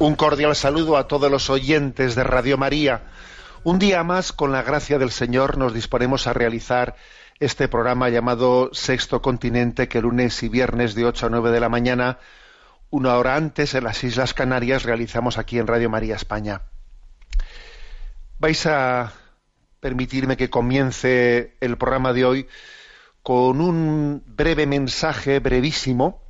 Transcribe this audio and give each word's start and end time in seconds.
Un 0.00 0.16
cordial 0.16 0.56
saludo 0.56 0.96
a 0.96 1.08
todos 1.08 1.30
los 1.30 1.50
oyentes 1.50 2.14
de 2.14 2.24
Radio 2.24 2.56
María. 2.56 3.02
Un 3.64 3.78
día 3.78 4.02
más, 4.02 4.32
con 4.32 4.50
la 4.50 4.62
gracia 4.62 4.98
del 4.98 5.10
Señor, 5.10 5.58
nos 5.58 5.74
disponemos 5.74 6.26
a 6.26 6.32
realizar 6.32 6.96
este 7.38 7.68
programa 7.68 8.08
llamado 8.08 8.70
Sexto 8.72 9.20
Continente, 9.20 9.88
que 9.88 10.00
lunes 10.00 10.42
y 10.42 10.48
viernes 10.48 10.94
de 10.94 11.04
8 11.04 11.26
a 11.26 11.28
9 11.28 11.50
de 11.50 11.60
la 11.60 11.68
mañana, 11.68 12.18
una 12.88 13.18
hora 13.18 13.36
antes 13.36 13.74
en 13.74 13.84
las 13.84 14.02
Islas 14.02 14.32
Canarias, 14.32 14.84
realizamos 14.84 15.36
aquí 15.36 15.58
en 15.58 15.66
Radio 15.66 15.90
María 15.90 16.16
España. 16.16 16.62
Vais 18.38 18.64
a 18.64 19.12
permitirme 19.80 20.38
que 20.38 20.48
comience 20.48 21.58
el 21.60 21.76
programa 21.76 22.14
de 22.14 22.24
hoy 22.24 22.48
con 23.22 23.60
un 23.60 24.22
breve 24.26 24.64
mensaje, 24.64 25.40
brevísimo, 25.40 26.22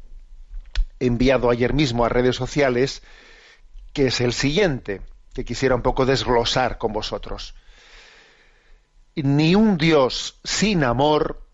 enviado 0.99 1.51
ayer 1.51 1.73
mismo 1.73 2.05
a 2.05 2.09
redes 2.09 2.35
sociales, 2.35 3.05
que 3.93 4.07
es 4.07 4.21
el 4.21 4.33
siguiente, 4.33 5.03
que 5.35 5.45
quisiera 5.45 5.75
un 5.75 5.83
poco 5.83 6.07
desglosar 6.07 6.79
con 6.79 6.93
vosotros. 6.93 7.55
Ni 9.15 9.55
un 9.55 9.77
Dios 9.77 10.41
sin 10.45 10.85
amor, 10.85 11.47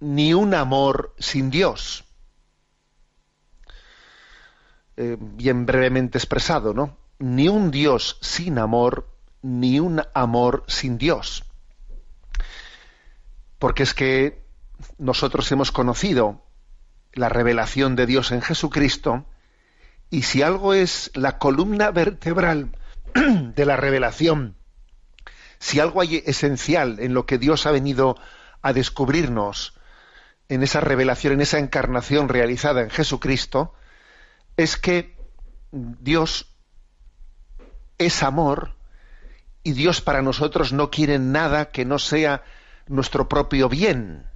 ni 0.00 0.34
un 0.34 0.54
amor 0.54 1.14
sin 1.18 1.50
Dios. 1.50 2.04
Eh, 4.96 5.16
bien 5.18 5.66
brevemente 5.66 6.18
expresado, 6.18 6.72
¿no? 6.72 6.96
Ni 7.18 7.48
un 7.48 7.70
Dios 7.70 8.18
sin 8.20 8.58
amor, 8.58 9.08
ni 9.42 9.80
un 9.80 10.02
amor 10.14 10.64
sin 10.68 10.98
Dios. 10.98 11.44
Porque 13.58 13.82
es 13.82 13.94
que 13.94 14.44
nosotros 14.98 15.50
hemos 15.52 15.72
conocido 15.72 16.44
la 17.12 17.28
revelación 17.28 17.96
de 17.96 18.06
Dios 18.06 18.32
en 18.32 18.42
Jesucristo, 18.42 19.26
y 20.10 20.22
si 20.22 20.42
algo 20.42 20.74
es 20.74 21.10
la 21.14 21.38
columna 21.38 21.90
vertebral 21.90 22.76
de 23.14 23.66
la 23.66 23.76
revelación, 23.76 24.56
si 25.58 25.80
algo 25.80 26.00
hay 26.00 26.22
esencial 26.26 27.00
en 27.00 27.14
lo 27.14 27.26
que 27.26 27.38
Dios 27.38 27.66
ha 27.66 27.70
venido 27.70 28.16
a 28.62 28.72
descubrirnos 28.72 29.74
en 30.48 30.62
esa 30.62 30.80
revelación, 30.80 31.34
en 31.34 31.40
esa 31.40 31.58
encarnación 31.58 32.28
realizada 32.28 32.82
en 32.82 32.90
Jesucristo, 32.90 33.74
es 34.56 34.76
que 34.76 35.16
Dios 35.72 36.54
es 37.98 38.22
amor 38.22 38.74
y 39.62 39.72
Dios 39.72 40.00
para 40.00 40.22
nosotros 40.22 40.72
no 40.72 40.90
quiere 40.90 41.18
nada 41.18 41.70
que 41.70 41.84
no 41.84 41.98
sea 41.98 42.44
nuestro 42.86 43.28
propio 43.28 43.68
bien. 43.68 44.26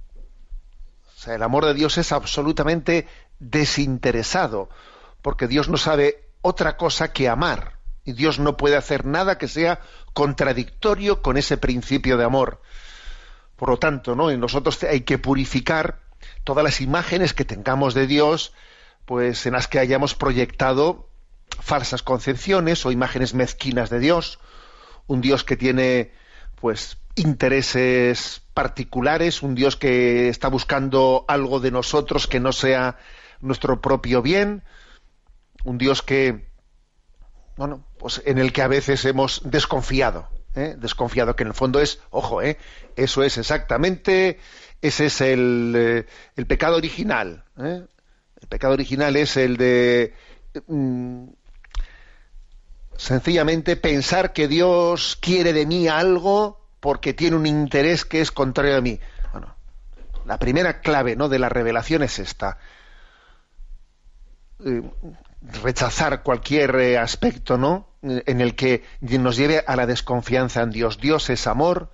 O 1.15 1.21
sea, 1.21 1.35
el 1.35 1.43
amor 1.43 1.65
de 1.65 1.73
Dios 1.73 1.97
es 1.97 2.11
absolutamente 2.11 3.07
desinteresado 3.39 4.69
porque 5.21 5.47
Dios 5.47 5.69
no 5.69 5.77
sabe 5.77 6.29
otra 6.41 6.77
cosa 6.77 7.11
que 7.11 7.27
amar. 7.27 7.79
Y 8.05 8.13
Dios 8.13 8.39
no 8.39 8.57
puede 8.57 8.75
hacer 8.75 9.05
nada 9.05 9.37
que 9.37 9.47
sea 9.47 9.81
contradictorio 10.13 11.21
con 11.21 11.37
ese 11.37 11.57
principio 11.57 12.17
de 12.17 12.23
amor. 12.23 12.61
Por 13.55 13.69
lo 13.69 13.77
tanto, 13.77 14.15
¿no? 14.15 14.31
En 14.31 14.39
nosotros 14.39 14.81
hay 14.83 15.01
que 15.01 15.17
purificar 15.17 15.99
todas 16.43 16.63
las 16.63 16.81
imágenes 16.81 17.33
que 17.33 17.45
tengamos 17.45 17.93
de 17.93 18.07
Dios, 18.07 18.53
pues 19.05 19.45
en 19.45 19.53
las 19.53 19.67
que 19.67 19.79
hayamos 19.79 20.15
proyectado 20.15 21.09
falsas 21.61 22.03
concepciones 22.03 22.85
o 22.85 22.91
imágenes 22.91 23.33
mezquinas 23.33 23.89
de 23.89 23.99
Dios, 23.99 24.39
un 25.07 25.21
Dios 25.21 25.43
que 25.43 25.57
tiene 25.57 26.11
pues 26.59 26.97
intereses 27.15 28.41
particulares, 28.53 29.41
un 29.41 29.55
Dios 29.55 29.75
que 29.75 30.29
está 30.29 30.47
buscando 30.47 31.25
algo 31.27 31.59
de 31.59 31.71
nosotros 31.71 32.27
que 32.27 32.39
no 32.39 32.51
sea 32.51 32.97
nuestro 33.41 33.81
propio 33.81 34.21
bien, 34.21 34.63
un 35.63 35.77
Dios 35.77 36.01
que, 36.01 36.49
bueno, 37.57 37.85
pues 37.97 38.21
en 38.25 38.37
el 38.37 38.53
que 38.53 38.61
a 38.61 38.67
veces 38.67 39.03
hemos 39.05 39.41
desconfiado, 39.43 40.29
¿eh? 40.55 40.75
desconfiado 40.77 41.35
que 41.35 41.43
en 41.43 41.49
el 41.49 41.53
fondo 41.53 41.79
es, 41.79 41.99
ojo, 42.09 42.41
¿eh? 42.41 42.57
eso 42.95 43.23
es 43.23 43.37
exactamente, 43.37 44.39
ese 44.81 45.07
es 45.07 45.21
el, 45.21 45.73
eh, 45.75 46.05
el 46.35 46.45
pecado 46.47 46.77
original. 46.77 47.43
¿eh? 47.57 47.85
El 48.41 48.47
pecado 48.47 48.73
original 48.73 49.15
es 49.15 49.35
el 49.37 49.57
de 49.57 50.13
mm, 50.67 51.27
sencillamente 52.95 53.75
pensar 53.75 54.33
que 54.33 54.47
Dios 54.47 55.17
quiere 55.21 55.53
de 55.53 55.65
mí 55.65 55.87
algo 55.87 56.59
porque 56.79 57.13
tiene 57.13 57.35
un 57.35 57.45
interés 57.45 58.05
que 58.05 58.21
es 58.21 58.31
contrario 58.31 58.77
a 58.77 58.81
mí. 58.81 58.99
Bueno, 59.31 59.55
la 60.25 60.37
primera 60.37 60.79
clave 60.79 61.15
¿no? 61.15 61.27
de 61.27 61.39
la 61.39 61.49
revelación 61.49 62.03
es 62.03 62.19
esta. 62.19 62.57
Rechazar 65.41 66.23
cualquier 66.23 66.75
eh, 66.75 66.97
aspecto 66.97 67.57
¿no? 67.57 67.87
en 68.01 68.41
el 68.41 68.55
que 68.55 68.83
nos 69.01 69.37
lleve 69.37 69.63
a 69.65 69.75
la 69.75 69.85
desconfianza 69.85 70.61
en 70.61 70.71
Dios. 70.71 70.99
Dios 70.99 71.29
es 71.29 71.47
amor 71.47 71.91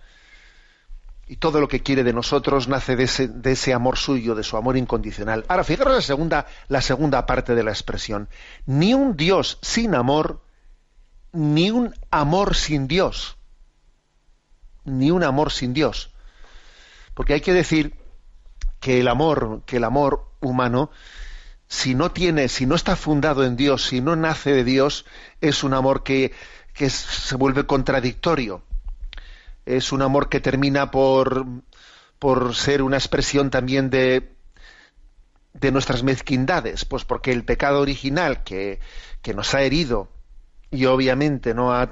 y 1.28 1.38
todo 1.38 1.59
lo 1.59 1.67
que 1.67 1.81
quiere 1.81 2.03
de 2.03 2.13
nosotros 2.13 2.67
nace 2.67 2.95
de 2.95 3.06
ese, 3.06 3.28
de 3.28 3.53
ese 3.53 3.73
amor 3.73 3.97
suyo, 3.97 4.35
de 4.35 4.44
su 4.44 4.57
amor 4.57 4.78
incondicional. 4.78 5.44
Ahora, 5.47 5.63
fijaros 5.63 5.95
la 5.95 6.01
segunda, 6.01 6.45
la 6.67 6.81
segunda 6.81 7.25
parte 7.25 7.56
de 7.56 7.63
la 7.63 7.72
expresión. 7.72 8.29
Ni 8.67 8.94
un 8.94 9.17
Dios 9.17 9.57
sin 9.62 9.95
amor, 9.95 10.41
ni 11.31 11.72
un 11.72 11.95
amor 12.12 12.56
sin 12.56 12.88
Dios. 12.88 13.38
Ni 14.83 15.09
un 15.09 15.23
amor 15.23 15.51
sin 15.51 15.73
Dios. 15.73 16.12
Porque 17.16 17.33
hay 17.33 17.41
que 17.41 17.53
decir 17.53 17.95
que 18.79 19.00
el 19.00 19.07
amor, 19.07 19.63
que 19.66 19.77
el 19.77 19.83
amor 19.83 20.29
humano, 20.41 20.91
si 21.68 21.96
no 21.96 22.12
tiene, 22.12 22.48
si 22.48 22.66
no 22.66 22.76
está 22.76 22.96
fundado 22.96 23.44
en 23.44 23.56
Dios, 23.56 23.86
si 23.86 24.02
no 24.02 24.16
nace 24.16 24.53
de 24.53 24.64
Dios, 24.64 25.06
es 25.42 25.64
un 25.64 25.74
amor 25.74 26.03
que, 26.03 26.31
se 26.74 27.36
vuelve 27.36 27.66
contradictorio. 27.66 28.64
Es 29.66 29.92
un 29.92 30.02
amor 30.02 30.30
que 30.30 30.40
termina 30.40 30.92
por, 30.92 31.46
por 32.20 32.56
ser 32.56 32.81
una 32.81 32.98
expresión 32.98 33.50
también 33.50 33.90
de, 33.90 34.36
de 35.59 35.72
nuestras 35.72 36.04
mezquindades, 36.04 36.86
pues 36.86 37.06
porque 37.06 37.31
el 37.31 37.46
pecado 37.46 37.81
original 37.81 38.44
que, 38.44 38.80
nos 39.34 39.56
ha 39.56 39.62
herido 39.62 40.09
y 40.70 40.86
obviamente 40.86 41.54
no 41.56 41.74
ha, 41.74 41.90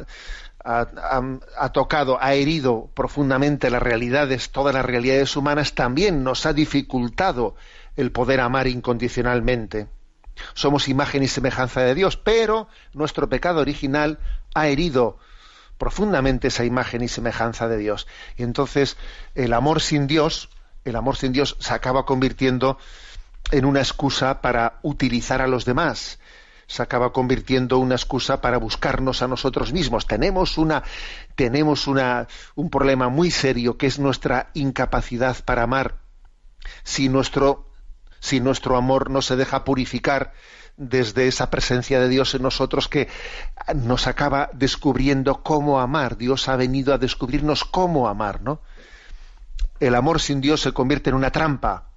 ha, 0.63 1.71
tocado, 1.71 2.21
ha 2.21 2.35
herido 2.35 2.91
profundamente 2.93 3.69
las 3.69 3.81
realidades, 3.81 4.51
todas 4.51 4.75
las 4.75 4.85
realidades 4.85 5.35
humanas, 5.35 5.73
también 5.73 6.23
nos 6.23 6.45
ha 6.45 6.53
dificultado 6.53 7.55
el 7.95 8.11
poder 8.11 8.39
amar 8.39 8.67
incondicionalmente. 8.67 9.87
Somos 10.53 10.87
imagen 10.87 11.23
y 11.23 11.27
semejanza 11.27 11.81
de 11.81 11.95
Dios, 11.95 12.17
pero 12.17 12.67
nuestro 12.93 13.29
pecado 13.29 13.61
original 13.61 14.19
ha 14.55 14.67
herido 14.67 15.17
profundamente 15.77 16.47
esa 16.47 16.65
imagen 16.65 17.01
y 17.03 17.07
semejanza 17.07 17.67
de 17.67 17.77
Dios. 17.77 18.07
Y 18.37 18.43
entonces 18.43 18.97
el 19.35 19.53
amor 19.53 19.81
sin 19.81 20.07
Dios, 20.07 20.49
el 20.85 20.95
amor 20.95 21.17
sin 21.17 21.33
Dios 21.33 21.55
se 21.59 21.73
acaba 21.73 22.05
convirtiendo 22.05 22.77
en 23.51 23.65
una 23.65 23.79
excusa 23.79 24.41
para 24.41 24.79
utilizar 24.81 25.41
a 25.41 25.47
los 25.47 25.65
demás, 25.65 26.19
se 26.67 26.81
acaba 26.81 27.11
convirtiendo 27.11 27.77
una 27.77 27.95
excusa 27.95 28.41
para 28.41 28.57
buscarnos 28.57 29.21
a 29.21 29.27
nosotros 29.27 29.73
mismos. 29.73 30.07
Tenemos 30.07 30.57
una 30.57 30.83
tenemos 31.35 31.87
una 31.87 32.27
un 32.55 32.69
problema 32.69 33.09
muy 33.09 33.31
serio 33.31 33.77
que 33.77 33.87
es 33.87 33.99
nuestra 33.99 34.49
incapacidad 34.53 35.43
para 35.43 35.63
amar. 35.63 35.97
Si 36.83 37.09
nuestro 37.09 37.72
si 38.23 38.39
nuestro 38.39 38.77
amor 38.77 39.09
no 39.09 39.21
se 39.21 39.35
deja 39.35 39.65
purificar, 39.65 40.31
desde 40.77 41.27
esa 41.27 41.51
presencia 41.51 41.99
de 41.99 42.07
Dios 42.07 42.33
en 42.33 42.41
nosotros 42.41 42.87
que 42.87 43.09
nos 43.75 44.07
acaba 44.07 44.49
descubriendo 44.53 45.43
cómo 45.43 45.81
amar. 45.81 46.15
Dios 46.15 46.47
ha 46.47 46.55
venido 46.55 46.93
a 46.93 46.97
descubrirnos 46.97 47.65
cómo 47.65 48.07
amar, 48.07 48.41
¿no? 48.41 48.61
El 49.81 49.93
amor 49.93 50.21
sin 50.21 50.39
Dios 50.39 50.61
se 50.61 50.71
convierte 50.71 51.09
en 51.09 51.17
una 51.17 51.31
trampa, 51.31 51.89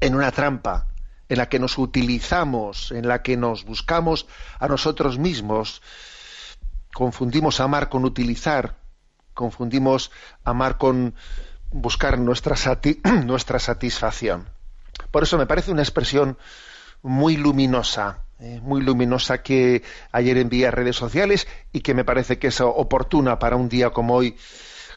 en 0.00 0.14
una 0.14 0.32
trampa 0.32 0.86
en 1.28 1.36
la 1.36 1.50
que 1.50 1.58
nos 1.58 1.76
utilizamos, 1.76 2.90
en 2.92 3.06
la 3.06 3.22
que 3.22 3.36
nos 3.36 3.66
buscamos 3.66 4.26
a 4.58 4.68
nosotros 4.68 5.18
mismos. 5.18 5.82
Confundimos 6.94 7.60
amar 7.60 7.90
con 7.90 8.06
utilizar, 8.06 8.78
confundimos 9.34 10.10
amar 10.44 10.78
con 10.78 11.14
buscar 11.70 12.18
nuestra, 12.18 12.56
nuestra 13.24 13.58
satisfacción. 13.58 14.55
Por 15.16 15.22
eso 15.22 15.38
me 15.38 15.46
parece 15.46 15.72
una 15.72 15.80
expresión 15.80 16.36
muy 17.00 17.38
luminosa, 17.38 18.26
eh, 18.38 18.60
muy 18.62 18.82
luminosa 18.82 19.42
que 19.42 19.82
ayer 20.12 20.36
envié 20.36 20.66
a 20.66 20.70
redes 20.70 20.96
sociales 20.96 21.48
y 21.72 21.80
que 21.80 21.94
me 21.94 22.04
parece 22.04 22.38
que 22.38 22.48
es 22.48 22.60
oportuna 22.60 23.38
para 23.38 23.56
un 23.56 23.70
día 23.70 23.88
como 23.88 24.14
hoy, 24.14 24.36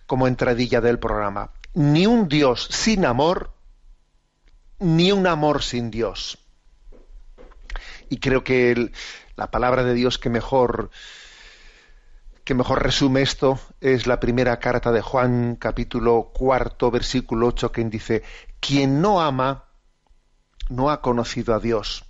como 0.08 0.28
entradilla 0.28 0.82
del 0.82 1.00
programa. 1.00 1.54
Ni 1.74 2.06
un 2.06 2.28
Dios 2.28 2.68
sin 2.70 3.06
amor, 3.06 3.54
ni 4.80 5.14
un 5.14 5.26
amor 5.26 5.64
sin 5.64 5.90
Dios. 5.90 6.38
Y 8.10 8.20
creo 8.20 8.44
que 8.44 8.92
la 9.38 9.52
palabra 9.52 9.86
de 9.86 9.94
Dios 9.94 10.18
que 10.18 10.30
mejor 10.30 10.90
que 12.44 12.56
mejor 12.56 12.84
resume 12.84 13.22
esto 13.22 13.58
es 13.80 14.06
la 14.06 14.20
primera 14.20 14.60
carta 14.60 14.92
de 14.92 15.02
Juan, 15.02 15.56
capítulo 15.56 16.34
cuarto, 16.34 16.92
versículo 16.92 17.48
ocho, 17.48 17.72
que 17.72 17.86
dice, 17.86 18.22
quien 18.60 19.00
no 19.02 19.22
ama, 19.22 19.69
no 20.70 20.90
ha 20.90 21.02
conocido 21.02 21.54
a 21.54 21.60
Dios, 21.60 22.06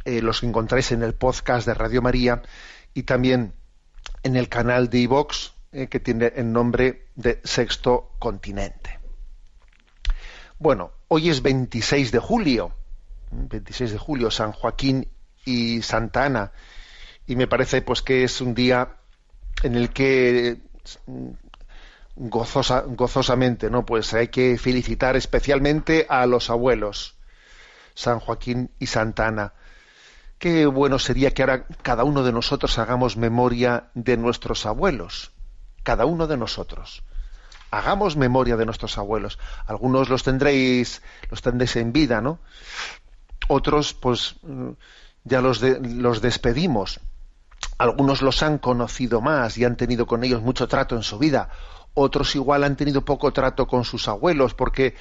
eh, 0.05 0.21
los 0.23 0.43
encontráis 0.43 0.91
en 0.91 1.05
el 1.05 1.15
podcast 1.15 1.65
de 1.67 1.75
Radio 1.75 2.03
María 2.03 2.43
y 2.95 3.05
también 3.05 3.55
en 4.25 4.35
el 4.35 4.49
canal 4.49 4.91
de 4.91 4.99
iVox 4.99 5.53
eh, 5.71 5.87
que 5.87 6.01
tiene 6.01 6.33
el 6.35 6.51
nombre 6.51 7.07
de 7.15 7.41
Sexto 7.45 8.11
Continente. 8.19 8.99
Bueno 10.59 10.91
hoy 11.07 11.31
es 11.31 11.43
26 11.43 12.11
de 12.11 12.19
julio 12.19 12.78
26 13.31 13.93
de 13.93 13.99
julio, 13.99 14.31
San 14.31 14.53
Joaquín 14.53 15.09
y 15.45 15.83
Santa 15.83 16.25
Ana. 16.25 16.53
Y 17.27 17.37
me 17.37 17.47
parece 17.47 17.83
pues 17.83 18.03
que 18.03 18.25
es 18.25 18.41
un 18.41 18.55
día 18.55 18.97
en 19.63 19.75
el 19.75 19.91
que 19.91 20.59
mm, 21.07 21.29
gozosa, 22.17 22.85
gozosamente, 22.87 23.71
¿no? 23.71 23.85
Pues 23.85 24.13
hay 24.15 24.29
que 24.29 24.59
felicitar 24.59 25.17
especialmente 25.17 26.07
a 26.09 26.27
los 26.27 26.51
abuelos, 26.51 27.17
San 27.95 28.21
Joaquín 28.21 28.71
y 28.79 28.87
Santa 28.87 29.27
Ana. 29.27 29.53
Qué 30.39 30.67
bueno 30.67 30.99
sería 30.99 31.33
que 31.33 31.43
ahora 31.43 31.67
cada 31.83 32.05
uno 32.05 32.23
de 32.23 32.33
nosotros 32.33 32.79
hagamos 32.79 33.17
memoria 33.17 33.91
de 33.95 34.17
nuestros 34.17 34.67
abuelos, 34.67 35.33
cada 35.83 36.07
uno 36.07 36.27
de 36.27 36.37
nosotros. 36.37 37.03
Hagamos 37.71 38.17
memoria 38.17 38.57
de 38.57 38.65
nuestros 38.65 38.97
abuelos. 38.97 39.39
Algunos 39.67 40.09
los 40.09 40.23
tendréis, 40.23 41.03
los 41.31 41.43
tendréis 41.43 41.77
en 41.77 41.93
vida, 41.93 42.21
¿no? 42.23 42.39
Otros 43.49 43.95
pues 43.95 44.37
ya 45.25 45.41
los, 45.41 45.61
los 45.63 46.21
despedimos. 46.23 47.01
Algunos 47.77 48.23
los 48.23 48.43
han 48.43 48.59
conocido 48.59 49.21
más 49.21 49.59
y 49.59 49.65
han 49.65 49.77
tenido 49.77 50.07
con 50.07 50.25
ellos 50.25 50.43
mucho 50.43 50.69
trato 50.69 50.97
en 50.97 51.03
su 51.03 51.19
vida. 51.19 51.51
Otros 51.95 52.35
igual 52.37 52.65
han 52.65 52.77
tenido 52.77 53.05
poco 53.05 53.33
trato 53.33 53.67
con 53.67 53.85
sus 53.85 54.09
abuelos 54.09 54.55
porque 54.55 54.95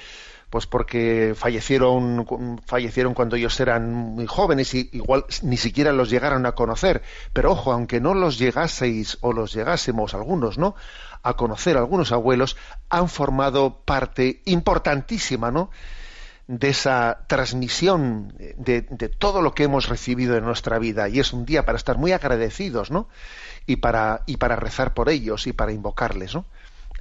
pues 0.50 0.66
porque 0.66 1.34
fallecieron 1.36 2.60
fallecieron 2.66 3.14
cuando 3.14 3.36
ellos 3.36 3.60
eran 3.60 3.92
muy 3.92 4.26
jóvenes 4.26 4.72
y 4.74 4.88
igual 4.92 5.26
ni 5.42 5.58
siquiera 5.58 5.92
los 5.92 6.08
llegaron 6.08 6.46
a 6.46 6.52
conocer 6.52 7.02
pero 7.34 7.52
ojo 7.52 7.72
aunque 7.72 8.00
no 8.00 8.14
los 8.14 8.38
llegaseis 8.38 9.18
o 9.20 9.34
los 9.34 9.52
llegásemos 9.52 10.14
algunos 10.14 10.56
no 10.56 10.74
a 11.22 11.34
conocer 11.34 11.76
algunos 11.76 12.12
abuelos 12.12 12.56
han 12.88 13.10
formado 13.10 13.82
parte 13.84 14.40
importantísima 14.46 15.50
no 15.50 15.70
de 16.48 16.70
esa 16.70 17.24
transmisión 17.26 18.34
de, 18.56 18.80
todo 19.18 19.42
lo 19.42 19.54
que 19.54 19.64
hemos 19.64 19.86
recibido 19.88 20.34
en 20.34 20.44
nuestra 20.44 20.78
vida 20.78 21.06
y 21.08 21.20
es 21.20 21.34
un 21.34 21.44
día 21.44 21.66
para 21.66 21.76
estar 21.76 21.98
muy 21.98 22.12
agradecidos 22.12 22.90
¿no? 22.90 23.08
y, 23.66 23.76
para, 23.76 24.22
y 24.24 24.38
para 24.38 24.56
rezar 24.56 24.94
por 24.94 25.10
ellos 25.10 25.46
y 25.46 25.52
para 25.52 25.72
invocarles. 25.72 26.34
¿no? 26.34 26.46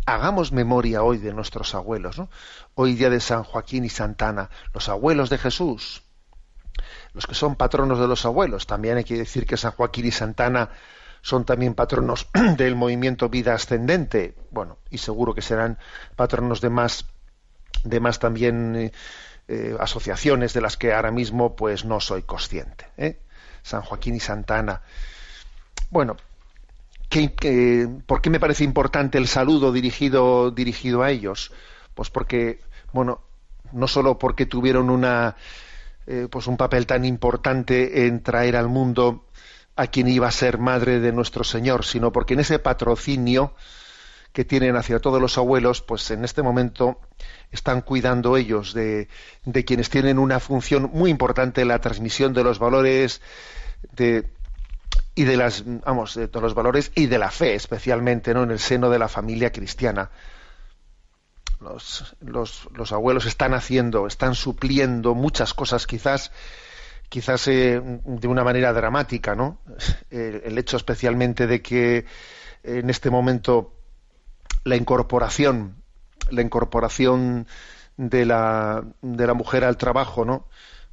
Hagamos 0.06 0.52
memoria 0.52 1.02
hoy 1.02 1.18
de 1.18 1.34
nuestros 1.34 1.74
abuelos, 1.76 2.18
¿no? 2.18 2.30
hoy 2.76 2.96
día 2.96 3.10
de 3.10 3.22
San 3.22 3.44
Joaquín 3.44 3.86
y 3.86 3.90
Santana, 3.90 4.50
los 4.74 4.90
abuelos 4.90 5.30
de 5.30 5.38
Jesús, 5.38 6.04
los 7.14 7.26
que 7.26 7.34
son 7.34 7.56
patronos 7.56 8.00
de 8.00 8.08
los 8.08 8.26
abuelos. 8.26 8.68
También 8.68 8.98
hay 8.98 9.06
que 9.06 9.18
decir 9.18 9.46
que 9.46 9.56
San 9.56 9.72
Joaquín 9.72 10.08
y 10.08 10.12
Santana 10.12 10.72
son 11.22 11.46
también 11.46 11.74
patronos 11.74 12.28
del 12.58 12.76
movimiento 12.76 13.30
vida 13.30 13.54
ascendente, 13.54 14.36
bueno, 14.52 14.78
y 14.90 14.98
seguro 14.98 15.34
que 15.34 15.42
serán 15.42 15.78
patronos 16.18 16.60
de 16.60 16.70
más, 16.70 17.06
de 17.86 18.02
más 18.02 18.20
también 18.20 18.92
eh, 19.48 19.76
asociaciones 19.80 20.54
de 20.54 20.62
las 20.62 20.78
que 20.78 20.94
ahora 20.94 21.12
mismo 21.12 21.56
pues 21.56 21.86
no 21.86 22.00
soy 22.00 22.24
consciente. 22.24 22.88
¿eh? 22.98 23.20
San 23.64 23.82
Joaquín 23.82 24.16
y 24.16 24.20
Santana. 24.20 24.82
Bueno, 25.90 26.18
por 28.06 28.22
qué 28.22 28.30
me 28.30 28.40
parece 28.40 28.64
importante 28.64 29.18
el 29.18 29.28
saludo 29.28 29.72
dirigido, 29.72 30.52
dirigido 30.52 31.04
a 31.04 31.12
ellos? 31.12 31.52
Pues 31.94 32.10
porque, 32.10 32.60
bueno, 32.94 33.22
no 33.72 33.88
solo 33.88 34.20
porque 34.20 34.46
tuvieron 34.46 34.90
una, 34.90 35.36
eh, 36.06 36.28
pues 36.30 36.48
un 36.48 36.58
papel 36.58 36.86
tan 36.86 37.06
importante 37.06 38.06
en 38.08 38.22
traer 38.22 38.56
al 38.56 38.68
mundo 38.68 39.26
a 39.76 39.88
quien 39.88 40.08
iba 40.08 40.28
a 40.28 40.32
ser 40.32 40.58
madre 40.58 41.00
de 41.00 41.12
nuestro 41.12 41.44
Señor, 41.44 41.86
sino 41.86 42.12
porque 42.12 42.34
en 42.34 42.42
ese 42.42 42.60
patrocinio 42.60 43.54
que 44.34 44.46
tienen 44.46 44.76
hacia 44.76 45.00
todos 45.00 45.22
los 45.22 45.38
abuelos, 45.38 45.82
pues 45.82 46.12
en 46.12 46.24
este 46.24 46.44
momento 46.44 47.00
están 47.52 47.82
cuidando 47.82 48.38
ellos 48.38 48.74
de, 48.74 49.08
de 49.46 49.66
quienes 49.66 49.90
tienen 49.90 50.20
una 50.20 50.40
función 50.40 50.90
muy 50.94 51.10
importante 51.10 51.62
en 51.62 51.70
la 51.70 51.80
transmisión 51.80 52.34
de 52.34 52.44
los 52.44 52.60
valores 52.60 53.22
y 55.16 55.24
de 55.24 55.38
las 55.38 55.64
vamos 55.66 56.16
de 56.16 56.30
los 56.34 56.54
valores 56.54 56.92
y 56.96 57.08
de 57.08 57.18
la 57.18 57.32
fe 57.32 57.56
especialmente 57.56 58.34
no 58.34 58.44
en 58.44 58.52
el 58.52 58.60
seno 58.60 58.90
de 58.90 59.00
la 59.00 59.08
familia 59.08 59.52
cristiana. 59.52 60.12
Los, 61.60 62.16
los, 62.22 62.70
los 62.76 62.92
abuelos 62.92 63.26
están 63.26 63.56
haciendo 63.56 64.06
están 64.06 64.36
supliendo 64.36 65.16
muchas 65.16 65.56
cosas 65.56 65.88
quizás 65.88 66.32
quizás 67.10 67.48
eh, 67.48 67.82
de 67.82 68.28
una 68.28 68.44
manera 68.44 68.74
dramática 68.74 69.36
no 69.36 69.60
el 70.12 70.56
hecho 70.58 70.78
especialmente 70.78 71.48
de 71.48 71.64
que 71.64 72.06
en 72.64 72.90
este 72.92 73.10
momento 73.10 73.74
la 74.66 74.76
incorporación 74.76 75.82
la 76.32 76.42
incorporación 76.42 77.48
de 77.98 78.26
la, 78.26 78.84
de 79.02 79.28
la 79.28 79.34
mujer 79.34 79.64
al 79.64 79.78
trabajo, 79.78 80.26
¿no? 80.26 80.46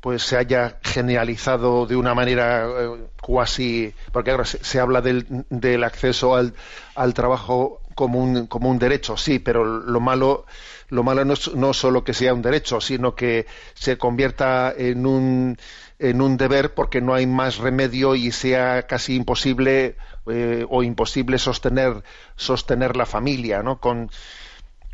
pues 0.05 0.23
se 0.23 0.37
haya 0.37 0.77
generalizado 0.83 1.87
de 1.87 1.97
una 1.97 2.13
manera 2.13 2.67
eh, 2.67 3.07
cuasi, 3.23 3.95
porque 4.13 4.33
ahora 4.33 4.45
se, 4.45 4.79
habla 4.79 5.01
del, 5.01 5.47
del 5.49 5.83
acceso 5.83 6.37
al, 6.37 6.53
al, 6.95 7.15
trabajo 7.15 7.81
como 7.95 8.23
un, 8.23 8.47
como 8.47 8.69
un 8.69 8.79
derecho, 8.79 9.17
sí, 9.17 9.39
pero 9.39 9.65
lo 9.65 10.01
malo, 10.01 10.45
lo 10.91 11.05
malo 11.05 11.25
no 11.25 11.33
es 11.33 11.55
no 11.55 11.73
solo 11.73 12.05
que 12.05 12.13
sea 12.13 12.35
un 12.35 12.43
derecho, 12.43 12.83
sino 12.83 13.15
que 13.15 13.47
se 13.73 13.97
convierta 13.97 14.75
en 14.77 15.07
un, 15.07 15.57
en 15.99 16.21
un 16.21 16.37
deber 16.37 16.75
porque 16.75 17.01
no 17.01 17.15
hay 17.15 17.27
más 17.27 17.57
remedio 17.57 18.15
y 18.15 18.31
sea 18.31 18.87
casi 18.87 19.15
imposible 19.15 19.97
eh, 20.27 20.67
o 20.69 20.83
imposible 20.83 21.39
sostener, 21.39 22.03
sostener 22.37 22.95
la 22.95 23.07
familia, 23.07 23.63
¿no? 23.63 23.81
Con, 23.81 24.11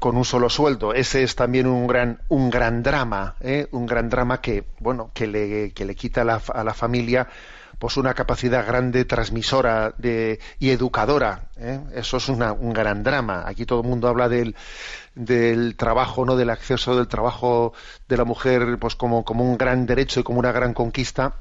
con 0.00 0.16
un 0.16 0.24
solo 0.24 0.48
sueldo. 0.48 0.94
Ese 0.94 1.22
es 1.22 1.36
también 1.36 1.66
un 1.66 1.86
gran, 1.86 2.20
un 2.28 2.50
gran 2.50 2.82
drama, 2.82 3.36
¿eh? 3.40 3.68
un 3.70 3.86
gran 3.86 4.08
drama 4.08 4.40
que, 4.40 4.64
bueno, 4.80 5.10
que 5.14 5.26
le, 5.28 5.72
que 5.72 5.84
le 5.84 5.94
quita 5.94 6.22
a 6.22 6.24
la, 6.24 6.42
a 6.52 6.64
la 6.64 6.74
familia 6.74 7.28
pues 7.78 7.96
una 7.96 8.12
capacidad 8.12 8.66
grande 8.66 9.06
transmisora 9.06 9.94
de, 9.96 10.38
y 10.58 10.68
educadora. 10.68 11.48
¿eh? 11.56 11.80
Eso 11.94 12.18
es 12.18 12.28
una, 12.28 12.52
un 12.52 12.74
gran 12.74 13.02
drama. 13.02 13.44
Aquí 13.46 13.64
todo 13.64 13.80
el 13.80 13.88
mundo 13.88 14.08
habla 14.08 14.28
del, 14.28 14.54
del 15.14 15.76
trabajo, 15.76 16.26
no 16.26 16.36
del 16.36 16.50
acceso 16.50 16.94
del 16.96 17.08
trabajo 17.08 17.72
de 18.06 18.16
la 18.18 18.24
mujer, 18.24 18.78
pues 18.78 18.96
como, 18.96 19.24
como 19.24 19.44
un 19.44 19.56
gran 19.56 19.86
derecho 19.86 20.20
y 20.20 20.22
como 20.22 20.40
una 20.40 20.52
gran 20.52 20.74
conquista 20.74 21.36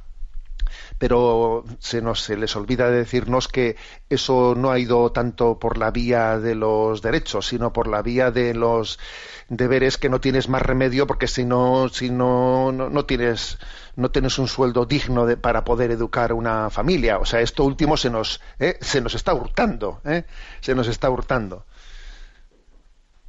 pero 0.99 1.63
se 1.79 2.01
nos 2.01 2.21
se 2.21 2.35
les 2.35 2.55
olvida 2.57 2.91
decirnos 2.91 3.47
que 3.47 3.77
eso 4.09 4.53
no 4.55 4.69
ha 4.69 4.77
ido 4.77 5.11
tanto 5.11 5.57
por 5.57 5.77
la 5.77 5.91
vía 5.91 6.37
de 6.37 6.55
los 6.55 7.01
derechos, 7.01 7.47
sino 7.47 7.71
por 7.73 7.87
la 7.87 8.01
vía 8.01 8.31
de 8.31 8.53
los 8.53 8.99
deberes 9.47 9.97
que 9.97 10.09
no 10.09 10.19
tienes 10.19 10.49
más 10.49 10.61
remedio 10.61 11.07
porque 11.07 11.27
si 11.27 11.45
no 11.45 11.87
si 11.87 12.09
no 12.09 12.73
no, 12.73 13.05
tienes 13.05 13.57
no 13.95 14.11
tienes 14.11 14.37
un 14.39 14.49
sueldo 14.49 14.85
digno 14.85 15.25
de, 15.25 15.37
para 15.37 15.63
poder 15.63 15.91
educar 15.91 16.33
una 16.33 16.69
familia. 16.69 17.17
O 17.17 17.25
sea, 17.25 17.39
esto 17.39 17.63
último 17.63 17.95
se 17.95 18.09
nos 18.09 18.41
¿eh? 18.59 18.77
se 18.81 18.99
nos 18.99 19.15
está 19.15 19.33
hurtando, 19.33 20.01
¿eh? 20.05 20.25
se 20.59 20.75
nos 20.75 20.87
está 20.89 21.09
hurtando. 21.09 21.65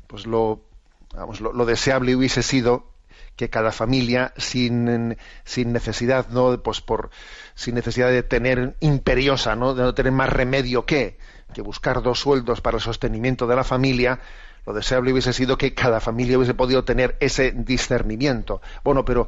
Pues 0.08 0.26
lo 0.26 0.64
vamos, 1.14 1.40
lo 1.40 1.64
deseable 1.64 2.16
hubiese 2.16 2.42
sido 2.42 2.89
que 3.40 3.48
cada 3.48 3.72
familia 3.72 4.34
sin, 4.36 5.16
sin 5.44 5.72
necesidad 5.72 6.28
no 6.28 6.62
pues 6.62 6.82
por 6.82 7.08
sin 7.54 7.74
necesidad 7.74 8.10
de 8.10 8.22
tener 8.22 8.76
imperiosa 8.80 9.56
no 9.56 9.74
de 9.74 9.82
no 9.82 9.94
tener 9.94 10.12
más 10.12 10.28
remedio 10.28 10.84
que 10.84 11.16
que 11.54 11.62
buscar 11.62 12.02
dos 12.02 12.20
sueldos 12.20 12.60
para 12.60 12.76
el 12.76 12.82
sostenimiento 12.82 13.46
de 13.46 13.56
la 13.56 13.64
familia 13.64 14.20
lo 14.66 14.74
deseable 14.74 15.12
hubiese 15.12 15.32
sido 15.32 15.56
que 15.56 15.72
cada 15.72 16.00
familia 16.00 16.36
hubiese 16.36 16.52
podido 16.52 16.84
tener 16.84 17.16
ese 17.20 17.52
discernimiento. 17.52 18.60
Bueno 18.84 19.06
pero 19.06 19.26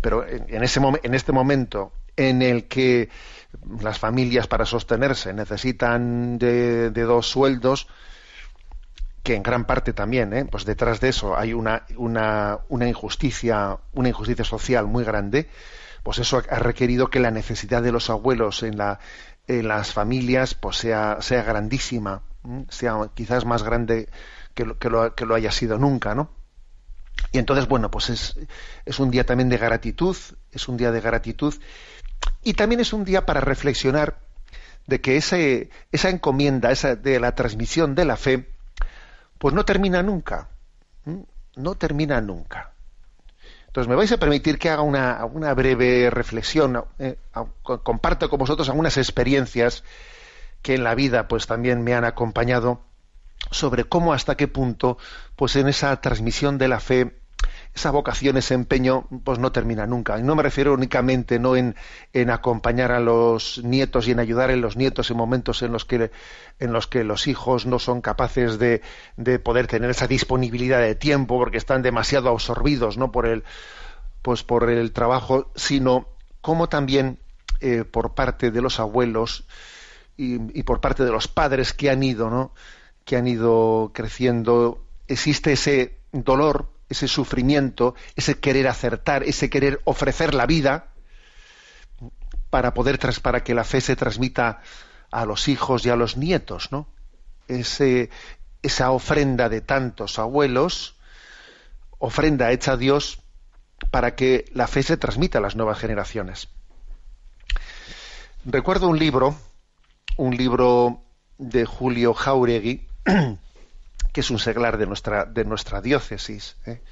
pero 0.00 0.26
en 0.26 0.64
ese 0.64 0.80
en 1.04 1.14
este 1.14 1.30
momento 1.30 1.92
en 2.16 2.42
el 2.42 2.66
que 2.66 3.08
las 3.80 4.00
familias 4.00 4.48
para 4.48 4.66
sostenerse 4.66 5.32
necesitan 5.32 6.36
de, 6.36 6.90
de 6.90 7.02
dos 7.02 7.28
sueldos 7.28 7.86
que 9.22 9.34
en 9.36 9.42
gran 9.42 9.64
parte 9.66 9.92
también, 9.92 10.32
¿eh? 10.32 10.44
pues 10.44 10.64
detrás 10.64 11.00
de 11.00 11.10
eso 11.10 11.36
hay 11.36 11.52
una, 11.52 11.86
una, 11.96 12.58
una, 12.68 12.88
injusticia, 12.88 13.78
una 13.92 14.08
injusticia 14.08 14.44
social 14.44 14.86
muy 14.86 15.04
grande, 15.04 15.48
pues 16.02 16.18
eso 16.18 16.42
ha 16.50 16.58
requerido 16.58 17.08
que 17.08 17.20
la 17.20 17.30
necesidad 17.30 17.82
de 17.82 17.92
los 17.92 18.10
abuelos 18.10 18.62
en, 18.64 18.76
la, 18.76 18.98
en 19.46 19.68
las 19.68 19.92
familias 19.92 20.54
pues 20.54 20.76
sea, 20.76 21.18
sea 21.20 21.44
grandísima, 21.44 22.22
sea 22.68 22.96
quizás 23.14 23.44
más 23.44 23.62
grande 23.62 24.08
que 24.54 24.64
lo, 24.64 24.78
que 24.78 24.90
lo, 24.90 25.14
que 25.14 25.24
lo 25.24 25.34
haya 25.36 25.52
sido 25.52 25.78
nunca, 25.78 26.14
¿no? 26.14 26.30
Y 27.30 27.38
entonces, 27.38 27.68
bueno, 27.68 27.90
pues 27.90 28.10
es, 28.10 28.36
es 28.84 28.98
un 28.98 29.10
día 29.10 29.24
también 29.24 29.48
de 29.48 29.58
gratitud, 29.58 30.16
es 30.50 30.68
un 30.68 30.76
día 30.76 30.90
de 30.90 31.00
gratitud, 31.00 31.54
y 32.42 32.54
también 32.54 32.80
es 32.80 32.92
un 32.92 33.04
día 33.04 33.24
para 33.24 33.40
reflexionar 33.40 34.18
de 34.86 35.00
que 35.00 35.16
ese, 35.16 35.70
esa 35.92 36.10
encomienda, 36.10 36.72
esa 36.72 36.96
de 36.96 37.20
la 37.20 37.34
transmisión 37.34 37.94
de 37.94 38.04
la 38.04 38.16
fe, 38.16 38.48
pues 39.42 39.56
no 39.56 39.64
termina 39.64 40.04
nunca. 40.04 40.50
No 41.56 41.74
termina 41.74 42.20
nunca. 42.20 42.70
Entonces, 43.66 43.88
me 43.88 43.96
vais 43.96 44.12
a 44.12 44.16
permitir 44.16 44.56
que 44.56 44.70
haga 44.70 44.82
una, 44.82 45.24
una 45.24 45.52
breve 45.52 46.10
reflexión, 46.10 46.84
eh, 47.00 47.18
comparto 47.82 48.30
con 48.30 48.38
vosotros 48.38 48.68
algunas 48.68 48.98
experiencias 48.98 49.82
que 50.62 50.76
en 50.76 50.84
la 50.84 50.94
vida 50.94 51.26
pues 51.26 51.48
también 51.48 51.82
me 51.82 51.92
han 51.92 52.04
acompañado 52.04 52.82
sobre 53.50 53.82
cómo 53.82 54.12
hasta 54.12 54.36
qué 54.36 54.46
punto 54.46 54.96
pues 55.34 55.56
en 55.56 55.66
esa 55.66 56.00
transmisión 56.00 56.56
de 56.56 56.68
la 56.68 56.78
fe 56.78 57.18
esa 57.74 57.90
vocación, 57.90 58.36
ese 58.36 58.54
empeño, 58.54 59.06
pues 59.24 59.38
no 59.38 59.50
termina 59.50 59.86
nunca. 59.86 60.18
Y 60.18 60.22
no 60.22 60.34
me 60.34 60.42
refiero 60.42 60.74
únicamente 60.74 61.38
no 61.38 61.56
en, 61.56 61.74
en, 62.12 62.30
acompañar 62.30 62.92
a 62.92 63.00
los 63.00 63.62
nietos 63.64 64.06
y 64.06 64.10
en 64.10 64.20
ayudar 64.20 64.50
a 64.50 64.56
los 64.56 64.76
nietos 64.76 65.10
en 65.10 65.16
momentos 65.16 65.62
en 65.62 65.72
los 65.72 65.86
que, 65.86 66.10
en 66.58 66.72
los, 66.72 66.86
que 66.86 67.02
los 67.02 67.26
hijos 67.26 67.64
no 67.64 67.78
son 67.78 68.02
capaces 68.02 68.58
de, 68.58 68.82
de 69.16 69.38
poder 69.38 69.68
tener 69.68 69.88
esa 69.88 70.06
disponibilidad 70.06 70.80
de 70.80 70.94
tiempo 70.94 71.38
porque 71.38 71.56
están 71.56 71.80
demasiado 71.82 72.28
absorbidos 72.28 72.98
¿no? 72.98 73.10
por, 73.10 73.26
el, 73.26 73.42
pues 74.20 74.42
por 74.42 74.68
el 74.68 74.92
trabajo, 74.92 75.50
sino 75.54 76.08
como 76.42 76.68
también 76.68 77.18
eh, 77.60 77.84
por 77.84 78.14
parte 78.14 78.50
de 78.50 78.60
los 78.60 78.80
abuelos 78.80 79.46
y, 80.18 80.34
y, 80.58 80.62
por 80.64 80.80
parte 80.80 81.04
de 81.04 81.10
los 81.10 81.26
padres 81.26 81.72
que 81.72 81.88
han 81.88 82.02
ido, 82.02 82.28
¿no? 82.28 82.52
que 83.06 83.16
han 83.16 83.26
ido 83.26 83.92
creciendo, 83.94 84.84
existe 85.08 85.52
ese 85.52 85.96
dolor 86.12 86.68
ese 86.92 87.08
sufrimiento, 87.08 87.94
ese 88.16 88.38
querer 88.38 88.68
acertar, 88.68 89.24
ese 89.24 89.50
querer 89.50 89.80
ofrecer 89.84 90.34
la 90.34 90.46
vida 90.46 90.86
para 92.50 92.74
poder 92.74 92.98
para 93.22 93.42
que 93.42 93.54
la 93.54 93.64
fe 93.64 93.80
se 93.80 93.96
transmita 93.96 94.60
a 95.10 95.24
los 95.24 95.48
hijos 95.48 95.84
y 95.84 95.90
a 95.90 95.96
los 95.96 96.16
nietos, 96.16 96.70
¿no? 96.70 96.86
Esa 97.48 98.90
ofrenda 98.90 99.48
de 99.48 99.60
tantos 99.60 100.18
abuelos, 100.18 100.96
ofrenda 101.98 102.52
hecha 102.52 102.72
a 102.72 102.76
Dios 102.76 103.20
para 103.90 104.14
que 104.14 104.44
la 104.52 104.66
fe 104.66 104.82
se 104.82 104.96
transmita 104.96 105.38
a 105.38 105.40
las 105.40 105.56
nuevas 105.56 105.78
generaciones. 105.78 106.48
Recuerdo 108.44 108.88
un 108.88 108.98
libro, 108.98 109.36
un 110.16 110.36
libro 110.36 111.02
de 111.38 111.64
Julio 111.64 112.14
Jauregui, 112.14 112.86
que 114.12 114.20
es 114.20 114.30
un 114.30 114.38
seglar 114.38 114.78
de 114.78 114.86
nuestra, 114.86 115.24
de 115.24 115.44
nuestra 115.44 115.80
diócesis. 115.80 116.56
¿eh? 116.66 116.82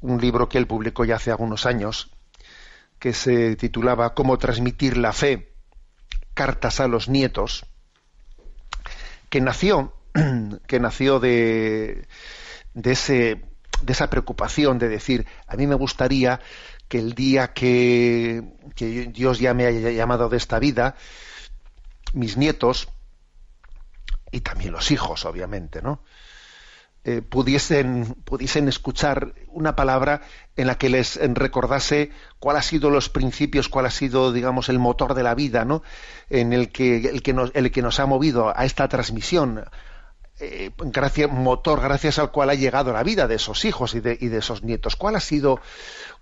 Un 0.00 0.20
libro 0.20 0.48
que 0.48 0.58
él 0.58 0.66
publicó 0.66 1.04
ya 1.04 1.16
hace 1.16 1.30
algunos 1.30 1.66
años, 1.66 2.10
que 2.98 3.12
se 3.12 3.56
titulaba 3.56 4.14
Cómo 4.14 4.38
transmitir 4.38 4.96
la 4.96 5.12
fe, 5.12 5.52
cartas 6.34 6.80
a 6.80 6.88
los 6.88 7.08
nietos, 7.08 7.66
que 9.28 9.40
nació, 9.40 9.94
que 10.66 10.80
nació 10.80 11.20
de, 11.20 12.06
de, 12.74 12.92
ese, 12.92 13.42
de 13.82 13.92
esa 13.92 14.10
preocupación 14.10 14.78
de 14.78 14.88
decir, 14.88 15.26
a 15.46 15.56
mí 15.56 15.66
me 15.66 15.74
gustaría 15.74 16.40
que 16.88 16.98
el 16.98 17.14
día 17.14 17.52
que, 17.52 18.42
que 18.74 19.06
Dios 19.06 19.38
ya 19.38 19.54
me 19.54 19.66
haya 19.66 19.90
llamado 19.90 20.28
de 20.28 20.36
esta 20.36 20.58
vida, 20.58 20.96
mis 22.12 22.36
nietos, 22.36 22.88
y 24.30 24.40
también 24.40 24.72
los 24.72 24.90
hijos, 24.90 25.24
obviamente, 25.24 25.82
¿no? 25.82 26.02
Eh, 27.02 27.22
pudiesen, 27.22 28.14
pudiesen 28.24 28.68
escuchar 28.68 29.32
una 29.48 29.74
palabra 29.74 30.20
en 30.54 30.66
la 30.66 30.76
que 30.76 30.90
les 30.90 31.18
recordase 31.34 32.10
cuál 32.38 32.58
ha 32.58 32.62
sido 32.62 32.90
los 32.90 33.08
principios, 33.08 33.70
cuál 33.70 33.86
ha 33.86 33.90
sido, 33.90 34.34
digamos, 34.34 34.68
el 34.68 34.78
motor 34.78 35.14
de 35.14 35.22
la 35.22 35.34
vida, 35.34 35.64
¿no? 35.64 35.82
En 36.28 36.52
el 36.52 36.70
que, 36.70 36.96
el 36.96 37.22
que, 37.22 37.32
nos, 37.32 37.52
el 37.54 37.72
que 37.72 37.80
nos 37.80 38.00
ha 38.00 38.06
movido 38.06 38.52
a 38.54 38.66
esta 38.66 38.86
transmisión, 38.88 39.64
eh, 40.40 40.72
motor 41.30 41.80
gracias 41.80 42.18
al 42.18 42.30
cual 42.30 42.50
ha 42.50 42.54
llegado 42.54 42.92
la 42.92 43.02
vida 43.02 43.26
de 43.26 43.36
esos 43.36 43.64
hijos 43.64 43.94
y 43.94 44.00
de, 44.00 44.18
y 44.20 44.28
de 44.28 44.38
esos 44.38 44.62
nietos. 44.62 44.94
¿Cuál 44.94 45.16
ha 45.16 45.20
sido, 45.20 45.58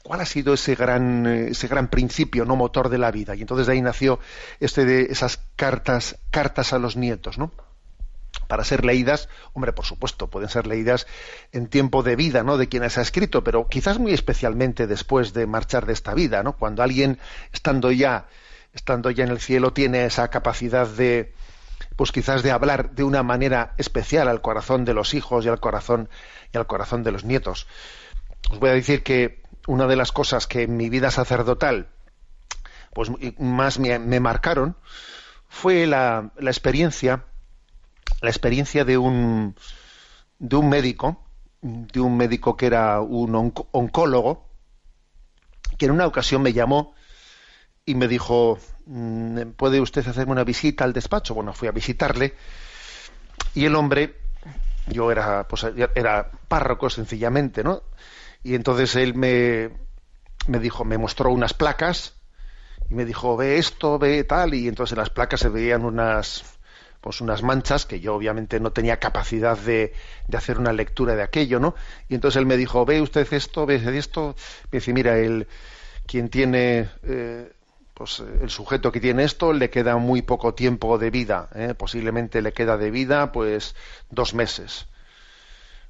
cuál 0.04 0.20
ha 0.20 0.26
sido 0.26 0.54
ese 0.54 0.76
gran, 0.76 1.26
ese 1.26 1.66
gran 1.66 1.88
principio, 1.88 2.44
no 2.44 2.54
motor 2.54 2.88
de 2.88 2.98
la 2.98 3.10
vida? 3.10 3.34
Y 3.34 3.40
entonces 3.40 3.66
de 3.66 3.72
ahí 3.72 3.82
nació 3.82 4.20
este 4.60 4.84
de 4.84 5.02
esas 5.10 5.40
cartas, 5.56 6.20
cartas 6.30 6.72
a 6.72 6.78
los 6.78 6.96
nietos, 6.96 7.36
¿no? 7.36 7.50
Para 8.48 8.64
ser 8.64 8.84
leídas, 8.84 9.28
hombre, 9.52 9.72
por 9.72 9.84
supuesto, 9.84 10.28
pueden 10.28 10.48
ser 10.48 10.66
leídas 10.66 11.06
en 11.52 11.68
tiempo 11.68 12.02
de 12.02 12.16
vida, 12.16 12.42
¿no? 12.42 12.56
De 12.56 12.68
quienes 12.68 12.98
ha 12.98 13.02
escrito, 13.02 13.44
pero 13.44 13.68
quizás 13.68 13.98
muy 13.98 14.12
especialmente 14.12 14.86
después 14.86 15.32
de 15.34 15.46
marchar 15.46 15.86
de 15.86 15.92
esta 15.92 16.14
vida, 16.14 16.42
¿no? 16.42 16.54
Cuando 16.54 16.82
alguien 16.82 17.18
estando 17.52 17.92
ya, 17.92 18.26
estando 18.72 19.10
ya 19.10 19.24
en 19.24 19.30
el 19.30 19.38
cielo, 19.38 19.72
tiene 19.72 20.06
esa 20.06 20.28
capacidad 20.28 20.88
de, 20.88 21.34
pues 21.94 22.10
quizás 22.10 22.42
de 22.42 22.50
hablar 22.50 22.92
de 22.92 23.04
una 23.04 23.22
manera 23.22 23.74
especial 23.76 24.28
al 24.28 24.40
corazón 24.40 24.84
de 24.84 24.94
los 24.94 25.12
hijos 25.14 25.44
y 25.44 25.48
al 25.48 25.60
corazón 25.60 26.08
y 26.52 26.58
al 26.58 26.66
corazón 26.66 27.02
de 27.02 27.12
los 27.12 27.24
nietos. 27.24 27.66
Os 28.50 28.58
voy 28.58 28.70
a 28.70 28.74
decir 28.74 29.02
que 29.02 29.42
una 29.66 29.86
de 29.86 29.96
las 29.96 30.10
cosas 30.10 30.46
que 30.46 30.62
en 30.62 30.76
mi 30.78 30.88
vida 30.88 31.10
sacerdotal, 31.10 31.88
pues 32.94 33.10
más 33.38 33.78
me, 33.78 33.98
me 33.98 34.20
marcaron, 34.20 34.76
fue 35.48 35.86
la, 35.86 36.30
la 36.38 36.50
experiencia 36.50 37.24
la 38.20 38.30
experiencia 38.30 38.84
de 38.84 38.98
un, 38.98 39.54
de 40.38 40.56
un 40.56 40.68
médico, 40.68 41.24
de 41.62 42.00
un 42.00 42.16
médico 42.16 42.56
que 42.56 42.66
era 42.66 43.00
un 43.00 43.34
oncólogo, 43.72 44.48
que 45.76 45.86
en 45.86 45.92
una 45.92 46.06
ocasión 46.06 46.42
me 46.42 46.52
llamó 46.52 46.94
y 47.84 47.94
me 47.94 48.08
dijo, 48.08 48.58
mm, 48.86 49.50
¿puede 49.56 49.80
usted 49.80 50.06
hacerme 50.06 50.32
una 50.32 50.44
visita 50.44 50.84
al 50.84 50.92
despacho? 50.92 51.34
Bueno, 51.34 51.52
fui 51.52 51.68
a 51.68 51.72
visitarle 51.72 52.34
y 53.54 53.64
el 53.64 53.74
hombre, 53.74 54.16
yo 54.86 55.10
era, 55.10 55.46
pues, 55.48 55.66
era 55.94 56.30
párroco 56.48 56.90
sencillamente, 56.90 57.62
¿no? 57.62 57.82
Y 58.42 58.54
entonces 58.54 58.94
él 58.96 59.14
me, 59.14 59.70
me 60.46 60.58
dijo, 60.58 60.84
me 60.84 60.98
mostró 60.98 61.30
unas 61.30 61.54
placas 61.54 62.14
y 62.90 62.94
me 62.94 63.04
dijo, 63.04 63.36
ve 63.36 63.58
esto, 63.58 63.98
ve 63.98 64.24
tal, 64.24 64.54
y 64.54 64.68
entonces 64.68 64.92
en 64.92 64.98
las 64.98 65.10
placas 65.10 65.40
se 65.40 65.48
veían 65.48 65.84
unas, 65.84 66.57
pues 67.00 67.20
unas 67.20 67.42
manchas 67.42 67.86
que 67.86 68.00
yo 68.00 68.14
obviamente 68.14 68.60
no 68.60 68.72
tenía 68.72 68.98
capacidad 68.98 69.56
de, 69.56 69.92
de 70.26 70.36
hacer 70.36 70.58
una 70.58 70.72
lectura 70.72 71.14
de 71.14 71.22
aquello, 71.22 71.60
¿no? 71.60 71.74
Y 72.08 72.14
entonces 72.14 72.38
él 72.38 72.46
me 72.46 72.56
dijo, 72.56 72.84
ve 72.84 73.00
usted 73.00 73.26
esto, 73.32 73.66
ve 73.66 73.76
esto, 73.96 74.34
me 74.70 74.78
dice, 74.78 74.92
mira, 74.92 75.16
el, 75.18 75.46
quien 76.06 76.28
tiene, 76.28 76.88
eh, 77.04 77.52
pues 77.94 78.20
el 78.20 78.50
sujeto 78.50 78.90
que 78.90 79.00
tiene 79.00 79.24
esto 79.24 79.52
le 79.52 79.70
queda 79.70 79.96
muy 79.96 80.22
poco 80.22 80.54
tiempo 80.54 80.98
de 80.98 81.10
vida, 81.10 81.48
¿eh? 81.54 81.74
posiblemente 81.76 82.42
le 82.42 82.52
queda 82.52 82.76
de 82.76 82.90
vida 82.90 83.30
pues 83.30 83.76
dos 84.10 84.34
meses, 84.34 84.86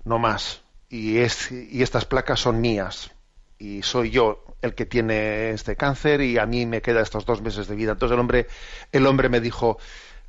no 0.04 0.18
más. 0.18 0.62
Y, 0.90 1.18
es, 1.18 1.52
y 1.52 1.82
estas 1.82 2.06
placas 2.06 2.40
son 2.40 2.60
mías 2.60 3.10
y 3.58 3.82
soy 3.82 4.10
yo 4.10 4.44
el 4.62 4.74
que 4.74 4.86
tiene 4.86 5.50
este 5.50 5.76
cáncer 5.76 6.20
y 6.20 6.38
a 6.38 6.46
mí 6.46 6.66
me 6.66 6.82
queda 6.82 7.00
estos 7.00 7.24
dos 7.24 7.42
meses 7.42 7.68
de 7.68 7.76
vida. 7.76 7.92
Entonces 7.92 8.14
el 8.14 8.20
hombre, 8.20 8.46
el 8.90 9.06
hombre 9.06 9.28
me 9.28 9.40
dijo, 9.40 9.78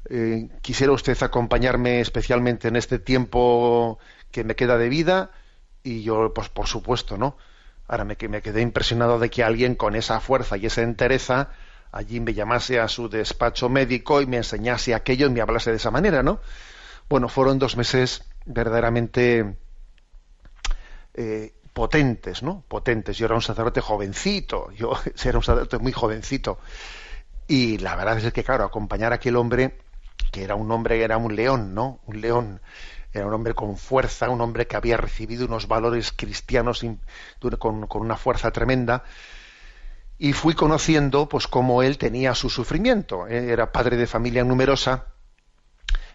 eh, 0.09 0.49
quisiera 0.61 0.91
usted 0.93 1.17
acompañarme 1.21 2.01
especialmente 2.01 2.67
en 2.67 2.75
este 2.75 2.99
tiempo 2.99 3.99
que 4.31 4.43
me 4.43 4.55
queda 4.55 4.77
de 4.77 4.89
vida 4.89 5.31
y 5.83 6.03
yo, 6.03 6.33
pues 6.33 6.49
por 6.49 6.67
supuesto, 6.67 7.17
¿no? 7.17 7.37
Ahora 7.87 8.05
me, 8.05 8.17
me 8.27 8.41
quedé 8.41 8.61
impresionado 8.61 9.19
de 9.19 9.29
que 9.29 9.43
alguien 9.43 9.75
con 9.75 9.95
esa 9.95 10.19
fuerza 10.19 10.57
y 10.57 10.65
esa 10.65 10.81
entereza 10.81 11.49
allí 11.91 12.19
me 12.19 12.33
llamase 12.33 12.79
a 12.79 12.87
su 12.87 13.09
despacho 13.09 13.69
médico 13.69 14.21
y 14.21 14.27
me 14.27 14.37
enseñase 14.37 14.93
aquello 14.93 15.27
y 15.27 15.31
me 15.31 15.41
hablase 15.41 15.71
de 15.71 15.77
esa 15.77 15.91
manera, 15.91 16.23
¿no? 16.23 16.39
Bueno, 17.09 17.29
fueron 17.29 17.57
dos 17.57 17.77
meses 17.77 18.23
verdaderamente 18.45 19.55
eh, 21.15 21.53
potentes, 21.73 22.43
¿no? 22.43 22.63
Potentes. 22.67 23.17
Yo 23.17 23.25
era 23.25 23.35
un 23.35 23.41
sacerdote 23.41 23.81
jovencito, 23.81 24.71
yo 24.71 24.93
era 25.23 25.37
un 25.37 25.43
sacerdote 25.43 25.79
muy 25.79 25.91
jovencito. 25.91 26.59
Y 27.47 27.79
la 27.79 27.95
verdad 27.95 28.19
es 28.19 28.31
que, 28.31 28.43
claro, 28.43 28.63
acompañar 28.63 29.11
a 29.11 29.15
aquel 29.15 29.35
hombre, 29.35 29.75
que 30.31 30.43
era 30.43 30.55
un 30.55 30.71
hombre, 30.71 31.01
era 31.01 31.17
un 31.17 31.35
león, 31.35 31.73
¿no? 31.73 31.99
Un 32.05 32.21
león, 32.21 32.61
era 33.13 33.25
un 33.25 33.33
hombre 33.33 33.53
con 33.53 33.77
fuerza, 33.77 34.29
un 34.29 34.41
hombre 34.41 34.67
que 34.67 34.75
había 34.75 34.97
recibido 34.97 35.45
unos 35.45 35.67
valores 35.67 36.11
cristianos 36.11 36.85
con, 37.57 37.88
con 37.88 38.01
una 38.01 38.17
fuerza 38.17 38.51
tremenda. 38.51 39.03
Y 40.17 40.33
fui 40.33 40.53
conociendo, 40.53 41.29
pues, 41.29 41.47
cómo 41.47 41.81
él 41.81 41.97
tenía 41.97 42.35
su 42.35 42.49
sufrimiento. 42.49 43.27
Era 43.27 43.71
padre 43.71 43.95
de 43.95 44.05
familia 44.05 44.43
numerosa, 44.43 45.05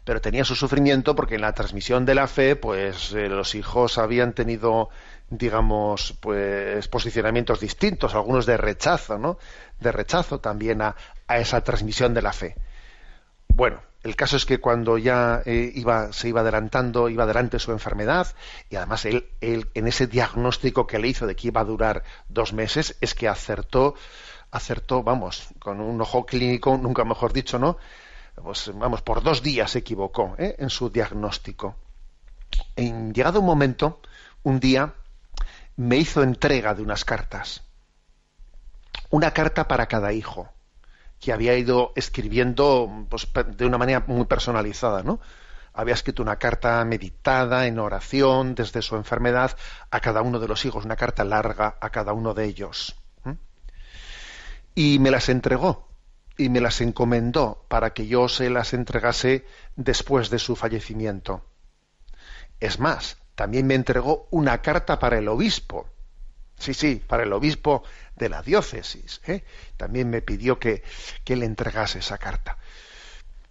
pero 0.04 0.20
tenía 0.20 0.44
su 0.44 0.54
sufrimiento 0.54 1.16
porque 1.16 1.36
en 1.36 1.40
la 1.40 1.54
transmisión 1.54 2.04
de 2.04 2.14
la 2.14 2.26
fe, 2.26 2.56
pues 2.56 3.12
eh, 3.12 3.28
los 3.28 3.54
hijos 3.54 3.96
habían 3.96 4.34
tenido 4.34 4.90
digamos, 5.30 6.14
pues 6.20 6.86
posicionamientos 6.88 7.60
distintos, 7.60 8.14
algunos 8.14 8.46
de 8.46 8.56
rechazo, 8.56 9.18
¿no? 9.18 9.38
De 9.80 9.92
rechazo 9.92 10.40
también 10.40 10.82
a, 10.82 10.94
esa 11.28 11.62
transmisión 11.62 12.14
de 12.14 12.22
la 12.22 12.32
fe. 12.32 12.56
Bueno, 13.48 13.80
el 14.04 14.16
caso 14.16 14.36
es 14.36 14.44
que 14.44 14.60
cuando 14.60 14.98
ya 14.98 15.42
eh, 15.46 15.72
iba, 15.74 16.12
se 16.12 16.28
iba 16.28 16.42
adelantando, 16.42 17.08
iba 17.08 17.24
adelante 17.24 17.58
su 17.58 17.72
enfermedad, 17.72 18.28
y 18.68 18.76
además 18.76 19.06
él, 19.06 19.30
él, 19.40 19.70
en 19.72 19.88
ese 19.88 20.06
diagnóstico 20.06 20.86
que 20.86 20.98
le 20.98 21.08
hizo 21.08 21.26
de 21.26 21.34
que 21.34 21.48
iba 21.48 21.62
a 21.62 21.64
durar 21.64 22.04
dos 22.28 22.52
meses, 22.52 22.96
es 23.00 23.14
que 23.14 23.28
acertó, 23.28 23.94
acertó, 24.50 25.02
vamos, 25.02 25.48
con 25.58 25.80
un 25.80 25.98
ojo 26.02 26.26
clínico, 26.26 26.76
nunca 26.76 27.04
mejor 27.04 27.32
dicho, 27.32 27.58
¿no? 27.58 27.78
Pues 28.34 28.70
vamos, 28.74 29.00
por 29.00 29.22
dos 29.22 29.42
días 29.42 29.70
se 29.70 29.78
equivocó 29.78 30.34
¿eh? 30.38 30.54
en 30.58 30.68
su 30.68 30.90
diagnóstico. 30.90 31.76
En 32.76 33.14
llegado 33.14 33.40
un 33.40 33.46
momento, 33.46 34.00
un 34.42 34.60
día, 34.60 34.92
me 35.76 35.96
hizo 35.96 36.22
entrega 36.22 36.74
de 36.74 36.82
unas 36.82 37.06
cartas. 37.06 37.62
Una 39.08 39.32
carta 39.32 39.66
para 39.66 39.86
cada 39.86 40.12
hijo, 40.12 40.52
que 41.24 41.32
había 41.32 41.56
ido 41.56 41.92
escribiendo 41.96 43.06
pues, 43.08 43.26
de 43.56 43.64
una 43.64 43.78
manera 43.78 44.04
muy 44.06 44.26
personalizada, 44.26 45.02
¿no? 45.02 45.20
Había 45.72 45.94
escrito 45.94 46.22
una 46.22 46.36
carta 46.36 46.84
meditada 46.84 47.66
en 47.66 47.78
oración 47.78 48.54
desde 48.54 48.82
su 48.82 48.94
enfermedad 48.96 49.56
a 49.90 50.00
cada 50.00 50.20
uno 50.20 50.38
de 50.38 50.48
los 50.48 50.66
hijos, 50.66 50.84
una 50.84 50.96
carta 50.96 51.24
larga 51.24 51.78
a 51.80 51.88
cada 51.88 52.12
uno 52.12 52.34
de 52.34 52.44
ellos. 52.44 52.94
Y 54.74 54.98
me 54.98 55.10
las 55.10 55.30
entregó 55.30 55.88
y 56.36 56.50
me 56.50 56.60
las 56.60 56.82
encomendó 56.82 57.64
para 57.68 57.94
que 57.94 58.06
yo 58.06 58.28
se 58.28 58.50
las 58.50 58.74
entregase 58.74 59.46
después 59.76 60.28
de 60.28 60.38
su 60.38 60.56
fallecimiento. 60.56 61.42
Es 62.60 62.80
más, 62.80 63.16
también 63.34 63.66
me 63.66 63.74
entregó 63.74 64.28
una 64.30 64.60
carta 64.60 64.98
para 64.98 65.16
el 65.16 65.28
obispo. 65.28 65.88
Sí, 66.58 66.74
sí, 66.74 67.02
para 67.06 67.22
el 67.22 67.32
obispo 67.32 67.82
de 68.16 68.28
la 68.28 68.42
diócesis. 68.42 69.20
¿eh? 69.26 69.44
También 69.76 70.10
me 70.10 70.22
pidió 70.22 70.58
que, 70.58 70.82
que, 71.24 71.36
le 71.36 71.46
entregase 71.46 71.98
esa 71.98 72.18
carta. 72.18 72.58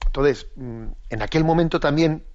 Entonces, 0.05 0.47
mm, 0.55 0.85
en 1.09 1.21
aquel 1.21 1.43
momento 1.43 1.79
también 1.79 2.25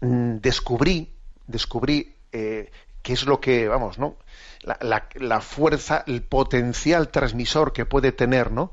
mm, 0.00 0.36
descubrí, 0.36 1.14
descubrí 1.46 2.16
eh, 2.32 2.70
qué 3.02 3.12
es 3.12 3.24
lo 3.24 3.40
que, 3.40 3.68
vamos, 3.68 3.98
¿no? 3.98 4.18
La, 4.62 5.08
la, 5.14 5.40
fuerza, 5.40 6.04
el 6.06 6.22
potencial 6.22 7.08
transmisor 7.08 7.72
que 7.72 7.86
puede 7.86 8.12
tener, 8.12 8.50
¿no? 8.50 8.72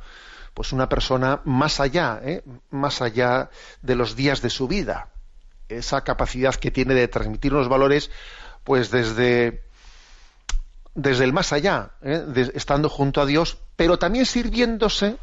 Pues 0.54 0.74
una 0.74 0.90
persona 0.90 1.42
más 1.46 1.80
allá, 1.80 2.20
¿eh? 2.24 2.44
más 2.70 3.02
allá 3.02 3.50
de 3.82 3.96
los 3.96 4.16
días 4.16 4.42
de 4.42 4.50
su 4.50 4.68
vida 4.68 5.10
esa 5.70 6.04
capacidad 6.04 6.56
que 6.56 6.72
tiene 6.72 6.94
de 6.94 7.08
transmitir 7.08 7.54
unos 7.54 7.70
valores, 7.70 8.12
pues 8.64 8.92
desde, 8.92 9.64
desde 10.96 11.26
el 11.26 11.34
más 11.34 11.54
allá, 11.54 11.92
¿eh? 12.02 12.52
estando 12.56 12.90
junto 12.90 13.22
a 13.22 13.26
Dios, 13.26 13.58
pero 13.76 14.00
también 14.00 14.26
sirviéndose 14.26 15.18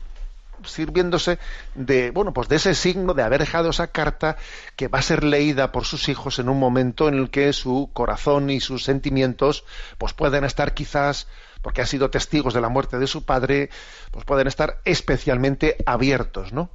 sirviéndose 0.65 1.41
de 1.75 2.13
bueno 2.13 2.33
pues 2.33 2.49
de 2.49 2.55
ese 2.55 2.77
signo 2.77 3.15
de 3.15 3.25
haber 3.25 3.41
dejado 3.41 3.71
esa 3.71 3.89
carta 3.89 4.37
que 4.77 4.87
va 4.87 5.01
a 5.01 5.03
ser 5.03 5.25
leída 5.25 5.73
por 5.73 5.85
sus 5.85 6.09
hijos 6.09 6.39
en 6.39 6.49
un 6.49 6.61
momento 6.61 7.09
en 7.09 7.15
el 7.15 7.31
que 7.31 7.53
su 7.53 7.91
corazón 7.93 8.49
y 8.49 8.61
sus 8.61 8.85
sentimientos 8.85 9.65
pues 9.99 10.13
pueden 10.13 10.45
estar 10.45 10.73
quizás 10.73 11.27
porque 11.63 11.81
han 11.81 11.89
sido 11.89 12.11
testigos 12.11 12.55
de 12.55 12.61
la 12.61 12.69
muerte 12.69 13.01
de 13.01 13.09
su 13.09 13.25
padre 13.25 13.71
pues 14.13 14.25
pueden 14.25 14.47
estar 14.47 14.79
especialmente 14.85 15.79
abiertos 15.85 16.53
no 16.53 16.71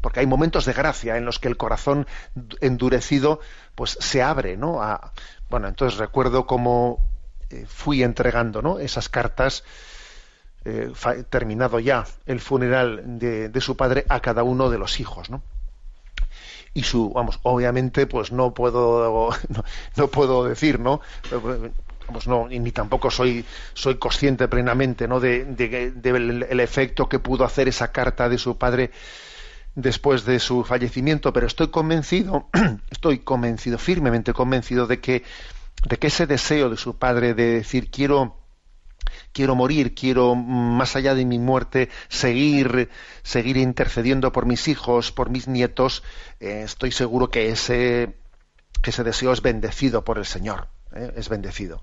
porque 0.00 0.18
hay 0.18 0.26
momentos 0.26 0.64
de 0.64 0.72
gracia 0.72 1.16
en 1.16 1.24
los 1.24 1.38
que 1.38 1.46
el 1.46 1.56
corazón 1.56 2.08
endurecido 2.60 3.38
pues 3.76 3.96
se 4.00 4.22
abre 4.22 4.56
no 4.56 4.80
bueno 5.48 5.68
entonces 5.68 6.00
recuerdo 6.00 6.46
cómo 6.46 7.09
eh, 7.50 7.66
fui 7.68 8.02
entregando 8.02 8.78
esas 8.78 9.08
cartas 9.08 9.64
eh, 10.64 10.92
terminado 11.30 11.80
ya 11.80 12.06
el 12.26 12.40
funeral 12.40 13.02
de, 13.18 13.60
su 13.60 13.76
padre 13.76 14.04
a 14.08 14.20
cada 14.20 14.42
uno 14.42 14.70
de 14.70 14.78
los 14.78 15.00
hijos 15.00 15.28
y 16.74 16.82
su 16.82 17.10
vamos 17.10 17.40
obviamente 17.42 18.06
pues 18.06 18.30
no 18.30 18.52
puedo 18.52 19.30
no, 19.96 20.08
puedo 20.08 20.44
decir 20.44 20.78
no 20.78 21.00
vamos 22.06 22.28
no 22.28 22.46
ni 22.48 22.72
tampoco 22.72 23.10
soy 23.10 23.44
soy 23.74 23.96
consciente 23.96 24.48
plenamente 24.48 25.08
no 25.08 25.18
de, 25.18 25.44
del 25.44 26.60
efecto 26.60 27.08
que 27.08 27.18
pudo 27.18 27.44
hacer 27.44 27.68
esa 27.68 27.90
carta 27.90 28.28
de 28.28 28.38
su 28.38 28.58
padre 28.58 28.90
después 29.74 30.24
de 30.24 30.38
su 30.40 30.64
fallecimiento, 30.64 31.32
pero 31.32 31.46
estoy 31.46 31.68
convencido, 31.68 32.48
estoy 32.90 33.20
convencido, 33.20 33.78
firmemente 33.78 34.32
convencido 34.32 34.86
de 34.86 35.00
que, 35.00 35.22
de 35.88 35.96
que 35.98 36.08
ese 36.08 36.26
deseo 36.26 36.70
de 36.70 36.76
su 36.76 36.98
padre 36.98 37.34
de 37.34 37.54
decir 37.54 37.90
quiero 37.90 38.36
quiero 39.32 39.54
morir, 39.54 39.94
quiero 39.94 40.34
más 40.34 40.96
allá 40.96 41.14
de 41.14 41.24
mi 41.24 41.38
muerte 41.38 41.88
seguir 42.08 42.90
seguir 43.22 43.56
intercediendo 43.56 44.32
por 44.32 44.46
mis 44.46 44.68
hijos, 44.68 45.12
por 45.12 45.30
mis 45.30 45.48
nietos, 45.48 46.02
eh, 46.40 46.62
estoy 46.64 46.92
seguro 46.92 47.30
que 47.30 47.50
ese 47.50 48.16
que 48.82 48.90
ese 48.90 49.04
deseo 49.04 49.32
es 49.32 49.42
bendecido 49.42 50.04
por 50.04 50.18
el 50.18 50.26
Señor, 50.26 50.68
eh, 50.94 51.12
es 51.16 51.28
bendecido. 51.28 51.82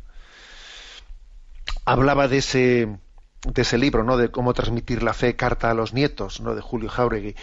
Hablaba 1.85 2.27
de 2.27 2.37
ese 2.39 2.97
de 3.43 3.61
ese 3.61 3.77
libro, 3.77 4.03
¿no? 4.03 4.17
De 4.17 4.29
cómo 4.29 4.53
transmitir 4.53 5.03
la 5.03 5.13
fe, 5.13 5.35
carta 5.35 5.69
a 5.69 5.73
los 5.73 5.93
nietos, 5.93 6.41
¿no? 6.41 6.55
De 6.55 6.61
Julio 6.61 6.89
Jauregui. 6.89 7.35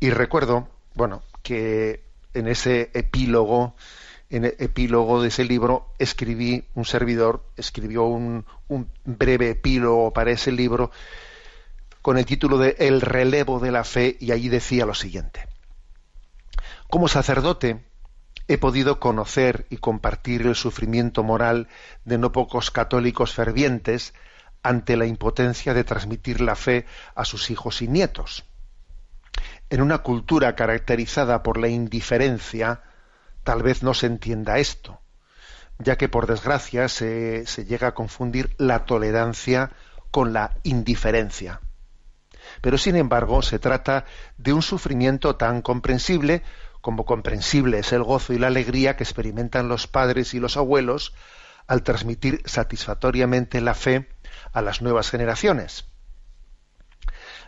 Y 0.00 0.10
recuerdo, 0.10 0.68
bueno, 0.94 1.22
que 1.42 2.04
en 2.34 2.48
ese 2.48 2.90
epílogo, 2.94 3.74
en 4.32 4.46
el 4.46 4.56
epílogo 4.58 5.20
de 5.20 5.28
ese 5.28 5.44
libro, 5.44 5.92
escribí, 5.98 6.64
un 6.74 6.86
servidor 6.86 7.44
escribió 7.56 8.04
un, 8.04 8.46
un 8.66 8.90
breve 9.04 9.50
epílogo 9.50 10.10
para 10.12 10.30
ese 10.30 10.50
libro 10.50 10.90
con 12.00 12.16
el 12.16 12.24
título 12.24 12.56
de 12.56 12.74
El 12.78 13.02
relevo 13.02 13.60
de 13.60 13.70
la 13.70 13.84
fe, 13.84 14.16
y 14.18 14.32
allí 14.32 14.48
decía 14.48 14.86
lo 14.86 14.94
siguiente. 14.94 15.46
Como 16.88 17.08
sacerdote, 17.08 17.84
he 18.48 18.56
podido 18.56 18.98
conocer 18.98 19.66
y 19.68 19.76
compartir 19.76 20.42
el 20.42 20.54
sufrimiento 20.54 21.22
moral 21.22 21.68
de 22.06 22.16
no 22.16 22.32
pocos 22.32 22.70
católicos 22.70 23.34
fervientes 23.34 24.14
ante 24.62 24.96
la 24.96 25.04
impotencia 25.04 25.74
de 25.74 25.84
transmitir 25.84 26.40
la 26.40 26.56
fe 26.56 26.86
a 27.14 27.26
sus 27.26 27.50
hijos 27.50 27.82
y 27.82 27.88
nietos. 27.88 28.44
En 29.68 29.82
una 29.82 29.98
cultura 29.98 30.56
caracterizada 30.56 31.42
por 31.42 31.58
la 31.58 31.68
indiferencia, 31.68 32.82
tal 33.44 33.62
vez 33.62 33.82
no 33.82 33.94
se 33.94 34.06
entienda 34.06 34.58
esto, 34.58 35.00
ya 35.78 35.96
que 35.96 36.08
por 36.08 36.26
desgracia 36.26 36.88
se, 36.88 37.44
llega 37.66 37.88
a 37.88 37.94
confundir 37.94 38.54
la 38.58 38.84
tolerancia 38.84 39.70
con 40.10 40.32
la 40.32 40.56
indiferencia. 40.62 41.60
Pero 42.60 42.78
sin 42.78 42.96
embargo 42.96 43.42
se 43.42 43.58
trata 43.58 44.04
de 44.36 44.52
un 44.52 44.62
sufrimiento 44.62 45.36
tan 45.36 45.62
comprensible 45.62 46.42
como 46.80 47.04
comprensible 47.04 47.78
es 47.78 47.92
el 47.92 48.02
gozo 48.02 48.32
y 48.32 48.38
la 48.38 48.48
alegría 48.48 48.96
que 48.96 49.04
experimentan 49.04 49.68
los 49.68 49.86
padres 49.86 50.34
y 50.34 50.40
los 50.40 50.56
abuelos 50.56 51.14
al 51.68 51.84
transmitir 51.84 52.42
satisfactoriamente 52.44 53.60
la 53.60 53.74
fe 53.74 54.08
a 54.52 54.62
las 54.62 54.82
nuevas 54.82 55.08
generaciones. 55.08 55.84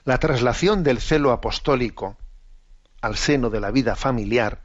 La 0.04 0.18
traslación 0.18 0.84
del 0.84 1.00
celo 1.00 1.32
apostólico 1.32 2.16
al 3.00 3.16
seno 3.16 3.50
de 3.50 3.60
la 3.60 3.72
vida 3.72 3.96
familiar 3.96 4.62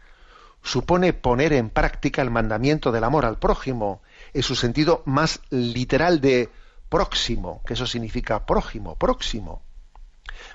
supone 0.61 1.13
poner 1.13 1.53
en 1.53 1.69
práctica 1.69 2.21
el 2.21 2.31
mandamiento 2.31 2.91
del 2.91 3.03
amor 3.03 3.25
al 3.25 3.39
prójimo 3.39 4.01
en 4.33 4.43
su 4.43 4.55
sentido 4.55 5.03
más 5.05 5.41
literal 5.49 6.21
de 6.21 6.49
próximo, 6.89 7.61
que 7.65 7.73
eso 7.73 7.87
significa 7.87 8.45
prójimo, 8.45 8.95
próximo. 8.95 9.61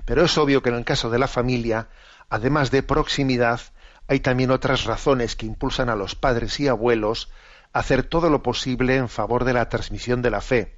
Pero 0.05 0.23
es 0.23 0.37
obvio 0.37 0.61
que 0.61 0.69
en 0.69 0.75
el 0.75 0.85
caso 0.85 1.09
de 1.09 1.19
la 1.19 1.27
familia, 1.27 1.89
además 2.29 2.71
de 2.71 2.83
proximidad, 2.83 3.61
hay 4.07 4.19
también 4.19 4.51
otras 4.51 4.85
razones 4.85 5.35
que 5.35 5.45
impulsan 5.45 5.89
a 5.89 5.95
los 5.95 6.15
padres 6.15 6.59
y 6.59 6.67
abuelos 6.67 7.31
a 7.73 7.79
hacer 7.79 8.03
todo 8.03 8.29
lo 8.29 8.43
posible 8.43 8.95
en 8.95 9.09
favor 9.09 9.43
de 9.43 9.53
la 9.53 9.69
transmisión 9.69 10.21
de 10.21 10.31
la 10.31 10.41
fe. 10.41 10.77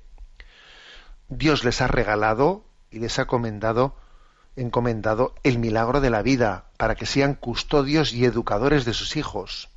Dios 1.27 1.63
les 1.63 1.81
ha 1.81 1.87
regalado 1.87 2.63
y 2.89 2.99
les 2.99 3.19
ha 3.19 3.23
encomendado, 3.23 3.95
encomendado 4.57 5.35
el 5.43 5.59
milagro 5.59 6.01
de 6.01 6.09
la 6.09 6.21
vida 6.21 6.65
para 6.77 6.95
que 6.95 7.05
sean 7.05 7.35
custodios 7.35 8.11
y 8.11 8.25
educadores 8.25 8.83
de 8.83 8.93
sus 8.93 9.15
hijos. 9.15 9.69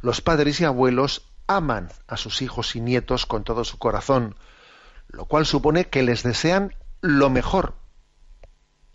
Los 0.00 0.20
padres 0.20 0.60
y 0.60 0.64
abuelos 0.64 1.26
aman 1.46 1.90
a 2.06 2.16
sus 2.16 2.42
hijos 2.42 2.76
y 2.76 2.80
nietos 2.80 3.26
con 3.26 3.44
todo 3.44 3.64
su 3.64 3.78
corazón, 3.78 4.36
lo 5.08 5.26
cual 5.26 5.46
supone 5.46 5.88
que 5.88 6.02
les 6.02 6.22
desean 6.22 6.74
lo 7.00 7.28
mejor. 7.28 7.74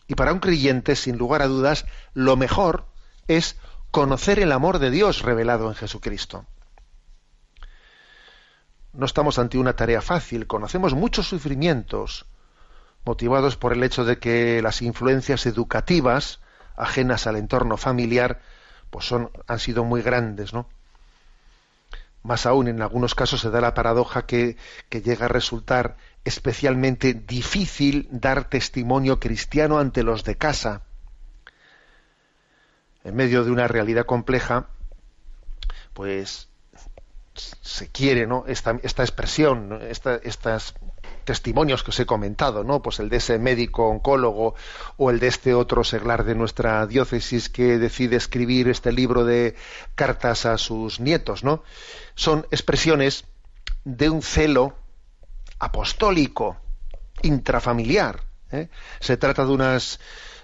Y 0.07 0.15
para 0.15 0.33
un 0.33 0.39
creyente, 0.39 0.95
sin 0.95 1.17
lugar 1.17 1.41
a 1.41 1.47
dudas, 1.47 1.85
lo 2.13 2.35
mejor 2.35 2.85
es 3.27 3.57
conocer 3.91 4.39
el 4.39 4.51
amor 4.51 4.79
de 4.79 4.89
Dios 4.89 5.21
revelado 5.21 5.67
en 5.69 5.75
Jesucristo. 5.75 6.45
No 8.93 9.05
estamos 9.05 9.39
ante 9.39 9.57
una 9.57 9.73
tarea 9.75 10.01
fácil, 10.01 10.47
conocemos 10.47 10.93
muchos 10.93 11.27
sufrimientos 11.27 12.25
motivados 13.05 13.57
por 13.57 13.73
el 13.73 13.83
hecho 13.83 14.05
de 14.05 14.19
que 14.19 14.61
las 14.61 14.81
influencias 14.81 15.45
educativas 15.45 16.39
ajenas 16.75 17.27
al 17.27 17.35
entorno 17.35 17.77
familiar 17.77 18.41
pues 18.89 19.05
son 19.05 19.31
han 19.47 19.59
sido 19.59 19.83
muy 19.83 20.01
grandes, 20.01 20.53
¿no? 20.53 20.67
Más 22.23 22.45
aún, 22.45 22.67
en 22.67 22.81
algunos 22.81 23.15
casos 23.15 23.41
se 23.41 23.49
da 23.49 23.61
la 23.61 23.73
paradoja 23.73 24.27
que, 24.27 24.55
que 24.89 25.01
llega 25.01 25.25
a 25.25 25.29
resultar 25.29 25.97
especialmente 26.23 27.15
difícil 27.15 28.07
dar 28.11 28.47
testimonio 28.47 29.19
cristiano 29.19 29.79
ante 29.79 30.03
los 30.03 30.23
de 30.23 30.37
casa 30.37 30.83
en 33.03 33.15
medio 33.15 33.43
de 33.43 33.51
una 33.51 33.67
realidad 33.67 34.05
compleja, 34.05 34.67
pues 35.93 36.50
se 37.33 37.87
quiere, 37.87 38.27
¿no? 38.27 38.45
Esta, 38.47 38.79
esta 38.83 39.03
expresión, 39.03 39.79
estos 39.81 40.73
testimonios 41.23 41.83
que 41.83 41.91
os 41.91 41.99
he 41.99 42.05
comentado, 42.05 42.63
¿no? 42.63 42.81
Pues 42.81 42.99
el 42.99 43.09
de 43.09 43.17
ese 43.17 43.39
médico 43.39 43.87
oncólogo 43.87 44.55
o 44.97 45.09
el 45.09 45.19
de 45.19 45.27
este 45.27 45.53
otro 45.53 45.83
seglar 45.83 46.23
de 46.25 46.35
nuestra 46.35 46.85
diócesis 46.87 47.49
que 47.49 47.77
decide 47.77 48.17
escribir 48.17 48.67
este 48.69 48.91
libro 48.91 49.23
de 49.23 49.55
cartas 49.95 50.45
a 50.45 50.57
sus 50.57 50.99
nietos, 50.99 51.43
¿no? 51.43 51.63
Son 52.15 52.45
expresiones 52.51 53.25
de 53.85 54.09
un 54.09 54.21
celo 54.21 54.75
apostólico, 55.59 56.57
intrafamiliar. 57.21 58.23
¿eh? 58.51 58.69
Se 58.99 59.17
trata 59.17 59.45
de 59.45 59.51
unas 59.51 59.99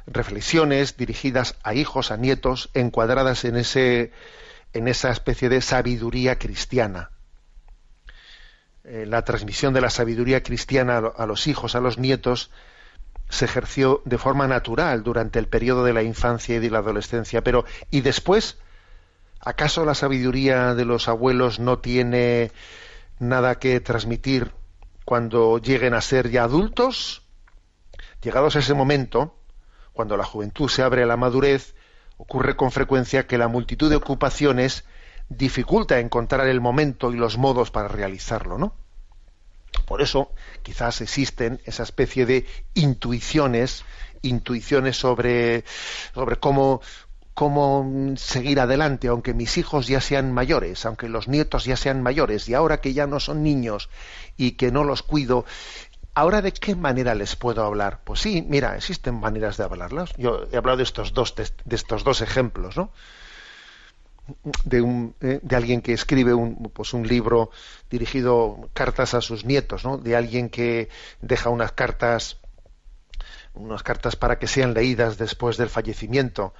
reflexiones 0.05 0.95
dirigidas 0.95 1.55
a 1.63 1.73
hijos, 1.73 2.11
a 2.11 2.17
nietos, 2.17 2.69
encuadradas 2.73 3.43
en, 3.45 3.57
ese, 3.57 4.11
en 4.77 4.87
esa 4.87 5.09
especie 5.09 5.49
de 5.49 5.61
sabiduría 5.61 6.37
cristiana. 6.37 7.11
Eh, 8.83 9.05
la 9.05 9.23
transmisión 9.23 9.73
de 9.73 9.81
la 9.81 9.89
sabiduría 9.89 10.43
cristiana 10.43 10.97
a 10.97 11.25
los 11.25 11.47
hijos, 11.47 11.75
a 11.75 11.81
los 11.81 11.97
nietos, 11.97 12.51
se 13.29 13.45
ejerció 13.45 14.01
de 14.05 14.17
forma 14.17 14.47
natural 14.47 15.03
durante 15.03 15.39
el 15.39 15.47
periodo 15.47 15.83
de 15.83 15.93
la 15.93 16.03
infancia 16.03 16.55
y 16.55 16.59
de 16.59 16.69
la 16.69 16.79
adolescencia, 16.79 17.43
pero 17.43 17.65
¿y 17.91 18.01
después? 18.01 18.57
¿Acaso 19.39 19.83
la 19.85 19.95
sabiduría 19.95 20.73
de 20.73 20.85
los 20.85 21.07
abuelos 21.07 21.59
no 21.59 21.79
tiene 21.79 22.51
nada 23.19 23.59
que 23.59 23.79
transmitir 23.81 24.51
cuando 25.05 25.57
lleguen 25.57 25.93
a 25.93 26.01
ser 26.01 26.29
ya 26.29 26.43
adultos? 26.43 27.23
Llegados 28.21 28.55
a 28.55 28.59
ese 28.59 28.73
momento, 28.73 29.37
cuando 29.91 30.17
la 30.17 30.23
juventud 30.23 30.69
se 30.69 30.83
abre 30.83 31.03
a 31.03 31.05
la 31.05 31.17
madurez, 31.17 31.75
ocurre 32.17 32.55
con 32.55 32.71
frecuencia 32.71 33.27
que 33.27 33.37
la 33.37 33.47
multitud 33.47 33.89
de 33.89 33.95
ocupaciones 33.95 34.83
dificulta 35.29 35.99
encontrar 35.99 36.47
el 36.47 36.61
momento 36.61 37.11
y 37.11 37.17
los 37.17 37.37
modos 37.37 37.71
para 37.71 37.87
realizarlo, 37.87 38.57
¿no? 38.57 38.73
Por 39.85 40.01
eso, 40.01 40.31
quizás 40.63 41.01
existen 41.01 41.61
esa 41.65 41.83
especie 41.83 42.25
de 42.25 42.45
intuiciones, 42.73 43.83
intuiciones 44.21 44.97
sobre, 44.97 45.63
sobre 46.13 46.37
cómo, 46.37 46.81
cómo 47.33 48.15
seguir 48.17 48.59
adelante, 48.59 49.09
aunque 49.09 49.33
mis 49.33 49.57
hijos 49.57 49.87
ya 49.87 50.01
sean 50.01 50.33
mayores, 50.33 50.85
aunque 50.85 51.07
los 51.09 51.27
nietos 51.27 51.65
ya 51.65 51.77
sean 51.77 52.01
mayores, 52.01 52.49
y 52.49 52.53
ahora 52.53 52.81
que 52.81 52.93
ya 52.93 53.05
no 53.07 53.19
son 53.19 53.43
niños 53.43 53.89
y 54.37 54.53
que 54.53 54.71
no 54.71 54.83
los 54.83 55.03
cuido, 55.03 55.45
Ahora, 56.17 56.41
¿de 56.41 56.51
qué 56.51 56.75
manera 56.75 57.13
les 57.13 57.35
puedo 57.35 57.63
hablar? 57.63 57.99
Pues 58.03 58.21
sí, 58.21 58.43
mira, 58.49 58.75
existen 58.75 59.19
maneras 59.19 59.55
de 59.57 59.65
hablarlas. 59.65 60.09
Yo 60.17 60.47
he 60.51 60.57
hablado 60.57 60.77
de 60.77 60.83
estos 60.83 61.13
dos, 61.13 61.35
de 61.35 61.75
estos 61.75 62.03
dos 62.03 62.21
ejemplos, 62.21 62.75
¿no? 62.75 62.89
De, 64.63 64.81
un, 64.81 65.13
eh, 65.21 65.39
de 65.43 65.55
alguien 65.55 65.79
que 65.79 65.93
escribe 65.93 66.33
un, 66.33 66.71
pues 66.73 66.95
un 66.95 67.07
libro 67.07 67.51
dirigido 67.91 68.67
cartas 68.73 69.13
a 69.13 69.21
sus 69.21 69.45
nietos, 69.45 69.85
¿no? 69.85 69.99
De 69.99 70.15
alguien 70.15 70.49
que 70.49 70.89
deja 71.21 71.51
unas 71.51 71.73
cartas, 71.73 72.37
unas 73.53 73.83
cartas 73.83 74.15
para 74.15 74.39
que 74.39 74.47
sean 74.47 74.73
leídas 74.73 75.19
después 75.19 75.55
del 75.55 75.69
fallecimiento. 75.69 76.55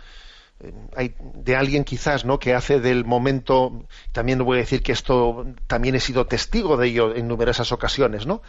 Eh, 0.60 0.72
hay 0.96 1.16
de 1.20 1.56
alguien 1.56 1.84
quizás 1.84 2.26
no 2.26 2.38
que 2.38 2.54
hace 2.54 2.80
del 2.80 3.06
momento 3.06 3.88
también 4.12 4.38
voy 4.44 4.58
a 4.58 4.62
decir 4.62 4.84
que 4.84 4.92
esto 4.92 5.48
también 5.66 5.96
he 5.96 6.00
sido 6.00 6.28
testigo 6.28 6.78
de 6.78 6.88
ello 6.88 7.16
en 7.16 7.28
numerosas 7.28 7.72
ocasiones 7.72 8.26
no 8.26 8.42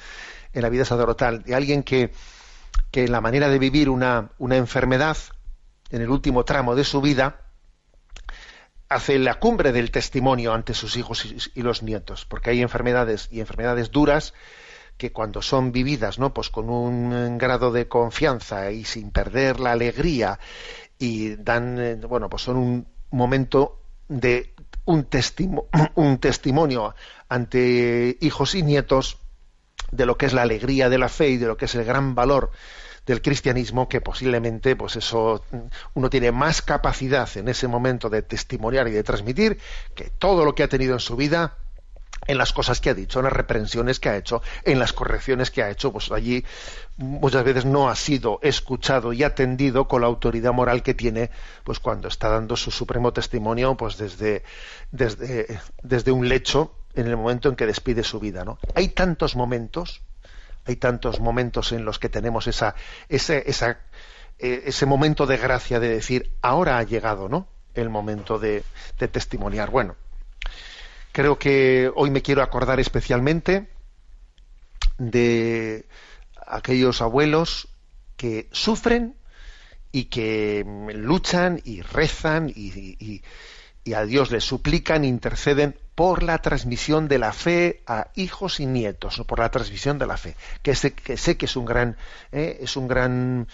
en 0.53 0.63
la 0.63 0.69
vida 0.69 0.85
sacerdotal, 0.85 1.43
de 1.43 1.55
alguien 1.55 1.83
que, 1.83 2.13
que 2.91 3.05
en 3.05 3.13
la 3.13 3.21
manera 3.21 3.49
de 3.49 3.59
vivir 3.59 3.89
una, 3.89 4.31
una 4.39 4.57
enfermedad, 4.57 5.17
en 5.91 6.03
el 6.03 6.11
último 6.11 6.45
tramo 6.45 6.75
de 6.75 6.85
su 6.85 7.01
vida, 7.01 7.41
hace 8.89 9.19
la 9.19 9.35
cumbre 9.35 9.73
del 9.73 9.91
testimonio 9.91 10.53
ante 10.53 10.75
sus 10.75 10.97
hijos 10.97 11.27
y, 11.55 11.63
los 11.63 11.83
nietos, 11.83 12.25
porque 12.25 12.51
hay 12.51 12.63
enfermedades 12.63 13.29
y 13.31 13.41
enfermedades 13.41 13.91
duras 13.91 14.35
que 14.97 15.13
cuando 15.13 15.43
son 15.43 15.71
vividas, 15.73 16.19
¿no? 16.19 16.35
Pues 16.35 16.51
con 16.51 16.71
un 16.71 17.39
grado 17.39 17.71
de 17.71 17.87
confianza 17.87 18.73
y 18.73 18.85
sin 18.85 19.11
perder 19.11 19.61
la 19.61 19.73
alegría 19.73 20.41
y 20.99 21.37
dan, 21.37 21.79
eh, 21.79 21.95
bueno, 21.97 22.29
pues 22.29 22.43
son 22.43 22.57
un 22.57 22.89
momento 23.11 23.81
de 24.09 24.55
un, 24.87 25.07
un 25.95 26.19
testimonio 26.19 26.95
ante 27.29 28.17
hijos 28.21 28.55
y 28.55 28.63
nietos 28.63 29.19
de 29.91 30.07
lo 30.07 30.17
que 30.17 30.27
es 30.27 30.33
la 30.33 30.43
alegría 30.43 30.89
de 30.89 30.99
la 30.99 31.09
fe 31.09 31.31
y 31.31 31.37
de 31.37 31.47
lo 31.47 31.57
que 31.57 31.65
es 31.67 31.75
el 31.75 31.85
gran 31.85 32.15
valor 32.15 32.51
del 33.07 33.23
cristianismo 33.23 33.89
que 33.89 34.03
posiblemente 34.03 34.77
pues 34.77 34.97
eso 34.97 35.43
uno 35.95 36.11
tiene 36.11 36.31
más 36.31 36.61
capacidad 36.61 37.29
en 37.37 37.49
ese 37.49 37.67
momento 37.67 38.11
de 38.11 38.23
testimoniar 38.23 38.87
y 38.89 38.93
de 38.93 39.03
transmitir 39.03 39.59
que 39.95 40.11
todo 40.19 40.45
lo 40.45 40.55
que 40.55 40.63
ha 40.63 40.69
tenido 40.69 40.93
en 40.93 41.01
su 41.01 41.17
vida 41.17 41.57
en 42.27 42.39
las 42.39 42.53
cosas 42.53 42.81
que 42.81 42.91
ha 42.91 42.95
dicho, 42.95 43.21
en 43.21 43.25
las 43.25 43.33
reprensiones 43.33 44.01
que 44.01 44.09
ha 44.09 44.17
hecho, 44.17 44.43
en 44.65 44.79
las 44.79 44.93
correcciones 44.93 45.51
que 45.51 45.63
ha 45.63 45.71
hecho, 45.71 45.93
pues 45.93 46.11
allí 46.11 46.45
muchas 46.97 47.45
veces 47.45 47.65
no 47.65 47.89
ha 47.89 47.97
sido 47.97 48.39
escuchado 48.43 49.13
y 49.13 49.23
atendido 49.23 49.89
con 49.89 50.03
la 50.03 50.09
autoridad 50.09 50.53
moral 50.53 50.83
que 50.83 50.95
tiene, 50.95 51.31
pues 51.65 51.79
cuando 51.79 52.09
está 52.09 52.29
dando 52.29 52.57
su 52.57 52.71
supremo 52.71 53.13
testimonio, 53.13 53.77
pues 53.77 53.97
desde, 53.97 54.43
desde, 54.91 55.61
desde 55.83 56.13
un 56.13 56.29
lecho 56.29 56.75
en 56.95 57.07
el 57.07 57.17
momento 57.17 57.49
en 57.49 57.57
que 57.57 57.67
despide 57.67 58.03
su 58.03 58.19
vida. 58.21 58.45
¿no? 58.45 58.59
Hay 58.75 58.89
tantos 58.89 59.37
momentos, 59.37 60.03
hay 60.67 60.77
tantos 60.77 61.21
momentos 61.21 61.73
en 61.73 61.85
los 61.85 61.99
que 61.99 62.09
tenemos 62.09 62.47
esa, 62.47 62.75
ese, 63.09 63.45
esa, 63.47 63.79
eh, 64.39 64.65
ese 64.67 64.87
momento 64.87 65.27
de 65.27 65.37
gracia 65.37 65.81
de 65.81 65.89
decir, 65.89 66.33
ahora 66.43 66.79
ha 66.79 66.83
llegado 66.83 67.29
¿no? 67.29 67.47
el 67.75 67.89
momento 67.89 68.39
de, 68.39 68.65
de 68.99 69.09
testimoniar. 69.09 69.71
Bueno, 69.71 69.97
creo 71.13 71.39
que 71.39 71.91
hoy 71.95 72.11
me 72.11 72.23
quiero 72.23 72.43
acordar 72.43 72.81
especialmente 72.81 73.69
de 74.99 75.87
aquellos 76.47 77.01
abuelos 77.01 77.69
que 78.17 78.49
sufren 78.53 79.15
y 79.93 80.05
que 80.05 80.65
luchan 80.95 81.61
y 81.65 81.83
rezan 81.83 82.53
y, 82.55 83.23
a 83.95 84.05
Dios 84.05 84.31
le 84.31 84.43
suplican, 84.43 85.03
interceden 85.03 85.75
por 85.95 86.23
la 86.23 86.43
transmisión 86.43 87.09
de 87.09 87.19
la 87.19 87.33
fe 87.33 87.83
a 87.87 88.09
hijos 88.17 88.61
y 88.61 88.67
nietos, 88.67 89.23
por 89.27 89.39
la 89.39 89.51
transmisión 89.51 89.99
de 89.99 90.07
la 90.07 90.19
fe, 90.19 90.37
que 90.63 90.75
sé 90.75 90.93
que, 90.93 91.17
sé 91.17 91.39
que 91.39 91.47
es 91.47 91.57
un 91.57 91.65
gran, 91.65 91.97
eh, 92.31 92.59
es 92.61 92.77
un 92.77 92.87
gran, 92.87 93.49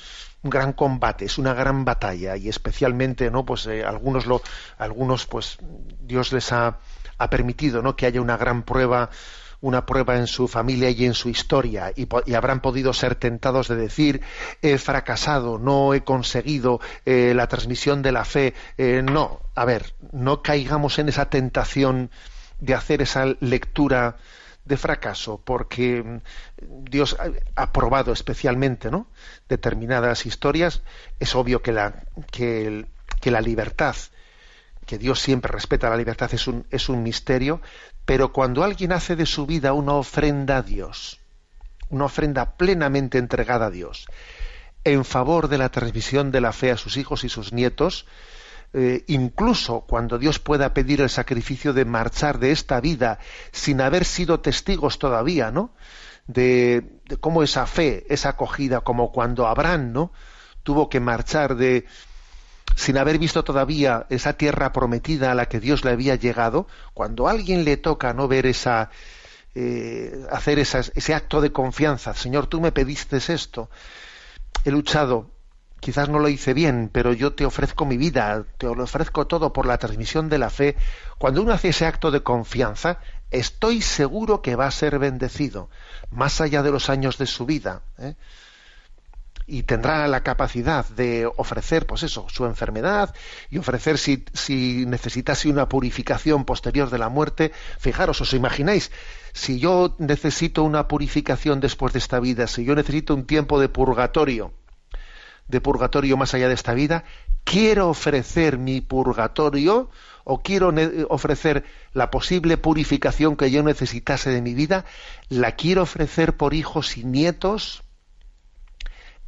un 0.45 0.51
gran 0.51 0.75
combate, 0.75 1.25
es 1.25 1.39
una 1.39 1.55
gran 1.55 1.85
batalla 1.85 2.37
y 2.37 2.49
especialmente, 2.49 3.31
no, 3.31 3.45
pues 3.45 3.67
eh, 3.67 3.83
algunos 3.85 4.27
lo, 4.27 4.43
algunos 4.79 5.27
pues 5.27 5.59
Dios 6.01 6.33
les 6.33 6.53
ha, 6.53 6.79
ha 7.19 7.31
permitido, 7.31 7.83
no, 7.83 7.97
que 7.97 8.07
haya 8.07 8.21
una 8.21 8.37
gran 8.37 8.63
prueba 8.63 9.11
una 9.65 9.87
prueba 9.87 10.17
en 10.17 10.27
su 10.27 10.47
familia 10.47 10.91
y 10.91 11.07
en 11.07 11.15
su 11.15 11.31
historia 11.31 11.91
y, 11.97 12.07
habrán 12.35 12.61
podido 12.61 12.93
ser 12.93 13.15
tentados 13.15 13.67
de 13.69 13.77
decir 13.77 14.21
he 14.61 14.77
fracasado, 14.77 15.59
no 15.59 15.95
he 15.95 16.03
conseguido 16.03 16.81
eh, 17.07 17.33
la 17.35 17.47
transmisión 17.47 18.03
de 18.03 18.13
la 18.13 18.27
fe. 18.27 18.53
Eh, 18.77 19.01
no, 19.03 19.41
a 19.55 19.65
ver, 19.65 19.95
no 20.13 20.43
caigamos 20.43 20.99
en 20.99 21.09
esa 21.09 21.31
tentación 21.31 22.11
de 22.61 22.75
hacer 22.75 23.01
esa 23.01 23.25
lectura 23.41 24.17
de 24.65 24.77
fracaso, 24.77 25.41
porque 25.45 26.03
mm, 26.03 26.21
Dios 26.91 27.17
ha- 27.19 27.31
ha 27.63 27.73
probado 27.73 28.13
especialmente 28.13 28.91
¿no? 28.91 29.07
determinadas 29.49 30.27
historias. 30.27 30.83
Es 31.21 31.35
obvio 31.35 31.63
que 31.63 31.73
la, 31.73 32.05
que 32.31 32.87
que 33.21 33.31
la 33.31 33.41
libertad 33.41 33.97
que 34.87 34.99
Dios 34.99 35.21
siempre 35.21 35.51
respeta 35.51 35.89
la 35.89 35.97
libertad 35.97 36.29
es 36.35 36.47
un, 36.47 36.67
es 36.71 36.89
un 36.91 37.03
misterio, 37.03 37.63
pero 38.05 38.33
cuando 38.33 38.65
alguien 38.65 38.93
hace 38.93 39.17
de 39.17 39.25
su 39.27 39.47
vida 39.47 39.73
una 39.73 39.95
ofrenda 39.95 40.59
a 40.59 40.63
Dios, 40.63 41.21
una 41.89 42.05
ofrenda 42.05 42.57
plenamente 42.57 43.17
entregada 43.19 43.67
a 43.67 43.71
Dios, 43.71 44.07
en 44.85 45.05
favor 45.07 45.49
de 45.49 45.57
la 45.59 45.71
transmisión 45.71 46.31
de 46.31 46.43
la 46.43 46.53
fe 46.53 46.71
a 46.71 46.77
sus 46.77 46.99
hijos 46.99 47.25
y 47.25 47.31
sus 47.31 47.53
nietos, 47.55 48.05
eh, 48.77 49.05
incluso 49.07 49.83
cuando 49.83 50.19
Dios 50.19 50.41
pueda 50.41 50.75
pedir 50.75 51.01
el 51.01 51.09
sacrificio 51.09 51.73
de 51.73 51.85
marchar 51.85 52.41
de 52.41 52.51
esta 52.51 52.81
vida 52.81 53.21
sin 53.53 53.81
haber 53.81 54.05
sido 54.05 54.41
testigos 54.41 54.99
todavía, 54.99 55.53
¿no? 55.53 55.71
De, 56.27 57.01
cómo 57.21 57.45
esa 57.45 57.67
fe 57.67 58.05
es 58.09 58.27
acogida, 58.27 58.81
como 58.81 59.13
cuando 59.13 59.47
Abraham, 59.47 59.93
¿no? 59.93 60.13
Tuvo 60.65 60.89
que 60.89 60.99
marchar 60.99 61.55
de, 61.55 61.87
sin 62.75 62.99
haber 62.99 63.21
visto 63.21 63.45
todavía 63.45 64.07
esa 64.11 64.33
tierra 64.33 64.73
prometida 64.73 65.31
a 65.31 65.37
la 65.37 65.47
que 65.47 65.61
Dios 65.61 65.85
le 65.85 65.93
había 65.93 66.17
llegado, 66.17 66.67
cuando 66.95 67.29
a 67.29 67.31
alguien 67.31 67.65
le 67.65 67.77
toca 67.77 68.13
no 68.13 68.27
ver 68.27 68.45
esa, 68.45 68.91
eh, 69.55 70.27
hacer 70.33 70.59
ese 70.59 71.15
acto 71.15 71.41
de 71.41 71.53
confianza, 71.53 72.13
Señor, 72.13 72.49
tú 72.49 72.61
me 72.61 72.73
pediste 72.73 73.19
esto, 73.19 73.71
he 74.65 74.73
luchado, 74.73 75.31
quizás 75.85 76.09
no 76.09 76.19
lo 76.19 76.31
hice 76.31 76.55
bien, 76.55 76.89
pero 76.91 77.13
yo 77.13 77.35
te 77.35 77.45
ofrezco 77.45 77.85
mi 77.85 77.99
vida, 77.99 78.47
te 78.57 78.75
lo 78.75 78.85
ofrezco 78.85 79.27
todo 79.27 79.53
por 79.53 79.67
la 79.67 79.77
transmisión 79.77 80.31
de 80.31 80.39
la 80.39 80.49
fe. 80.49 80.77
Cuando 81.19 81.43
uno 81.43 81.53
hace 81.53 81.69
ese 81.69 81.85
acto 81.85 82.11
de 82.11 82.23
confianza, 82.23 83.01
estoy 83.31 83.83
seguro 83.83 84.41
que 84.41 84.57
va 84.57 84.67
a 84.67 84.71
ser 84.71 84.99
bendecido, 84.99 85.69
más 86.11 86.41
allá 86.41 86.63
de 86.63 86.71
los 86.71 86.89
años 86.89 87.19
de 87.19 87.27
su 87.27 87.45
vida. 87.45 87.83
¿eh? 87.99 88.15
y 89.47 89.65
tendrá 89.65 90.09
la 90.09 90.23
capacidad 90.23 90.89
de 90.89 91.31
ofrecer, 91.37 91.87
pues 91.87 92.03
eso, 92.03 92.25
su 92.31 92.47
enfermedad 92.47 93.15
y 93.51 93.59
ofrecer 93.59 93.99
si, 93.99 94.25
si 94.33 94.87
necesitase 94.87 95.51
una 95.51 95.69
purificación 95.69 96.47
posterior 96.47 96.89
de 96.89 96.97
la 96.97 97.11
muerte. 97.11 97.53
Fijaros, 97.79 98.23
¿os 98.23 98.33
imagináis? 98.33 98.91
Si 99.35 99.59
yo 99.59 99.97
necesito 99.99 100.63
una 100.63 100.89
purificación 100.89 101.61
después 101.61 101.93
de 101.93 101.99
esta 101.99 102.21
vida, 102.21 102.47
si 102.47 102.65
yo 102.65 102.75
necesito 102.75 103.15
un 103.15 103.27
tiempo 103.27 103.61
de 103.61 103.69
purgatorio, 103.69 104.55
de 105.49 105.61
purgatorio 105.61 106.17
más 106.17 106.35
allá 106.35 106.49
de 106.49 106.55
esta 106.55 106.75
vida, 106.75 107.05
quiero 107.45 107.89
ofrecer 107.89 108.59
mi 108.59 108.81
purgatorio 108.81 109.91
o 110.25 110.43
quiero 110.43 110.73
ofrecer 111.09 111.65
la 111.93 112.11
posible 112.11 112.57
purificación 112.57 113.37
que 113.37 113.51
yo 113.51 113.63
necesitase 113.63 114.31
de 114.31 114.41
mi 114.41 114.55
vida, 114.55 114.85
la 115.29 115.53
quiero 115.53 115.83
ofrecer 115.83 116.37
por 116.37 116.55
hijos 116.55 116.97
y 116.97 117.05
nietos 117.05 117.83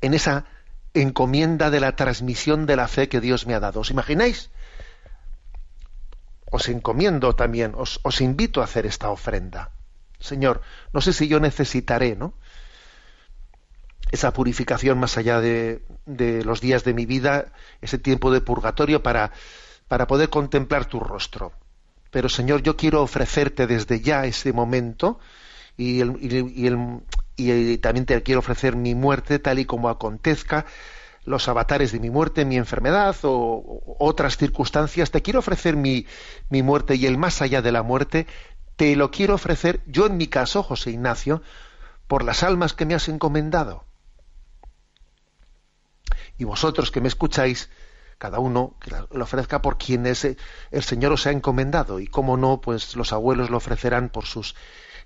en 0.00 0.14
esa 0.14 0.46
encomienda 0.94 1.70
de 1.70 1.80
la 1.80 1.94
transmisión 1.96 2.64
de 2.64 2.76
la 2.76 2.88
fe 2.88 3.08
que 3.08 3.20
Dios 3.20 3.46
me 3.46 3.54
ha 3.54 3.60
dado. 3.60 3.80
¿Os 3.80 3.90
imagináis? 3.90 4.50
Os 6.50 6.68
encomiendo 6.68 7.34
también, 7.34 7.72
os, 7.76 8.00
os 8.02 8.20
invito 8.22 8.60
a 8.62 8.64
hacer 8.64 8.86
esta 8.86 9.10
ofrenda. 9.10 9.70
Señor, 10.18 10.62
no 10.94 11.02
sé 11.02 11.12
si 11.12 11.28
yo 11.28 11.40
necesitaré, 11.40 12.16
¿no? 12.16 12.32
Esa 14.16 14.32
purificación 14.32 14.98
más 14.98 15.18
allá 15.18 15.42
de, 15.42 15.82
los 16.42 16.62
días 16.62 16.84
de 16.84 16.94
mi 16.94 17.04
vida, 17.04 17.52
ese 17.82 17.98
tiempo 17.98 18.30
de 18.32 18.40
purgatorio 18.40 19.02
para, 19.02 19.30
para 19.88 20.06
poder 20.06 20.30
contemplar 20.30 20.86
tu 20.86 21.00
rostro. 21.00 21.52
Pero 22.10 22.30
Señor, 22.30 22.62
yo 22.62 22.78
quiero 22.78 23.02
ofrecerte 23.02 23.66
desde 23.66 24.00
ya 24.00 24.24
ese 24.24 24.54
momento 24.54 25.18
y, 25.76 26.00
el- 26.00 26.16
y- 26.22 26.66
el- 26.66 27.00
y 27.36 27.76
también 27.76 28.06
te 28.06 28.22
quiero 28.22 28.38
ofrecer 28.38 28.74
mi 28.74 28.94
muerte 28.94 29.38
tal 29.38 29.58
y 29.58 29.66
como 29.66 29.90
acontezca, 29.90 30.64
los 31.26 31.46
avatares 31.48 31.92
de 31.92 32.00
mi 32.00 32.08
muerte, 32.08 32.46
mi 32.46 32.56
enfermedad 32.56 33.14
o, 33.22 33.30
o 33.34 33.96
otras 33.98 34.38
circunstancias. 34.38 35.10
Te 35.10 35.20
quiero 35.20 35.40
ofrecer 35.40 35.76
mi, 35.76 36.06
mi 36.48 36.62
muerte 36.62 36.94
y 36.94 37.04
el 37.04 37.18
más 37.18 37.42
allá 37.42 37.60
de 37.60 37.70
la 37.72 37.82
muerte. 37.82 38.26
Te 38.76 38.96
lo 38.96 39.10
quiero 39.10 39.34
ofrecer, 39.34 39.80
yo 39.86 40.06
en 40.06 40.16
mi 40.16 40.28
caso, 40.28 40.62
José 40.62 40.92
Ignacio, 40.92 41.42
por 42.06 42.24
las 42.24 42.42
almas 42.42 42.72
que 42.72 42.86
me 42.86 42.94
has 42.94 43.08
encomendado. 43.10 43.84
Y 46.38 46.44
vosotros 46.44 46.90
que 46.90 47.00
me 47.00 47.08
escucháis, 47.08 47.70
cada 48.18 48.38
uno 48.38 48.76
que 48.80 48.90
lo 48.90 49.24
ofrezca 49.24 49.62
por 49.62 49.78
quienes 49.78 50.24
eh, 50.24 50.36
el 50.70 50.82
Señor 50.82 51.12
os 51.12 51.26
ha 51.26 51.30
encomendado 51.30 52.00
y 52.00 52.06
cómo 52.06 52.36
no, 52.36 52.60
pues 52.60 52.96
los 52.96 53.12
abuelos 53.12 53.50
lo 53.50 53.58
ofrecerán 53.58 54.08
por 54.08 54.26
sus 54.26 54.54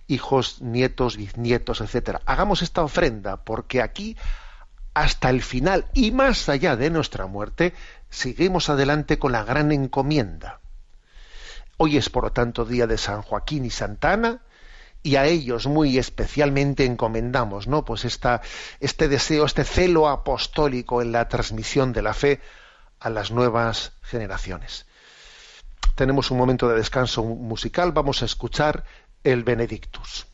hijos, 0.07 0.61
nietos, 0.61 1.16
bisnietos, 1.16 1.81
etcétera. 1.81 2.21
Hagamos 2.27 2.62
esta 2.62 2.83
ofrenda 2.83 3.45
porque 3.45 3.83
aquí 3.83 4.16
hasta 4.95 5.31
el 5.31 5.43
final 5.43 5.87
y 5.95 6.11
más 6.11 6.49
allá 6.49 6.77
de 6.77 6.90
nuestra 6.90 7.27
muerte 7.27 7.75
seguimos 8.11 8.69
adelante 8.69 9.19
con 9.19 9.33
la 9.33 9.45
gran 9.45 9.73
encomienda. 9.73 10.61
Hoy 11.77 11.97
es 11.97 12.11
por 12.11 12.25
lo 12.25 12.33
tanto 12.33 12.64
día 12.64 12.87
de 12.87 12.99
San 12.99 13.23
Joaquín 13.23 13.64
y 13.64 13.71
Santa 13.71 14.12
Ana 14.12 14.43
y 15.02 15.16
a 15.16 15.26
ellos 15.26 15.66
muy 15.66 15.98
especialmente 15.98 16.84
encomendamos, 16.84 17.66
¿no? 17.66 17.84
Pues 17.84 18.04
este 18.04 19.08
deseo, 19.08 19.44
este 19.46 19.64
celo 19.64 20.08
apostólico 20.08 21.00
en 21.02 21.12
la 21.12 21.28
transmisión 21.28 21.92
de 21.92 22.02
la 22.02 22.14
fe 22.14 22.40
a 22.98 23.08
las 23.08 23.30
nuevas 23.30 23.92
generaciones. 24.02 24.86
Tenemos 25.94 26.30
un 26.30 26.38
momento 26.38 26.68
de 26.68 26.76
descanso 26.76 27.24
musical, 27.24 27.92
vamos 27.92 28.22
a 28.22 28.26
escuchar 28.26 28.84
el 29.24 29.42
Benedictus. 29.44 30.26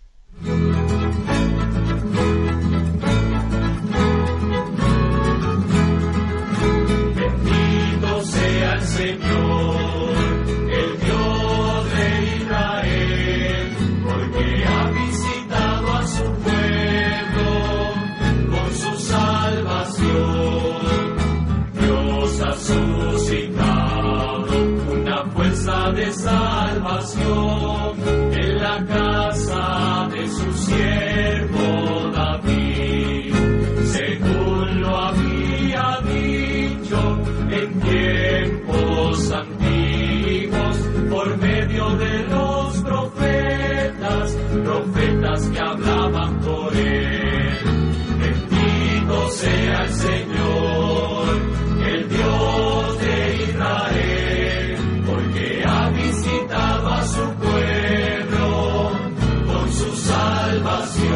Salvación. 60.63 61.16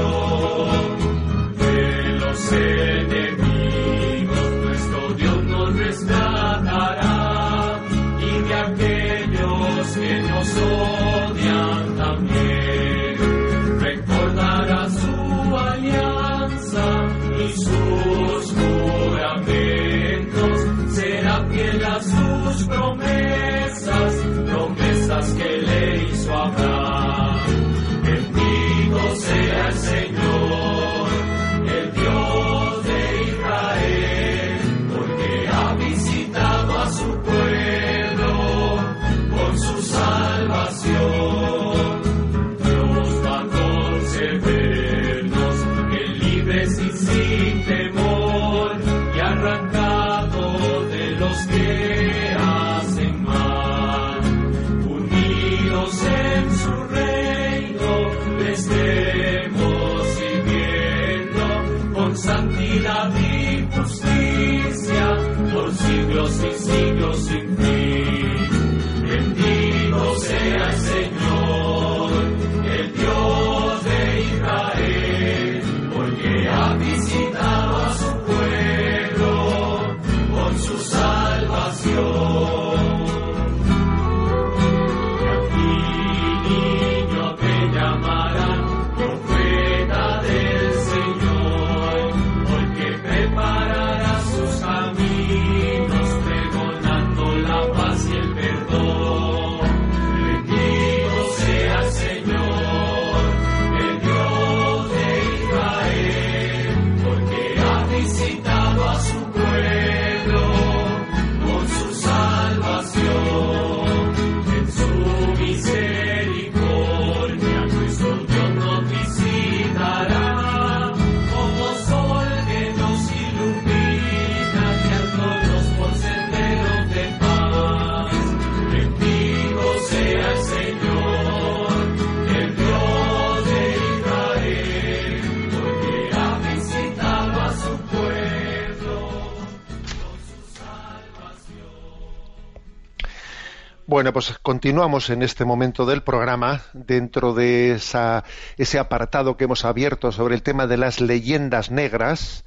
Pues 144.12 144.38
continuamos 144.42 145.08
en 145.10 145.22
este 145.22 145.44
momento 145.44 145.86
del 145.86 146.02
programa 146.02 146.62
dentro 146.72 147.32
de 147.32 147.72
esa, 147.72 148.24
ese 148.56 148.80
apartado 148.80 149.36
que 149.36 149.44
hemos 149.44 149.64
abierto 149.64 150.10
sobre 150.10 150.34
el 150.34 150.42
tema 150.42 150.66
de 150.66 150.76
las 150.76 151.00
leyendas 151.00 151.70
negras, 151.70 152.44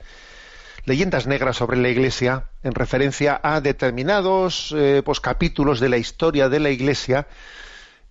leyendas 0.83 1.25
negras 1.25 1.55
sobre 1.55 1.77
la 1.77 1.87
Iglesia, 1.87 2.45
en 2.63 2.73
referencia 2.73 3.39
a 3.41 3.61
determinados 3.61 4.73
eh, 4.75 5.03
pues, 5.05 5.21
capítulos 5.21 5.79
de 5.79 5.87
la 5.87 5.97
historia 5.97 6.49
de 6.49 6.59
la 6.59 6.69
Iglesia 6.69 7.27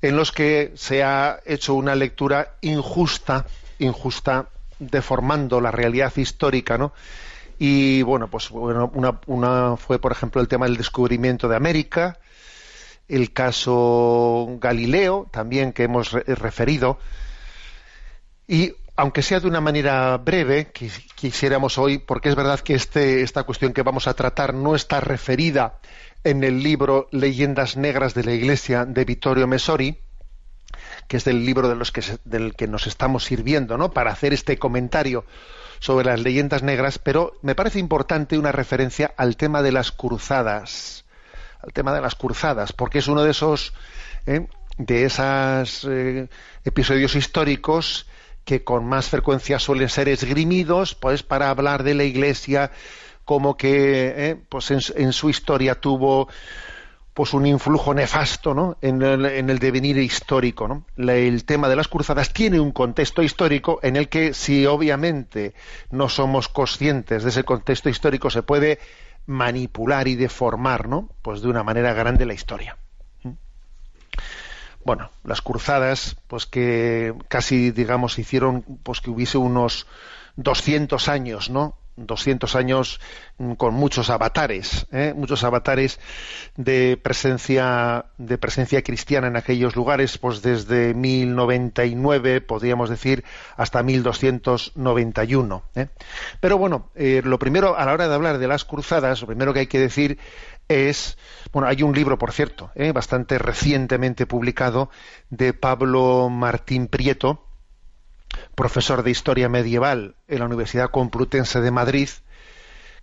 en 0.00 0.16
los 0.16 0.32
que 0.32 0.72
se 0.74 1.02
ha 1.02 1.40
hecho 1.44 1.74
una 1.74 1.94
lectura 1.94 2.54
injusta, 2.62 3.44
injusta, 3.78 4.48
deformando 4.78 5.60
la 5.60 5.70
realidad 5.70 6.12
histórica, 6.16 6.78
¿no? 6.78 6.92
Y 7.58 8.00
bueno, 8.02 8.28
pues 8.28 8.48
bueno, 8.48 8.90
una 9.26 9.76
fue, 9.76 9.98
por 9.98 10.12
ejemplo, 10.12 10.40
el 10.40 10.48
tema 10.48 10.66
del 10.66 10.78
descubrimiento 10.78 11.48
de 11.48 11.56
América, 11.56 12.18
el 13.12 13.32
caso 13.32 14.48
Galileo, 14.60 15.28
también 15.30 15.72
que 15.72 15.84
hemos 15.84 16.12
re- 16.12 16.24
referido, 16.34 16.98
y 18.48 18.74
aunque 18.96 19.22
sea 19.22 19.40
de 19.40 19.48
una 19.48 19.60
manera 19.60 20.16
breve, 20.18 20.72
quis- 20.72 21.06
quisiéramos 21.14 21.78
hoy, 21.78 21.98
porque 21.98 22.28
es 22.28 22.34
verdad 22.34 22.60
que 22.60 22.74
este, 22.74 23.22
esta 23.22 23.44
cuestión 23.44 23.72
que 23.72 23.82
vamos 23.82 24.06
a 24.06 24.14
tratar 24.14 24.52
no 24.54 24.74
está 24.74 25.00
referida 25.00 25.78
en 26.24 26.44
el 26.44 26.62
libro 26.62 27.08
Leyendas 27.10 27.76
Negras 27.76 28.14
de 28.14 28.24
la 28.24 28.32
Iglesia 28.32 28.84
de 28.84 29.04
Vittorio 29.04 29.46
Messori, 29.46 29.98
que 31.08 31.16
es 31.16 31.24
del 31.24 31.44
libro 31.44 31.68
de 31.68 31.74
los 31.74 31.90
que 31.90 32.02
del 32.24 32.54
que 32.54 32.66
nos 32.68 32.86
estamos 32.86 33.24
sirviendo, 33.24 33.76
¿no? 33.76 33.90
Para 33.92 34.12
hacer 34.12 34.32
este 34.32 34.58
comentario 34.58 35.24
sobre 35.80 36.06
las 36.06 36.20
leyendas 36.20 36.62
negras, 36.62 36.98
pero 36.98 37.32
me 37.42 37.54
parece 37.56 37.78
importante 37.80 38.38
una 38.38 38.52
referencia 38.52 39.12
al 39.16 39.36
tema 39.36 39.62
de 39.62 39.72
las 39.72 39.90
cruzadas, 39.90 41.04
al 41.62 41.72
tema 41.72 41.94
de 41.94 42.00
las 42.00 42.14
cruzadas, 42.14 42.72
porque 42.72 42.98
es 42.98 43.08
uno 43.08 43.22
de 43.22 43.30
esos, 43.30 43.72
¿eh? 44.26 44.46
de 44.78 45.04
esos 45.04 45.86
episodios 46.64 47.14
históricos 47.14 48.06
que 48.44 48.64
con 48.64 48.86
más 48.86 49.08
frecuencia 49.08 49.58
suelen 49.58 49.88
ser 49.88 50.08
esgrimidos, 50.08 50.94
pues 50.94 51.22
para 51.22 51.50
hablar 51.50 51.82
de 51.82 51.94
la 51.94 52.04
Iglesia 52.04 52.72
como 53.24 53.56
que, 53.56 54.30
¿eh? 54.30 54.36
pues 54.48 54.70
en, 54.70 55.12
su 55.12 55.30
historia 55.30 55.76
tuvo 55.76 56.28
pues 57.14 57.34
un 57.34 57.46
influjo 57.46 57.94
nefasto 57.94 58.54
¿no? 58.54 58.78
en, 58.80 59.02
el, 59.02 59.26
en 59.26 59.50
el 59.50 59.58
devenir 59.58 59.98
histórico. 59.98 60.66
¿no? 60.66 60.84
El 60.96 61.44
tema 61.44 61.68
de 61.68 61.76
las 61.76 61.88
cruzadas 61.88 62.32
tiene 62.32 62.58
un 62.58 62.72
contexto 62.72 63.22
histórico 63.22 63.78
en 63.82 63.96
el 63.96 64.08
que 64.08 64.34
si 64.34 64.66
obviamente 64.66 65.54
no 65.90 66.08
somos 66.08 66.48
conscientes 66.48 67.22
de 67.22 67.28
ese 67.28 67.44
contexto 67.44 67.88
histórico 67.88 68.30
se 68.30 68.42
puede 68.42 68.80
manipular 69.26 70.08
y 70.08 70.16
deformar 70.16 70.88
¿no? 70.88 71.08
pues 71.22 71.42
de 71.42 71.48
una 71.48 71.62
manera 71.62 71.92
grande 71.92 72.26
la 72.26 72.34
historia. 72.34 72.76
¿Mm? 73.22 73.30
Bueno, 74.84 75.10
las 75.24 75.42
cruzadas, 75.42 76.16
pues 76.26 76.46
que 76.46 77.14
casi, 77.28 77.70
digamos, 77.70 78.18
hicieron 78.18 78.62
pues 78.82 79.00
que 79.00 79.10
hubiese 79.10 79.38
unos 79.38 79.86
200 80.36 81.08
años, 81.08 81.50
¿no? 81.50 81.76
200 81.96 82.54
años 82.56 83.00
mm, 83.38 83.52
con 83.52 83.74
muchos 83.74 84.10
avatares, 84.10 84.86
¿eh? 84.92 85.12
muchos 85.16 85.44
avatares 85.44 86.00
de 86.56 86.98
presencia 87.02 88.06
de 88.18 88.38
presencia 88.38 88.82
cristiana 88.82 89.26
en 89.26 89.36
aquellos 89.36 89.76
lugares, 89.76 90.18
pues 90.18 90.42
desde 90.42 90.94
1099 90.94 92.40
podríamos 92.40 92.90
decir 92.90 93.24
hasta 93.56 93.82
1291. 93.82 95.62
¿eh? 95.74 95.88
Pero 96.40 96.58
bueno, 96.58 96.90
eh, 96.94 97.22
lo 97.24 97.38
primero 97.38 97.76
a 97.76 97.84
la 97.84 97.92
hora 97.92 98.08
de 98.08 98.14
hablar 98.14 98.38
de 98.38 98.48
las 98.48 98.64
cruzadas, 98.64 99.20
lo 99.20 99.26
primero 99.26 99.52
que 99.52 99.60
hay 99.60 99.66
que 99.66 99.78
decir 99.78 100.18
es, 100.68 101.18
bueno, 101.52 101.68
hay 101.68 101.82
un 101.82 101.94
libro, 101.94 102.18
por 102.18 102.32
cierto, 102.32 102.70
¿eh? 102.74 102.92
bastante 102.92 103.38
recientemente 103.38 104.26
publicado 104.26 104.90
de 105.30 105.52
Pablo 105.52 106.28
Martín 106.30 106.86
Prieto, 106.86 107.44
profesor 108.54 109.02
de 109.02 109.10
Historia 109.10 109.48
Medieval 109.48 110.16
en 110.28 110.38
la 110.40 110.46
Universidad 110.46 110.90
Complutense 110.90 111.60
de 111.60 111.70
Madrid, 111.70 112.08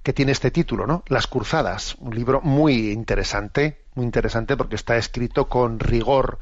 que 0.04 0.13
tiene 0.13 0.32
este 0.32 0.52
título, 0.52 0.88
¿no? 0.88 1.04
Las 1.08 1.28
Cruzadas, 1.28 1.96
un 2.00 2.15
libro 2.15 2.42
muy 2.42 2.92
interesante, 2.92 3.82
muy 3.96 4.06
interesante 4.06 4.56
porque 4.56 4.76
está 4.76 4.96
escrito 4.98 5.50
con 5.50 5.80
rigor, 5.80 6.39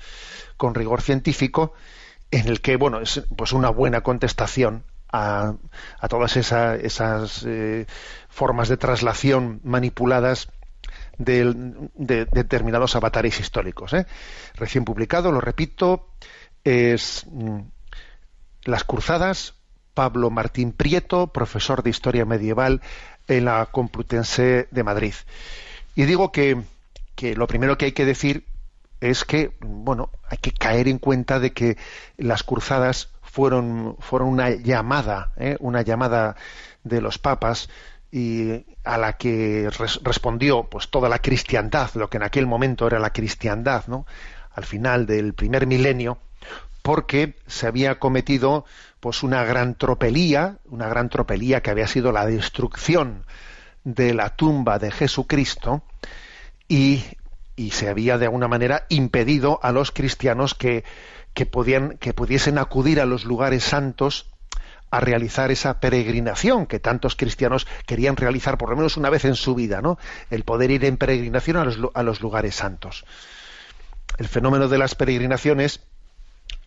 con 0.58 0.76
rigor 0.76 1.02
científico, 1.02 1.73
en 2.30 2.47
el 2.47 2.62
que, 2.62 2.76
bueno, 2.76 3.00
es 3.00 3.23
pues 3.36 3.54
una 3.54 3.69
buena 3.69 4.02
contestación 4.02 4.83
a, 5.12 5.54
a 6.00 6.08
todas 6.08 6.35
esa- 6.38 6.75
esas 6.75 7.44
eh, 7.48 7.85
formas 8.29 8.67
de 8.69 8.77
traslación 8.77 9.62
manipuladas 9.63 10.50
del- 11.17 11.90
de, 11.96 12.25
determinados 12.25 12.96
avatares 12.96 13.40
históricos. 13.40 13.94
¿eh? 13.94 14.06
Recién 14.56 14.85
publicado, 14.85 15.31
lo 15.31 15.42
repito, 15.42 16.10
es 16.63 17.25
mm, 17.31 17.60
Las 18.68 18.84
Cruzadas, 18.84 19.56
Pablo 19.94 20.30
Martín 20.30 20.74
Prieto, 20.74 21.28
profesor 21.28 21.84
de 21.84 21.90
Historia 21.90 22.26
Medieval 22.26 22.82
en 23.28 23.46
la 23.46 23.65
Complutense 23.68 24.68
de 24.70 24.84
Madrid. 24.84 25.13
Y 25.96 26.04
digo 26.04 26.32
que, 26.32 26.62
lo 27.36 27.48
primero 27.48 27.78
que 27.78 27.86
hay 27.86 27.92
que 27.94 28.06
decir 28.06 28.46
es 29.00 29.24
que, 29.24 29.52
bueno, 29.62 30.10
hay 30.30 30.38
que 30.38 30.52
caer 30.52 30.88
en 30.90 31.00
cuenta 31.00 31.40
de 31.40 31.54
que 31.54 31.78
las 32.18 32.44
cruzadas 32.44 33.10
fueron, 33.22 33.96
fueron 34.00 34.28
una 34.28 34.50
llamada, 34.50 35.32
¿eh? 35.38 35.56
una 35.60 35.82
llamada 35.82 36.36
de 36.84 37.00
los 37.00 37.18
papas 37.18 37.70
y 38.12 38.65
a 38.84 38.98
la 38.98 39.13
que 39.13 39.70
res- 39.80 40.02
respondió 40.04 40.63
pues 40.65 40.90
toda 40.90 41.08
la 41.10 41.20
cristiandad, 41.20 41.90
lo 41.96 42.10
que 42.10 42.18
en 42.18 42.24
aquel 42.24 42.48
momento 42.48 42.86
era 42.86 43.00
la 43.00 43.13
cristiandad, 43.13 43.86
¿no? 43.88 44.06
Al 44.54 44.65
final 44.65 45.06
del 45.06 45.34
primer 45.34 45.68
milenio, 45.68 46.18
porque 46.88 47.35
se 47.48 47.67
había 47.67 48.00
cometido 48.00 48.63
pues 49.02 49.21
una 49.21 49.44
gran 49.44 49.75
tropelía, 49.75 50.60
una 50.63 50.88
gran 50.88 51.10
tropelía 51.10 51.62
que 51.62 51.69
había 51.69 51.85
sido 51.85 52.13
la 52.13 52.25
destrucción 52.25 53.25
de 53.83 54.13
la 54.13 54.38
tumba 54.38 54.79
de 54.79 54.90
Jesucristo 54.92 55.83
y, 56.69 57.04
y 57.58 57.71
se 57.71 57.90
había 57.90 58.17
de 58.17 58.27
alguna 58.27 58.48
manera 58.48 58.85
impedido 58.88 59.60
a 59.63 59.73
los 59.73 59.92
cristianos 59.92 60.54
que, 60.54 60.85
que, 61.33 61.46
podían, 61.46 61.98
que 61.98 62.13
pudiesen 62.13 62.58
acudir 62.58 63.02
a 63.02 63.06
los 63.06 63.25
lugares 63.25 63.65
santos 63.65 64.31
a 64.90 65.02
realizar 65.02 65.52
esa 65.52 65.81
peregrinación 65.81 66.67
que 66.67 66.79
tantos 66.79 67.17
cristianos 67.17 67.67
querían 67.85 68.15
realizar 68.15 68.58
por 68.58 68.69
lo 68.69 68.77
menos 68.77 68.96
una 68.96 69.10
vez 69.10 69.25
en 69.25 69.35
su 69.35 69.56
vida, 69.56 69.81
¿no? 69.81 70.00
El 70.29 70.46
poder 70.46 70.71
ir 70.71 70.85
en 70.85 70.96
peregrinación 70.96 71.58
a 71.58 71.65
los, 71.65 71.79
a 71.94 72.02
los 72.02 72.21
lugares 72.21 72.56
santos. 72.56 73.04
El 74.17 74.29
fenómeno 74.29 74.69
de 74.69 74.77
las 74.77 74.96
peregrinaciones 74.96 75.81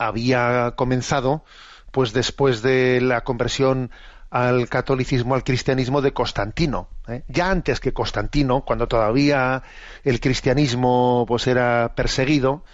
había 0.01 0.73
comenzado 0.77 1.45
pues 1.91 2.13
después 2.13 2.63
de 2.63 3.01
la 3.01 3.21
conversión 3.23 3.91
al 4.31 4.69
catolicismo, 4.69 5.35
al 5.35 5.45
cristianismo 5.45 6.01
de 6.01 6.13
Constantino. 6.13 6.89
¿eh? 7.07 7.23
Ya 7.29 7.51
antes 7.51 7.81
que 7.81 7.93
Constantino, 7.93 8.65
cuando 8.65 8.89
todavía 8.89 9.63
el 10.03 10.21
cristianismo 10.21 11.27
pues 11.29 11.47
era 11.47 11.93
perseguido, 11.95 12.65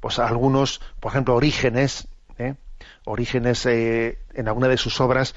pues 0.00 0.18
algunos, 0.18 0.80
por 1.00 1.12
ejemplo, 1.12 1.34
Orígenes, 1.34 2.08
¿eh? 2.36 2.54
Orígenes 3.06 3.64
eh, 3.64 4.18
en 4.34 4.48
alguna 4.48 4.68
de 4.68 4.76
sus 4.76 5.00
obras 5.00 5.34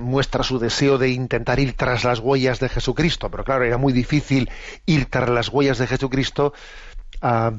muestra 0.00 0.42
su 0.42 0.58
deseo 0.58 0.98
de 0.98 1.10
intentar 1.10 1.60
ir 1.60 1.74
tras 1.74 2.04
las 2.04 2.18
huellas 2.18 2.60
de 2.60 2.68
Jesucristo, 2.68 3.30
pero 3.30 3.44
claro, 3.44 3.64
era 3.64 3.78
muy 3.78 3.92
difícil 3.92 4.50
ir 4.84 5.06
tras 5.06 5.28
las 5.28 5.48
huellas 5.48 5.78
de 5.78 5.86
Jesucristo 5.86 6.52
a, 7.22 7.52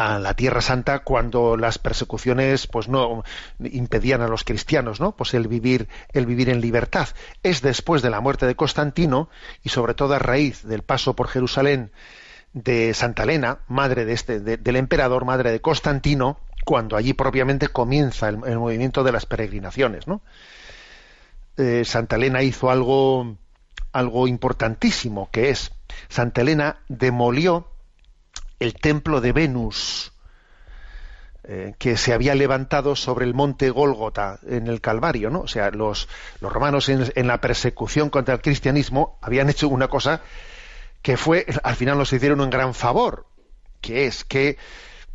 a 0.00 0.18
la 0.18 0.32
Tierra 0.32 0.62
Santa 0.62 1.00
cuando 1.00 1.58
las 1.58 1.78
persecuciones 1.78 2.66
pues 2.66 2.88
no 2.88 3.22
impedían 3.62 4.22
a 4.22 4.28
los 4.28 4.44
cristianos, 4.44 4.98
¿no? 4.98 5.14
Pues 5.14 5.34
el 5.34 5.46
vivir 5.46 5.88
el 6.14 6.24
vivir 6.24 6.48
en 6.48 6.62
libertad. 6.62 7.08
Es 7.42 7.60
después 7.60 8.00
de 8.00 8.08
la 8.08 8.22
muerte 8.22 8.46
de 8.46 8.54
Constantino 8.56 9.28
y 9.62 9.68
sobre 9.68 9.92
todo 9.92 10.14
a 10.14 10.18
raíz 10.18 10.62
del 10.62 10.82
paso 10.82 11.14
por 11.14 11.28
Jerusalén 11.28 11.92
de 12.54 12.94
Santa 12.94 13.24
Elena, 13.24 13.58
madre 13.68 14.06
de 14.06 14.14
este 14.14 14.40
de- 14.40 14.56
del 14.56 14.76
emperador, 14.76 15.26
madre 15.26 15.52
de 15.52 15.60
Constantino, 15.60 16.38
cuando 16.64 16.96
allí 16.96 17.12
propiamente 17.12 17.68
comienza 17.68 18.30
el, 18.30 18.38
movimiento 18.38 19.04
de 19.04 19.12
las 19.12 19.26
peregrinaciones, 19.26 20.06
¿no? 20.06 20.22
Eh, 21.58 21.82
Santa 21.84 22.16
Elena 22.16 22.42
hizo 22.42 22.70
algo 22.70 23.36
algo 23.92 24.26
importantísimo 24.28 25.28
que 25.30 25.50
es 25.50 25.72
Santa 26.08 26.40
Elena 26.40 26.78
demolió 26.88 27.69
el 28.60 28.74
templo 28.74 29.20
de 29.20 29.32
Venus 29.32 30.12
eh, 31.44 31.74
que 31.78 31.96
se 31.96 32.12
había 32.12 32.34
levantado 32.34 32.94
sobre 32.94 33.24
el 33.24 33.34
monte 33.34 33.70
Gólgota 33.70 34.38
en 34.46 34.66
el 34.66 34.80
Calvario, 34.80 35.30
¿no? 35.30 35.40
O 35.40 35.48
sea, 35.48 35.70
los, 35.70 36.08
romanos 36.40 36.88
en, 36.90 37.10
en 37.14 37.26
la 37.26 37.40
persecución 37.40 38.10
contra 38.10 38.34
el 38.34 38.42
cristianismo 38.42 39.18
habían 39.22 39.48
hecho 39.50 39.68
una 39.68 39.88
cosa 39.88 40.20
que 41.02 41.16
fue, 41.16 41.46
al 41.62 41.76
final 41.76 41.96
nos 41.96 42.12
hicieron 42.12 42.40
un 42.42 42.50
gran 42.50 42.74
favor, 42.74 43.26
que 43.80 44.04
es 44.06 44.24
que 44.24 44.58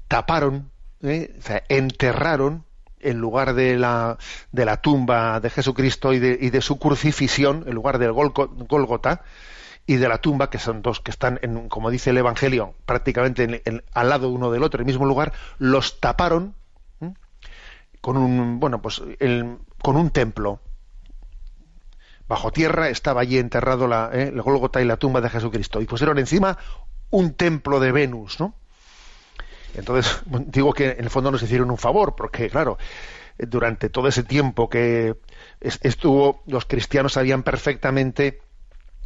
taparon, 0.07 0.71
¿eh? 1.03 1.35
o 1.37 1.41
sea, 1.43 1.63
enterraron 1.69 2.65
en 2.99 3.19
lugar 3.19 3.53
de 3.53 3.77
la, 3.77 4.17
de 4.51 4.65
la 4.65 4.81
tumba 4.81 5.39
de 5.39 5.51
Jesucristo 5.51 6.11
y 6.11 6.17
de, 6.17 6.37
y 6.41 6.49
de 6.49 6.61
su 6.61 6.79
crucifixión, 6.79 7.65
en 7.67 7.75
lugar 7.75 7.99
del 7.99 8.11
Golgo- 8.13 8.49
Gólgota, 8.67 9.21
y 9.87 9.95
de 9.97 10.07
la 10.09 10.17
tumba, 10.17 10.49
que 10.49 10.57
son 10.57 10.81
dos 10.81 10.99
que 10.99 11.11
están, 11.11 11.39
en, 11.43 11.69
como 11.69 11.91
dice 11.91 12.09
el 12.09 12.17
Evangelio, 12.17 12.73
prácticamente 12.85 13.61
en- 13.65 13.83
al 13.93 14.09
lado 14.09 14.29
uno 14.29 14.51
del 14.51 14.63
otro, 14.63 14.79
en 14.79 14.87
el 14.87 14.93
mismo 14.93 15.05
lugar, 15.05 15.33
los 15.59 15.99
taparon 15.99 16.55
con 18.01 18.17
un, 18.17 18.59
bueno, 18.59 18.81
pues 18.81 19.01
con 19.81 19.95
un 19.95 20.09
templo. 20.11 20.59
Bajo 22.27 22.51
tierra 22.51 22.89
estaba 22.89 23.21
allí 23.21 23.37
enterrado 23.37 23.87
la, 23.87 24.09
¿eh? 24.13 24.29
el 24.33 24.41
Gólgota 24.41 24.81
y 24.81 24.85
la 24.85 24.97
tumba 24.97 25.21
de 25.21 25.29
Jesucristo. 25.29 25.79
Y 25.81 25.85
pusieron 25.85 26.17
encima 26.17 26.57
un 27.11 27.33
templo 27.33 27.79
de 27.79 27.91
Venus, 27.91 28.39
¿no? 28.39 28.55
Entonces, 29.75 30.21
digo 30.47 30.73
que 30.73 30.91
en 30.91 31.03
el 31.03 31.09
fondo 31.09 31.31
nos 31.31 31.43
hicieron 31.43 31.69
un 31.69 31.77
favor, 31.77 32.15
porque 32.15 32.49
claro, 32.49 32.77
durante 33.37 33.89
todo 33.89 34.07
ese 34.07 34.23
tiempo 34.23 34.69
que 34.69 35.15
es- 35.61 35.79
estuvo, 35.83 36.41
los 36.47 36.65
cristianos 36.65 37.13
sabían 37.13 37.43
perfectamente 37.43 38.39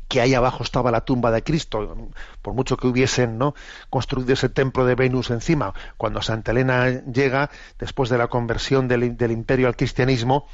que 0.09 0.19
ahí 0.21 0.33
abajo 0.33 0.63
estaba 0.63 0.91
la 0.91 1.01
tumba 1.01 1.31
de 1.31 1.43
Cristo, 1.43 2.09
por 2.41 2.53
mucho 2.55 2.75
que 2.75 2.87
hubiesen 2.87 3.37
¿no? 3.37 3.53
construido 3.91 4.33
ese 4.33 4.49
templo 4.49 4.85
de 4.85 4.95
Venus 4.95 5.29
encima. 5.29 5.73
Cuando 5.97 6.21
Santa 6.23 6.51
Elena 6.51 7.03
llega, 7.05 7.51
después 7.77 8.09
de 8.09 8.17
la 8.17 8.27
conversión 8.27 8.87
del, 8.87 9.03
imperio 9.03 9.67
al 9.67 9.75
cristianismo, 9.75 10.47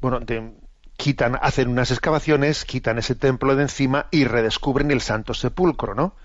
bueno, 0.00 0.18
quitan, 0.96 1.38
hacen 1.40 1.68
unas 1.68 1.92
excavaciones, 1.92 2.64
quitan 2.64 2.98
ese 2.98 3.14
templo 3.14 3.54
de 3.54 3.62
encima 3.62 4.08
y 4.10 4.24
redescubren 4.24 4.90
el 4.90 5.00
Santo 5.00 5.32
Sepulcro, 5.32 5.94
¿no? 5.94 6.16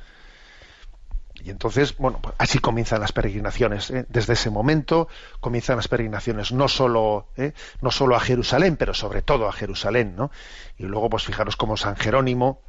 Y 1.44 1.50
entonces, 1.52 1.96
bueno, 1.98 2.20
pues 2.22 2.36
así 2.38 2.60
comienzan 2.60 3.00
las 3.00 3.12
peregrinaciones. 3.12 3.92
¿eh? 3.92 4.06
Desde 4.10 4.34
ese 4.34 4.50
momento 4.50 5.08
comienzan 5.40 5.78
las 5.78 5.88
peregrinaciones, 5.88 6.52
no 6.52 6.68
solo, 6.68 7.28
¿eh? 7.38 7.54
no 7.82 7.92
solo 7.92 8.16
a 8.16 8.20
Jerusalén, 8.20 8.76
pero 8.76 8.94
sobre 8.94 9.22
todo 9.22 9.48
a 9.48 9.54
Jerusalén, 9.54 10.16
¿no? 10.16 10.32
Y 10.78 10.84
luego, 10.84 11.10
pues 11.10 11.24
fijaros 11.24 11.56
cómo 11.56 11.78
San 11.78 11.96
Jerónimo 11.96 12.62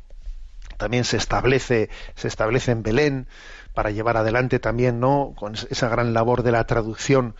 también 0.76 1.04
se 1.04 1.16
establece, 1.16 1.90
se 2.14 2.28
establece 2.28 2.70
en 2.70 2.82
Belén 2.82 3.26
para 3.74 3.90
llevar 3.90 4.16
adelante 4.16 4.58
también, 4.58 5.00
¿no? 5.00 5.34
Con 5.36 5.54
esa 5.54 5.88
gran 5.88 6.12
labor 6.12 6.42
de 6.42 6.52
la 6.52 6.64
traducción, 6.64 7.34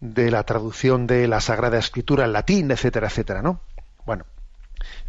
de 0.00 0.30
la 0.30 0.42
traducción 0.44 1.06
de 1.06 1.26
la 1.28 1.40
Sagrada 1.40 1.78
Escritura 1.78 2.24
en 2.24 2.32
latín, 2.32 2.70
etcétera, 2.70 3.08
etcétera, 3.08 3.42
¿no? 3.42 3.60
Bueno, 4.04 4.26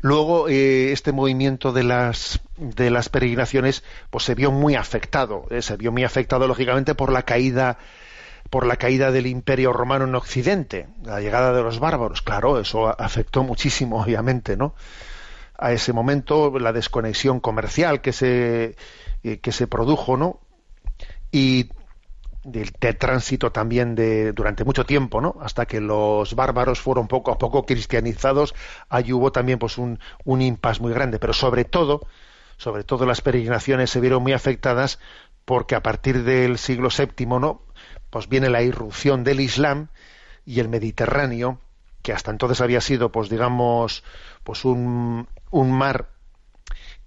Luego, 0.02 0.48
eh, 0.50 0.92
este 0.92 1.12
movimiento 1.12 1.72
de 1.72 1.84
las, 1.84 2.42
de 2.58 2.90
las 2.90 3.10
peregrinaciones 3.10 3.84
pues 4.10 4.24
se 4.24 4.36
vio 4.36 4.52
muy 4.52 4.76
afectado. 4.76 5.46
eh, 5.50 5.62
se 5.62 5.78
vio 5.78 5.92
muy 5.92 6.04
afectado, 6.04 6.48
lógicamente, 6.48 6.96
por 6.96 7.12
la 7.12 7.24
caída 7.24 7.78
por 8.50 8.66
la 8.66 8.78
caída 8.78 9.12
del 9.12 9.28
imperio 9.28 9.74
romano 9.74 10.06
en 10.06 10.16
Occidente, 10.16 10.88
la 11.04 11.20
llegada 11.20 11.52
de 11.52 11.64
los 11.64 11.80
bárbaros. 11.80 12.22
Claro, 12.22 12.60
eso 12.60 12.88
afectó 13.02 13.44
muchísimo, 13.44 14.02
obviamente, 14.04 14.56
¿no? 14.56 14.76
A 15.58 15.72
ese 15.72 15.94
momento, 15.94 16.60
la 16.60 16.74
desconexión 16.74 17.40
comercial 17.40 18.02
que 18.02 18.14
se, 18.14 18.76
eh, 19.24 19.40
que 19.40 19.52
se 19.52 19.68
produjo, 19.68 20.18
¿no? 20.18 20.40
Y 21.32 21.70
del, 22.46 22.72
del 22.80 22.98
tránsito 22.98 23.52
también 23.52 23.96
de 23.96 24.32
durante 24.32 24.64
mucho 24.64 24.86
tiempo, 24.86 25.20
¿no? 25.20 25.36
Hasta 25.42 25.66
que 25.66 25.82
los 25.82 26.36
bárbaros 26.36 26.80
fueron 26.80 27.08
poco 27.08 27.32
a 27.32 27.38
poco 27.38 27.66
cristianizados, 27.66 28.54
ahí 28.88 29.12
hubo 29.12 29.32
también 29.32 29.60
pues 29.60 29.78
un, 29.78 30.00
un 30.24 30.42
impas 30.42 30.80
muy 30.80 30.94
grande, 30.94 31.20
pero 31.20 31.34
sobre 31.34 31.66
todo, 31.66 32.08
sobre 32.58 32.84
todo 32.84 33.06
las 33.06 33.22
peregrinaciones 33.22 33.90
se 33.90 34.00
vieron 34.00 34.24
muy 34.24 34.34
afectadas 34.34 35.00
porque 35.44 35.76
a 35.76 35.84
partir 35.84 36.24
del 36.24 36.58
siglo 36.58 36.90
VII, 36.96 37.26
¿no? 37.26 37.64
Pues 38.10 38.30
viene 38.30 38.50
la 38.50 38.62
irrupción 38.62 39.24
del 39.24 39.40
Islam 39.40 39.90
y 40.46 40.60
el 40.60 40.70
Mediterráneo, 40.70 41.60
que 42.04 42.14
hasta 42.14 42.32
entonces 42.32 42.62
había 42.62 42.82
sido, 42.82 43.12
pues 43.12 43.30
digamos, 43.30 44.04
pues 44.44 44.64
un, 44.64 45.28
un 45.50 45.72
mar 45.72 46.15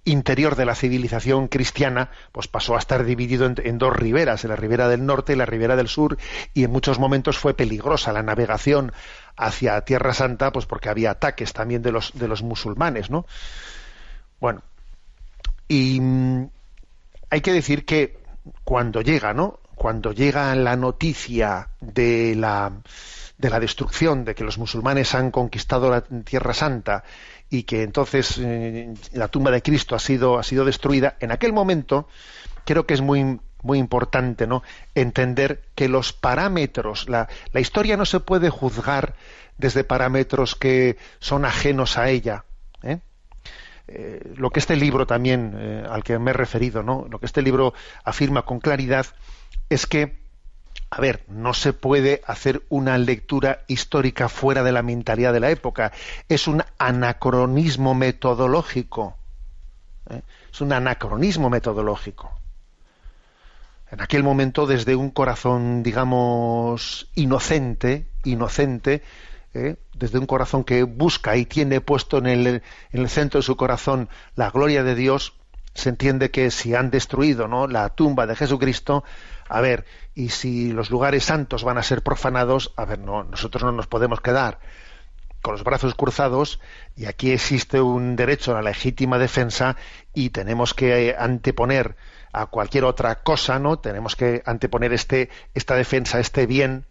interior 0.05 0.55
de 0.55 0.65
la 0.65 0.75
civilización 0.75 1.47
cristiana, 1.47 2.09
pues 2.31 2.47
pasó 2.47 2.75
a 2.75 2.79
estar 2.79 3.03
dividido 3.03 3.45
en, 3.45 3.77
dos 3.77 3.95
riberas, 3.95 4.43
en 4.43 4.49
la 4.49 4.55
ribera 4.55 4.87
del 4.87 5.05
norte 5.05 5.33
y 5.33 5.35
la 5.35 5.45
ribera 5.45 5.75
del 5.75 5.87
sur, 5.87 6.17
y 6.53 6.63
en 6.63 6.71
muchos 6.71 6.99
momentos 6.99 7.37
fue 7.37 7.53
peligrosa 7.53 8.13
la 8.13 8.23
navegación 8.23 8.91
hacia 9.35 9.81
Tierra 9.81 10.13
Santa, 10.13 10.51
pues 10.51 10.65
porque 10.65 10.89
había 10.89 11.11
ataques 11.11 11.53
también 11.53 11.81
de 11.81 11.91
los, 11.91 12.17
de 12.17 12.27
los 12.27 12.43
musulmanes, 12.43 13.09
¿no? 13.09 13.25
Bueno, 14.39 14.61
y 15.67 15.99
mm, 15.99 16.49
hay 17.29 17.41
que 17.41 17.53
decir 17.53 17.85
que 17.85 18.17
cuando 18.63 19.01
llega, 19.01 19.33
¿no? 19.33 19.59
Cuando 19.75 20.11
llega 20.11 20.53
la 20.55 20.75
noticia 20.75 21.69
de 21.79 22.35
la 22.35 22.71
de 23.39 23.49
la 23.49 23.59
destrucción, 23.61 24.25
de 24.25 24.35
que 24.35 24.43
los 24.43 24.57
musulmanes 24.57 25.15
han 25.15 25.31
conquistado 25.31 25.89
la 25.89 26.01
Tierra 26.01 26.53
Santa 26.53 27.05
y 27.49 27.63
que 27.63 27.83
entonces 27.83 28.37
eh, 28.39 28.93
la 29.13 29.27
tumba 29.27 29.51
de 29.51 29.61
Cristo 29.61 29.95
ha 29.95 29.99
sido, 29.99 30.37
ha 30.37 30.43
sido 30.43 30.65
destruida, 30.65 31.15
en 31.19 31.31
aquel 31.31 31.53
momento 31.53 32.07
creo 32.65 32.85
que 32.85 32.93
es 32.93 33.01
muy, 33.01 33.39
muy 33.63 33.79
importante 33.79 34.45
¿no? 34.45 34.61
entender 34.93 35.63
que 35.75 35.89
los 35.89 36.13
parámetros, 36.13 37.09
la, 37.09 37.27
la 37.51 37.59
historia 37.59 37.97
no 37.97 38.05
se 38.05 38.19
puede 38.19 38.49
juzgar 38.49 39.15
desde 39.57 39.83
parámetros 39.83 40.55
que 40.55 40.97
son 41.19 41.43
ajenos 41.43 41.97
a 41.97 42.09
ella. 42.09 42.45
¿eh? 42.83 42.99
Eh, 43.87 44.33
lo 44.35 44.51
que 44.51 44.59
este 44.59 44.75
libro 44.75 45.07
también, 45.07 45.85
al 45.89 46.03
que 46.03 46.19
me 46.19 46.31
he 46.31 46.33
referido, 46.33 46.83
¿no? 46.83 47.07
lo 47.09 47.19
que 47.19 47.25
este 47.25 47.41
libro 47.41 47.73
afirma 48.03 48.43
con 48.43 48.59
claridad 48.59 49.07
es 49.69 49.87
que 49.87 50.18
a 50.91 51.01
ver, 51.01 51.23
no 51.27 51.53
se 51.53 51.73
puede 51.73 52.21
hacer 52.25 52.63
una 52.69 52.97
lectura 52.97 53.63
histórica 53.67 54.27
fuera 54.27 54.63
de 54.63 54.71
la 54.71 54.81
mentalidad 54.81 55.33
de 55.33 55.39
la 55.39 55.51
época. 55.51 55.91
Es 56.27 56.47
un 56.47 56.63
anacronismo 56.79 57.93
metodológico. 57.93 59.15
¿eh? 60.09 60.21
Es 60.51 60.61
un 60.61 60.73
anacronismo 60.73 61.49
metodológico. 61.49 62.31
En 63.91 64.01
aquel 64.01 64.23
momento, 64.23 64.65
desde 64.65 64.95
un 64.95 65.11
corazón, 65.11 65.83
digamos, 65.83 67.07
inocente, 67.15 68.07
inocente, 68.23 69.03
¿eh? 69.53 69.75
desde 69.93 70.17
un 70.17 70.25
corazón 70.25 70.63
que 70.63 70.83
busca 70.83 71.37
y 71.37 71.45
tiene 71.45 71.81
puesto 71.81 72.17
en 72.17 72.25
el, 72.25 72.47
en 72.47 72.61
el 72.91 73.09
centro 73.09 73.39
de 73.39 73.43
su 73.43 73.55
corazón 73.57 74.09
la 74.35 74.49
gloria 74.49 74.83
de 74.83 74.95
Dios, 74.95 75.38
se 75.79 75.89
entiende 75.89 76.31
que 76.31 76.51
si 76.51 76.75
han 76.75 76.91
destruido 76.91 77.47
¿no? 77.47 77.67
la 77.67 77.89
tumba 77.89 78.27
de 78.27 78.35
Jesucristo, 78.35 79.03
a 79.47 79.61
ver, 79.61 79.85
y 80.13 80.29
si 80.29 80.71
los 80.71 80.91
lugares 80.91 81.25
santos 81.25 81.63
van 81.63 81.77
a 81.77 81.83
ser 81.83 82.03
profanados, 82.03 82.73
a 82.75 82.85
ver, 82.85 82.99
no, 82.99 83.23
nosotros 83.23 83.63
no 83.63 83.71
nos 83.71 83.87
podemos 83.87 84.21
quedar 84.21 84.59
con 85.41 85.53
los 85.53 85.63
brazos 85.63 85.95
cruzados 85.95 86.59
y 86.95 87.05
aquí 87.05 87.31
existe 87.31 87.79
un 87.79 88.15
derecho 88.15 88.51
a 88.51 88.61
la 88.61 88.69
legítima 88.69 89.17
defensa 89.17 89.77
y 90.13 90.31
tenemos 90.31 90.73
que 90.73 91.15
anteponer 91.17 91.95
a 92.33 92.47
cualquier 92.47 92.83
otra 92.83 93.15
cosa, 93.23 93.57
¿no? 93.57 93.79
Tenemos 93.79 94.15
que 94.15 94.43
anteponer 94.45 94.93
este 94.93 95.29
esta 95.53 95.75
defensa, 95.75 96.19
este 96.19 96.45
bien, 96.45 96.85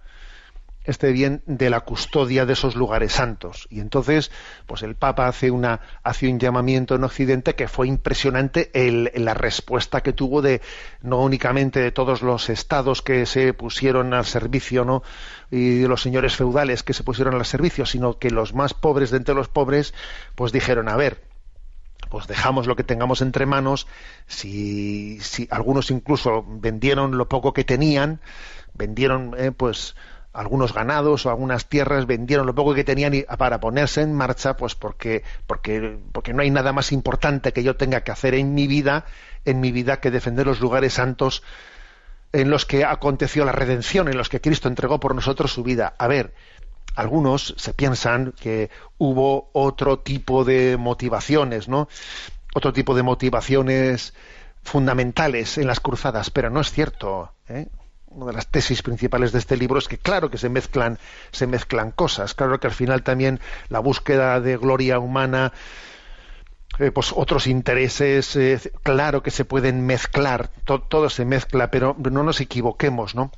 este 0.88 1.12
bien 1.12 1.42
de 1.46 1.70
la 1.70 1.80
custodia 1.80 2.46
de 2.46 2.54
esos 2.54 2.74
lugares 2.74 3.12
santos. 3.12 3.68
Y 3.70 3.80
entonces, 3.80 4.30
pues 4.66 4.82
el 4.82 4.94
Papa 4.96 5.28
hace 5.28 5.50
una 5.50 5.80
hace 6.02 6.28
un 6.28 6.38
llamamiento 6.38 6.94
en 6.94 7.04
Occidente 7.04 7.54
que 7.54 7.68
fue 7.68 7.88
impresionante 7.88 8.70
la 9.14 9.34
respuesta 9.34 10.02
que 10.02 10.12
tuvo 10.12 10.42
de 10.42 10.62
no 11.02 11.20
únicamente 11.20 11.80
de 11.80 11.92
todos 11.92 12.22
los 12.22 12.48
estados 12.48 13.02
que 13.02 13.26
se 13.26 13.52
pusieron 13.52 14.14
al 14.14 14.24
servicio, 14.24 14.84
¿no? 14.84 15.02
y 15.50 15.78
de 15.78 15.88
los 15.88 16.02
señores 16.02 16.36
feudales 16.36 16.82
que 16.82 16.94
se 16.94 17.04
pusieron 17.04 17.34
al 17.34 17.46
servicio, 17.46 17.86
sino 17.86 18.18
que 18.18 18.30
los 18.30 18.54
más 18.54 18.74
pobres 18.74 19.10
de 19.10 19.18
entre 19.18 19.34
los 19.34 19.48
pobres, 19.48 19.94
pues 20.34 20.52
dijeron, 20.52 20.88
a 20.88 20.96
ver, 20.96 21.22
pues 22.10 22.26
dejamos 22.26 22.66
lo 22.66 22.76
que 22.76 22.84
tengamos 22.84 23.22
entre 23.22 23.46
manos, 23.46 23.86
si, 24.26 25.20
si 25.20 25.48
algunos 25.50 25.90
incluso 25.90 26.44
vendieron 26.48 27.18
lo 27.18 27.28
poco 27.28 27.52
que 27.52 27.64
tenían, 27.64 28.20
vendieron 28.74 29.34
eh, 29.36 29.52
pues 29.52 29.94
algunos 30.32 30.74
ganados 30.74 31.24
o 31.24 31.30
algunas 31.30 31.68
tierras 31.68 32.06
vendieron 32.06 32.46
lo 32.46 32.54
poco 32.54 32.74
que 32.74 32.84
tenían 32.84 33.12
para 33.38 33.60
ponerse 33.60 34.02
en 34.02 34.14
marcha 34.14 34.56
pues 34.56 34.74
porque 34.74 35.22
porque 35.46 35.98
porque 36.12 36.32
no 36.32 36.42
hay 36.42 36.50
nada 36.50 36.72
más 36.72 36.92
importante 36.92 37.52
que 37.52 37.62
yo 37.62 37.76
tenga 37.76 38.02
que 38.02 38.12
hacer 38.12 38.34
en 38.34 38.54
mi 38.54 38.66
vida 38.66 39.04
en 39.44 39.60
mi 39.60 39.72
vida 39.72 40.00
que 40.00 40.10
defender 40.10 40.46
los 40.46 40.60
lugares 40.60 40.94
santos 40.94 41.42
en 42.32 42.50
los 42.50 42.66
que 42.66 42.84
aconteció 42.84 43.44
la 43.44 43.52
redención 43.52 44.08
en 44.08 44.18
los 44.18 44.28
que 44.28 44.40
Cristo 44.40 44.68
entregó 44.68 45.00
por 45.00 45.14
nosotros 45.14 45.52
su 45.52 45.62
vida 45.62 45.94
a 45.98 46.06
ver 46.06 46.34
algunos 46.94 47.54
se 47.56 47.72
piensan 47.72 48.32
que 48.32 48.70
hubo 48.98 49.48
otro 49.52 50.00
tipo 50.00 50.44
de 50.44 50.76
motivaciones 50.76 51.68
no 51.68 51.88
otro 52.54 52.74
tipo 52.74 52.94
de 52.94 53.02
motivaciones 53.02 54.12
fundamentales 54.62 55.56
en 55.56 55.66
las 55.66 55.80
cruzadas 55.80 56.30
pero 56.30 56.50
no 56.50 56.60
es 56.60 56.70
cierto 56.70 57.32
¿eh? 57.48 57.68
Una 58.10 58.26
de 58.26 58.32
las 58.32 58.48
tesis 58.48 58.82
principales 58.82 59.32
de 59.32 59.38
este 59.38 59.56
libro 59.56 59.78
es 59.78 59.88
que 59.88 59.98
claro 59.98 60.30
que 60.30 60.38
se 60.38 60.48
mezclan 60.48 60.98
se 61.30 61.46
mezclan 61.46 61.90
cosas. 61.90 62.34
Claro 62.34 62.58
que 62.60 62.66
al 62.66 62.72
final 62.72 63.02
también 63.02 63.40
la 63.68 63.80
búsqueda 63.80 64.40
de 64.40 64.56
gloria 64.56 64.98
humana 64.98 65.52
eh, 66.78 66.90
pues 66.92 67.12
otros 67.14 67.46
intereses 67.46 68.36
eh, 68.36 68.60
claro 68.82 69.22
que 69.22 69.30
se 69.30 69.44
pueden 69.44 69.84
mezclar 69.84 70.48
todo 70.64 71.10
se 71.10 71.24
mezcla 71.24 71.70
pero 71.70 71.96
no 71.98 72.22
nos 72.22 72.40
equivoquemos 72.40 73.14
no 73.14 73.32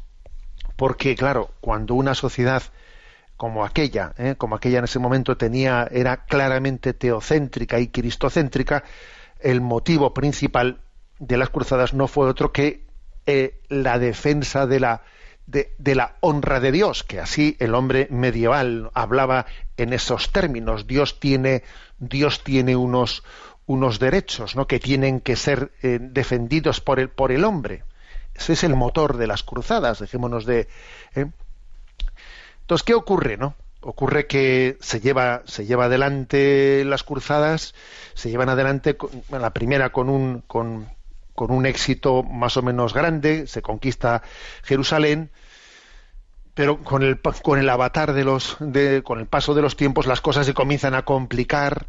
porque 0.77 1.15
claro 1.15 1.51
cuando 1.61 1.95
una 1.95 2.15
sociedad 2.15 2.63
como 3.37 3.65
aquella 3.65 4.13
eh, 4.19 4.35
como 4.37 4.57
aquella 4.57 4.81
en 4.81 4.85
ese 4.85 4.99
momento 4.99 5.39
tenía 5.39 5.89
era 5.91 6.27
claramente 6.27 6.93
teocéntrica 6.93 7.79
y 7.79 7.89
cristocéntrica 7.89 8.85
el 9.39 9.63
motivo 9.63 10.13
principal 10.13 10.81
de 11.19 11.39
las 11.39 11.49
cruzadas 11.49 11.95
no 11.95 12.09
fue 12.09 12.27
otro 12.27 12.53
que 12.53 12.90
eh, 13.31 13.61
la 13.69 13.99
defensa 13.99 14.67
de 14.67 14.81
la, 14.81 15.03
de, 15.47 15.95
la 15.95 16.17
honra 16.21 16.61
de 16.61 16.73
Dios, 16.73 17.05
que 17.05 17.21
así 17.21 17.57
el 17.61 17.75
hombre 17.75 18.09
medieval 18.11 18.91
hablaba 18.95 19.47
en 19.77 19.93
esos 19.93 20.33
términos. 20.33 20.87
Dios 20.87 21.21
tiene, 21.21 21.63
Dios 21.99 22.43
tiene 22.45 22.77
unos, 22.77 23.23
unos 23.67 23.99
derechos 23.99 24.57
¿no? 24.57 24.67
que 24.67 24.81
tienen 24.81 25.21
que 25.21 25.37
ser 25.37 25.73
eh, 25.83 25.99
defendidos 26.01 26.81
por 26.81 27.01
el, 27.01 27.09
por 27.09 27.33
el 27.33 27.45
hombre. 27.45 27.85
Ese 28.35 28.55
es 28.55 28.65
el 28.65 28.75
motor 28.75 29.17
de 29.17 29.27
las 29.27 29.43
cruzadas, 29.43 29.99
dejémonos 29.99 30.47
de. 30.47 30.69
¿eh? 31.15 31.27
Entonces, 32.63 32.85
¿qué 32.85 32.95
ocurre? 32.95 33.37
no? 33.37 33.55
Ocurre 33.83 34.27
que 34.27 34.77
se 34.81 35.01
lleva, 35.01 35.43
se 35.47 35.67
lleva 35.67 35.87
adelante 35.87 36.85
las 36.85 37.03
cruzadas, 37.03 37.75
se 38.15 38.31
llevan 38.31 38.51
adelante, 38.51 38.97
la 39.31 39.51
primera 39.55 39.91
con 39.91 40.11
un, 40.11 40.43
con, 40.47 40.89
con 41.41 41.53
un 41.53 41.65
éxito 41.65 42.23
más 42.23 42.59
o 42.59 42.63
menos 42.63 42.93
grande, 42.93 43.47
se 43.47 43.63
conquista 43.63 44.23
Jerusalén, 44.63 45.31
pero 46.53 46.85
con 46.85 47.03
el, 47.03 47.19
con 47.19 47.59
el 47.59 47.67
avatar 47.71 48.13
de 48.13 48.25
los, 48.25 48.59
con 49.05 49.21
el 49.21 49.27
paso 49.27 49.55
de 49.55 49.63
los 49.63 49.75
tiempos, 49.75 50.07
las 50.07 50.21
cosas 50.21 50.45
se 50.45 50.53
comienzan 50.53 50.95
a 50.95 51.07
complicar, 51.07 51.87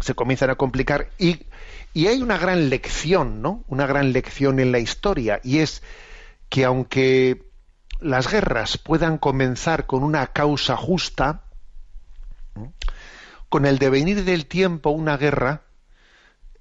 se 0.00 0.16
comienzan 0.16 0.50
a 0.50 0.56
complicar 0.56 1.10
y, 1.16 1.46
y 1.94 2.08
hay 2.08 2.22
una 2.22 2.38
gran 2.38 2.70
lección, 2.70 3.40
¿no? 3.40 3.62
Una 3.68 3.86
gran 3.86 4.12
lección 4.12 4.58
en 4.58 4.72
la 4.72 4.80
historia 4.80 5.40
y 5.44 5.58
es 5.58 5.84
que 6.48 6.64
aunque 6.64 7.46
las 8.00 8.28
guerras 8.28 8.78
puedan 8.78 9.16
comenzar 9.16 9.86
con 9.86 10.02
una 10.02 10.26
causa 10.26 10.76
justa, 10.76 11.44
con 13.48 13.64
el 13.64 13.78
devenir 13.78 14.24
del 14.24 14.46
tiempo 14.46 14.90
una 14.90 15.16
guerra 15.16 15.62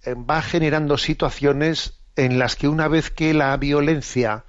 eh, 0.04 0.14
va 0.14 0.44
generando 0.44 1.00
situaciones 1.00 1.98
en 2.18 2.40
las 2.40 2.56
que 2.56 2.68
una 2.68 2.88
vez 2.88 3.10
que 3.10 3.34
la 3.34 3.56
violencia 3.56 4.44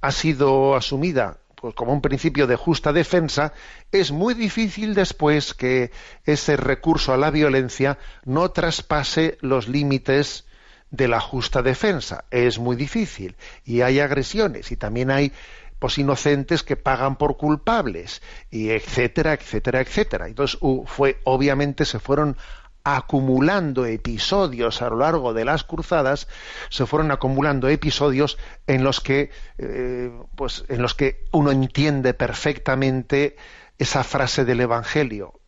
ha 0.00 0.12
sido 0.12 0.76
asumida 0.76 1.38
pues, 1.56 1.74
como 1.74 1.92
un 1.92 2.00
principio 2.00 2.46
de 2.46 2.56
justa 2.56 2.92
defensa, 2.92 3.52
es 3.90 4.12
muy 4.12 4.34
difícil 4.34 4.94
después 4.94 5.54
que 5.54 5.90
ese 6.24 6.56
recurso 6.56 7.12
a 7.12 7.16
la 7.16 7.30
violencia 7.30 7.98
no 8.24 8.50
traspase 8.52 9.36
los 9.40 9.68
límites 9.68 10.46
de 10.90 11.08
la 11.08 11.20
justa 11.20 11.62
defensa. 11.62 12.24
Es 12.30 12.58
muy 12.58 12.76
difícil. 12.76 13.36
Y 13.64 13.80
hay 13.82 14.00
agresiones 14.00 14.70
y 14.72 14.76
también 14.76 15.10
hay 15.10 15.32
pues 15.78 15.98
inocentes 15.98 16.62
que 16.62 16.76
pagan 16.76 17.16
por 17.16 17.36
culpables 17.36 18.22
y 18.50 18.70
etcétera 18.70 19.32
etcétera 19.34 19.80
etcétera 19.80 20.26
entonces 20.26 20.58
fue 20.86 21.20
obviamente 21.22 21.84
se 21.84 22.00
fueron 22.00 22.36
acumulando 22.84 23.84
episodios 23.86 24.80
a 24.82 24.88
lo 24.88 24.98
largo 24.98 25.34
de 25.34 25.44
las 25.44 25.64
cruzadas, 25.64 26.28
se 26.70 26.86
fueron 26.86 27.10
acumulando 27.10 27.68
episodios 27.68 28.38
en 28.66 28.84
los 28.84 29.00
que, 29.00 29.30
eh, 29.58 30.10
pues, 30.36 30.64
en 30.68 30.82
los 30.82 30.94
que 30.94 31.24
uno 31.32 31.50
entiende 31.50 32.14
perfectamente 32.14 33.36
esa 33.78 34.04
frase 34.04 34.44
del 34.44 34.60
Evangelio, 34.60 35.40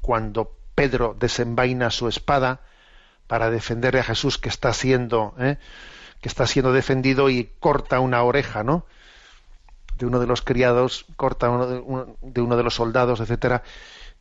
cuando 0.00 0.56
Pedro 0.74 1.16
desenvaina 1.18 1.90
su 1.90 2.06
espada 2.06 2.60
para 3.26 3.50
defender 3.50 3.96
a 3.96 4.04
Jesús 4.04 4.38
que 4.38 4.48
está 4.48 4.72
siendo, 4.72 5.34
¿eh? 5.38 5.58
que 6.20 6.28
está 6.28 6.46
siendo 6.46 6.72
defendido 6.72 7.30
y 7.30 7.50
corta 7.60 8.00
una 8.00 8.22
oreja, 8.22 8.62
¿no? 8.62 8.86
De 9.96 10.06
uno 10.06 10.20
de 10.20 10.26
los 10.26 10.42
criados, 10.42 11.04
corta 11.16 11.50
uno 11.50 11.66
de, 11.66 11.78
uno, 11.80 12.56
de 12.56 12.62
los 12.62 12.74
soldados, 12.74 13.20
etcétera, 13.20 13.62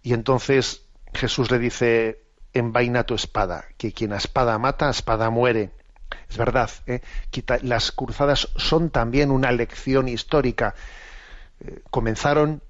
y 0.01 0.13
entonces 0.13 0.83
Jesús 1.13 1.51
le 1.51 1.59
dice, 1.59 2.26
envaina 2.57 3.03
tu 3.03 3.15
espada, 3.15 3.65
que 3.77 3.93
quien 3.93 4.13
a 4.13 4.17
espada 4.17 4.57
mata, 4.57 4.87
a 4.87 4.91
espada 4.91 5.29
muere. 5.29 5.71
Es 6.29 6.37
verdad, 6.37 6.69
¿eh? 6.85 7.01
las 7.61 7.91
cruzadas 7.91 8.49
son 8.55 8.89
también 8.89 9.31
una 9.31 9.51
lección 9.51 10.07
histórica. 10.07 10.75
Eh, 11.59 11.81
comenzaron, 11.89 12.61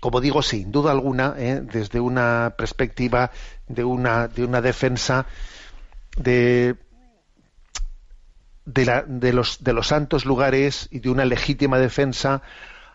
como 0.00 0.20
digo, 0.20 0.42
sin 0.42 0.72
duda 0.72 0.92
alguna, 0.92 1.34
¿eh? 1.36 1.60
desde 1.60 2.00
una 2.00 2.54
perspectiva 2.56 3.30
de 3.68 3.84
una, 3.84 4.28
de 4.28 4.44
una 4.44 4.60
defensa 4.60 5.26
de, 6.16 6.76
de, 8.64 8.84
la, 8.84 9.02
de, 9.02 9.32
los, 9.32 9.62
de 9.62 9.72
los 9.72 9.88
santos 9.88 10.24
lugares 10.24 10.88
y 10.90 11.00
de 11.00 11.10
una 11.10 11.24
legítima 11.24 11.78
defensa 11.78 12.42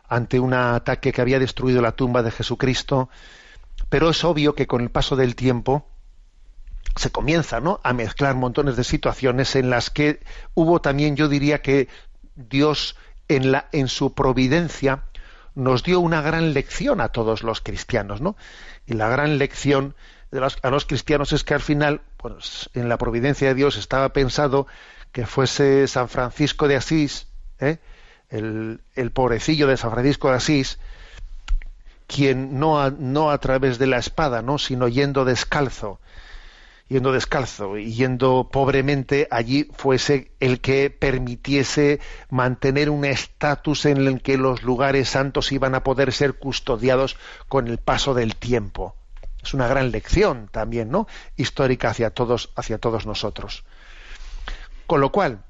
ante 0.08 0.40
un 0.40 0.54
ataque 0.54 1.12
que 1.12 1.22
había 1.22 1.40
destruido 1.40 1.82
la 1.82 1.92
tumba 1.92 2.24
de 2.24 2.32
Jesucristo. 2.32 3.10
Pero 3.90 4.10
es 4.10 4.24
obvio 4.24 4.56
que 4.56 4.68
con 4.68 4.82
el 4.82 4.90
paso 4.90 5.16
del 5.16 5.36
tiempo, 5.36 5.86
se 6.96 7.12
comienza 7.12 7.60
¿no? 7.60 7.80
a 7.84 7.94
mezclar 7.94 8.36
montones 8.36 8.76
de 8.76 8.84
situaciones 8.84 9.56
en 9.56 9.70
las 9.70 9.90
que 9.90 10.20
hubo 10.54 10.82
también, 10.82 11.16
yo 11.16 11.28
diría 11.28 11.62
que 11.62 11.88
Dios 12.36 12.96
en, 13.28 13.52
la, 13.52 13.68
en 13.72 13.88
su 13.88 14.14
providencia 14.14 15.04
nos 15.56 15.84
dio 15.84 16.00
una 16.00 16.22
gran 16.22 16.54
lección 16.54 17.02
a 17.02 17.10
todos 17.10 17.44
los 17.44 17.62
cristianos, 17.62 18.22
¿no? 18.22 18.36
Y 18.86 18.94
la 18.94 19.10
gran 19.10 19.38
lección 19.38 19.96
de 20.32 20.40
los, 20.40 20.58
a 20.62 20.70
los 20.70 20.86
cristianos 20.86 21.34
es 21.34 21.44
que 21.44 21.54
al 21.54 21.62
final, 21.62 22.02
pues, 22.18 22.70
en 22.74 22.88
la 22.88 22.98
providencia 22.98 23.50
de 23.50 23.56
Dios 23.56 23.78
estaba 23.78 24.10
pensado 24.14 24.68
que 25.12 25.26
fuese 25.26 25.88
San 25.88 26.08
Francisco 26.08 26.68
de 26.68 26.76
Asís, 26.76 27.28
¿eh? 27.60 27.80
el, 28.30 28.82
el, 28.96 29.12
pobrecillo 29.12 29.68
de 29.68 29.78
San 29.78 29.92
Francisco 29.92 30.30
de 30.30 30.36
Asís, 30.36 30.80
quien 32.08 32.60
no 32.60 32.82
a, 32.82 32.92
no 32.92 33.32
a 33.32 33.38
través 33.40 33.80
de 33.80 33.88
la 33.88 33.98
espada, 33.98 34.42
¿no? 34.42 34.58
sino 34.58 34.88
yendo 34.88 35.26
descalzo, 35.26 36.00
yendo 36.90 37.12
descalzo 37.12 37.78
y 37.78 37.94
yendo 37.94 38.50
pobremente 38.52 39.28
allí 39.32 39.70
fuese 39.74 40.32
el 40.40 40.60
que 40.60 40.90
permitiese 40.90 42.00
mantener 42.30 42.90
un 42.90 43.06
estatus 43.06 43.86
en 43.86 43.98
el 44.06 44.22
que 44.22 44.38
los 44.38 44.64
lugares 44.64 45.10
santos 45.10 45.52
iban 45.52 45.76
a 45.76 45.84
poder 45.84 46.12
ser 46.12 46.34
custodiados 46.34 47.16
con 47.48 47.68
el 47.68 47.78
paso 47.78 48.14
del 48.14 48.36
tiempo. 48.36 48.96
Es 49.42 49.54
una 49.54 49.68
gran 49.68 49.92
lección 49.92 50.50
también, 50.52 50.90
¿no? 50.90 51.08
histórica 51.38 51.90
hacia 51.92 52.10
todos, 52.10 52.52
hacia 52.56 52.80
todos 52.80 53.06
nosotros. 53.06 53.64
Con 54.88 55.00
lo 55.00 55.12
cual, 55.12 55.44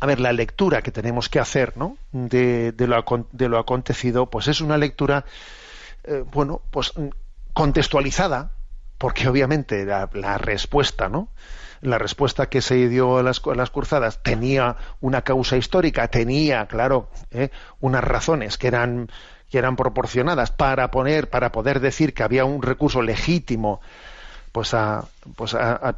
a 0.00 0.06
ver, 0.06 0.18
la 0.18 0.32
lectura 0.32 0.82
que 0.82 0.90
tenemos 0.90 1.28
que 1.28 1.38
hacer 1.38 1.76
¿no? 1.76 1.96
de, 2.10 2.72
de, 2.72 2.86
lo, 2.88 3.04
de 3.30 3.48
lo 3.48 3.58
acontecido, 3.58 4.28
pues 4.28 4.48
es 4.48 4.60
una 4.60 4.76
lectura, 4.76 5.24
eh, 6.02 6.24
bueno, 6.32 6.60
pues 6.72 6.92
contextualizada, 7.52 8.50
porque 9.04 9.28
obviamente 9.28 9.84
la, 9.84 10.08
respuesta, 10.38 11.10
¿no? 11.10 11.28
La 11.82 11.98
respuesta 11.98 12.46
que 12.48 12.62
se 12.62 12.88
dio 12.88 13.18
a 13.18 13.22
las, 13.22 13.42
las, 13.54 13.68
cruzadas 13.68 14.22
tenía 14.22 14.76
una 15.02 15.20
causa 15.20 15.58
histórica, 15.58 16.08
tenía, 16.08 16.64
claro, 16.68 17.10
¿eh? 17.30 17.50
unas 17.80 18.02
razones 18.02 18.56
que 18.56 18.68
eran 18.68 19.10
que 19.50 19.58
eran 19.58 19.76
proporcionadas 19.76 20.52
para 20.52 20.90
poner, 20.90 21.28
para 21.28 21.52
poder 21.52 21.80
decir 21.80 22.14
que 22.14 22.22
había 22.22 22.46
un 22.46 22.62
recurso 22.62 23.02
legítimo, 23.02 23.82
pues 24.52 24.72
a, 24.72 25.04
pues 25.36 25.52
a- 25.52 25.96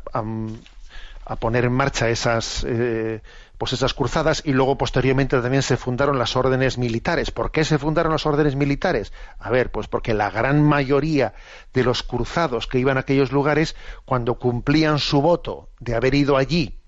a 1.26 1.36
poner 1.36 1.64
en 1.64 1.72
marcha 1.72 2.08
esas, 2.08 2.64
eh, 2.68 3.20
pues 3.58 3.72
esas 3.72 3.94
cruzadas 3.94 4.42
y 4.44 4.52
luego 4.52 4.76
posteriormente 4.76 5.40
también 5.40 5.62
se 5.62 5.76
fundaron 5.76 6.18
las 6.18 6.36
órdenes 6.36 6.78
militares. 6.78 7.30
¿Por 7.30 7.50
qué 7.50 7.64
se 7.64 7.78
fundaron 7.78 8.12
las 8.12 8.26
órdenes 8.26 8.56
militares? 8.56 9.12
A 9.38 9.50
ver, 9.50 9.70
pues 9.70 9.88
porque 9.88 10.14
la 10.14 10.30
gran 10.30 10.62
mayoría 10.62 11.34
de 11.72 11.84
los 11.84 12.02
cruzados 12.02 12.66
que 12.66 12.78
iban 12.78 12.96
a 12.96 13.00
aquellos 13.00 13.32
lugares, 13.32 13.76
cuando 14.04 14.38
cumplían 14.38 14.98
su 14.98 15.22
voto 15.22 15.70
de 15.80 15.94
haber 15.94 16.14
ido 16.14 16.36
allí 16.36 16.78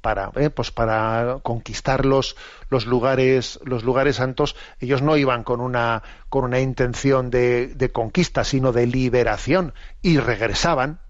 para 0.00 0.30
eh, 0.36 0.50
pues 0.50 0.70
para 0.70 1.38
conquistar 1.42 2.06
los, 2.06 2.36
los 2.70 2.86
lugares 2.86 3.60
los 3.64 3.84
lugares 3.84 4.16
santos 4.16 4.56
ellos 4.78 5.02
no 5.02 5.16
iban 5.18 5.44
con 5.44 5.60
una 5.60 6.02
con 6.30 6.44
una 6.44 6.60
intención 6.60 7.30
de, 7.30 7.66
de 7.66 7.90
conquista 7.90 8.44
sino 8.44 8.72
de 8.72 8.86
liberación 8.86 9.74
y 10.00 10.18
regresaban 10.18 11.00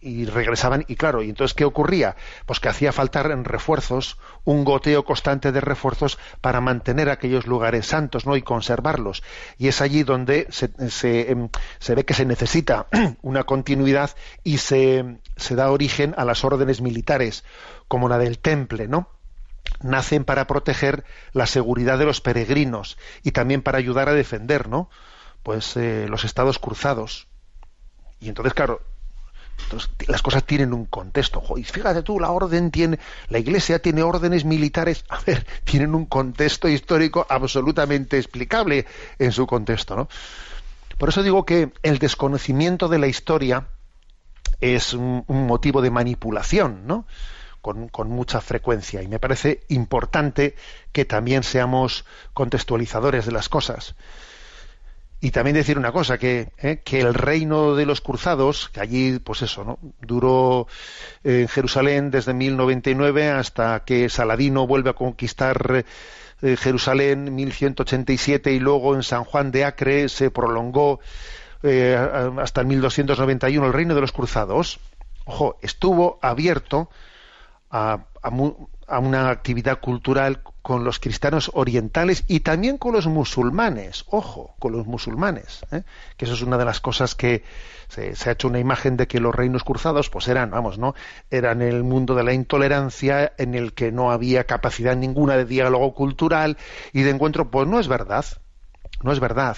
y 0.00 0.24
regresaban 0.26 0.84
y 0.88 0.96
claro 0.96 1.22
y 1.22 1.30
entonces 1.30 1.54
qué 1.54 1.64
ocurría 1.64 2.16
pues 2.46 2.60
que 2.60 2.68
hacía 2.68 2.92
falta 2.92 3.22
refuerzos 3.22 4.18
un 4.44 4.64
goteo 4.64 5.04
constante 5.04 5.52
de 5.52 5.60
refuerzos 5.60 6.18
para 6.40 6.60
mantener 6.60 7.08
aquellos 7.08 7.46
lugares 7.46 7.86
santos 7.86 8.26
no 8.26 8.36
y 8.36 8.42
conservarlos. 8.42 9.22
Y 9.58 9.68
es 9.68 9.80
allí 9.80 10.02
donde 10.02 10.46
se, 10.50 10.70
se, 10.90 11.30
em, 11.30 11.48
se 11.78 11.94
ve 11.94 12.04
que 12.04 12.14
se 12.14 12.24
necesita 12.24 12.86
una 13.22 13.44
continuidad 13.44 14.10
y 14.42 14.58
se, 14.58 15.18
se 15.36 15.54
da 15.54 15.70
origen 15.70 16.14
a 16.16 16.24
las 16.24 16.44
órdenes 16.44 16.80
militares 16.80 17.44
como 17.88 18.08
la 18.08 18.18
del 18.18 18.38
temple 18.38 18.88
no 18.88 19.08
nacen 19.80 20.24
para 20.24 20.46
proteger 20.46 21.04
la 21.32 21.46
seguridad 21.46 21.98
de 21.98 22.04
los 22.04 22.20
peregrinos 22.20 22.98
y 23.22 23.32
también 23.32 23.62
para 23.62 23.78
ayudar 23.78 24.08
a 24.08 24.14
defender 24.14 24.68
no 24.68 24.90
pues 25.42 25.76
eh, 25.76 26.06
los 26.08 26.24
estados 26.24 26.58
cruzados. 26.58 27.28
Y 28.20 28.28
entonces 28.28 28.54
claro 28.54 28.80
las 30.06 30.22
cosas 30.22 30.44
tienen 30.44 30.72
un 30.72 30.86
contexto. 30.86 31.42
Y 31.56 31.64
fíjate 31.64 32.02
tú, 32.02 32.20
la 32.20 32.30
orden 32.30 32.70
tiene, 32.70 32.98
la 33.28 33.38
Iglesia 33.38 33.80
tiene 33.80 34.02
órdenes 34.02 34.44
militares, 34.44 35.04
a 35.08 35.20
ver, 35.20 35.46
tienen 35.64 35.94
un 35.94 36.06
contexto 36.06 36.68
histórico 36.68 37.26
absolutamente 37.28 38.18
explicable 38.18 38.86
en 39.18 39.32
su 39.32 39.46
contexto. 39.46 40.08
Por 40.98 41.08
eso 41.08 41.22
digo 41.22 41.44
que 41.44 41.72
el 41.82 41.98
desconocimiento 41.98 42.88
de 42.88 42.98
la 42.98 43.06
historia 43.06 43.68
es 44.60 44.92
un, 44.94 45.24
motivo 45.26 45.82
de 45.82 45.90
manipulación, 45.90 46.86
¿no? 46.86 47.06
Con 47.60 48.10
mucha 48.10 48.40
frecuencia. 48.40 49.02
Y 49.02 49.08
me 49.08 49.20
parece 49.20 49.62
importante 49.68 50.56
que 50.92 51.04
también 51.04 51.44
seamos 51.44 52.04
contextualizadores 52.34 53.24
de 53.24 53.32
las 53.32 53.48
cosas. 53.48 53.94
Y 55.24 55.30
también 55.30 55.54
decir 55.54 55.78
una 55.78 55.92
cosa, 55.92 56.18
que, 56.18 56.50
eh, 56.58 56.80
que 56.84 57.00
el 57.00 57.14
reino 57.14 57.76
de 57.76 57.86
los 57.86 58.00
cruzados, 58.00 58.68
que 58.70 58.80
allí, 58.80 59.20
pues 59.20 59.42
eso, 59.42 59.62
¿no? 59.62 59.78
Duró 60.00 60.66
eh, 61.22 61.42
en 61.42 61.48
Jerusalén 61.48 62.10
desde 62.10 62.34
1099 62.34 63.30
hasta 63.30 63.84
que 63.84 64.08
Saladino 64.08 64.66
vuelve 64.66 64.90
a 64.90 64.94
conquistar 64.94 65.84
eh, 66.42 66.56
Jerusalén 66.56 67.32
1187 67.36 68.52
y 68.52 68.58
luego 68.58 68.96
en 68.96 69.04
San 69.04 69.22
Juan 69.22 69.52
de 69.52 69.64
Acre 69.64 70.08
se 70.08 70.32
prolongó 70.32 70.98
eh, 71.62 71.96
hasta 72.40 72.62
el 72.62 72.66
1291 72.66 73.64
el 73.64 73.72
reino 73.72 73.94
de 73.94 74.00
los 74.00 74.10
cruzados. 74.10 74.80
Ojo, 75.24 75.56
estuvo 75.62 76.18
abierto 76.20 76.90
a, 77.70 78.06
a 78.24 78.30
a 78.92 78.98
una 78.98 79.30
actividad 79.30 79.80
cultural 79.80 80.42
con 80.62 80.84
los 80.84 81.00
cristianos 81.00 81.50
orientales 81.54 82.24
y 82.28 82.40
también 82.40 82.78
con 82.78 82.92
los 82.92 83.06
musulmanes, 83.08 84.04
ojo, 84.08 84.54
con 84.60 84.72
los 84.72 84.86
musulmanes, 84.86 85.66
¿eh? 85.72 85.82
que 86.16 86.24
eso 86.24 86.34
es 86.34 86.42
una 86.42 86.56
de 86.56 86.64
las 86.64 86.80
cosas 86.80 87.16
que 87.16 87.42
se, 87.88 88.14
ha 88.28 88.32
hecho 88.32 88.48
una 88.48 88.60
imagen 88.60 88.96
de 88.96 89.08
que 89.08 89.20
los 89.20 89.34
reinos 89.34 89.64
cruzados 89.64 90.08
pues 90.08 90.28
eran, 90.28 90.50
vamos, 90.50 90.78
¿no? 90.78 90.94
Eran 91.30 91.62
el 91.62 91.82
mundo 91.82 92.14
de 92.14 92.22
la 92.22 92.32
intolerancia 92.32 93.32
en 93.38 93.54
el 93.54 93.72
que 93.74 93.90
no 93.90 94.12
había 94.12 94.44
capacidad 94.44 94.96
ninguna 94.96 95.36
de 95.36 95.44
diálogo 95.44 95.94
cultural 95.94 96.56
y 96.92 97.02
de 97.02 97.10
encuentro, 97.10 97.50
pues 97.50 97.66
no 97.66 97.80
es 97.80 97.88
verdad, 97.88 98.24
no 99.02 99.12
es 99.12 99.18
verdad. 99.18 99.56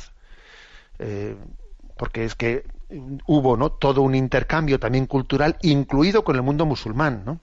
Eh, 0.98 1.36
porque 1.96 2.24
es 2.24 2.34
que 2.34 2.64
hubo 3.26 3.56
no 3.56 3.72
todo 3.72 4.02
un 4.02 4.14
intercambio 4.14 4.78
también 4.78 5.06
cultural 5.06 5.56
incluido 5.62 6.24
con 6.24 6.36
el 6.36 6.42
mundo 6.42 6.66
musulmán 6.66 7.22
no 7.24 7.40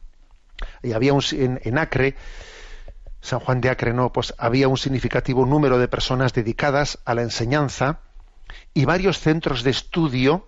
y 0.82 0.94
había 0.94 1.14
un, 1.14 1.22
en, 1.32 1.60
en 1.64 1.78
Acre 1.78 2.16
San 3.22 3.40
Juan 3.40 3.62
de 3.62 3.70
Acre 3.70 3.94
no 3.94 4.12
pues 4.12 4.34
había 4.38 4.68
un 4.68 4.78
significativo 4.78 5.46
número 5.46 5.78
de 5.78 5.88
personas 5.88 6.34
dedicadas 6.34 7.00
a 7.06 7.14
la 7.14 7.22
enseñanza 7.22 8.00
y 8.74 8.86
varios 8.86 9.20
centros 9.20 9.64
de 9.64 9.72
estudio 9.72 10.48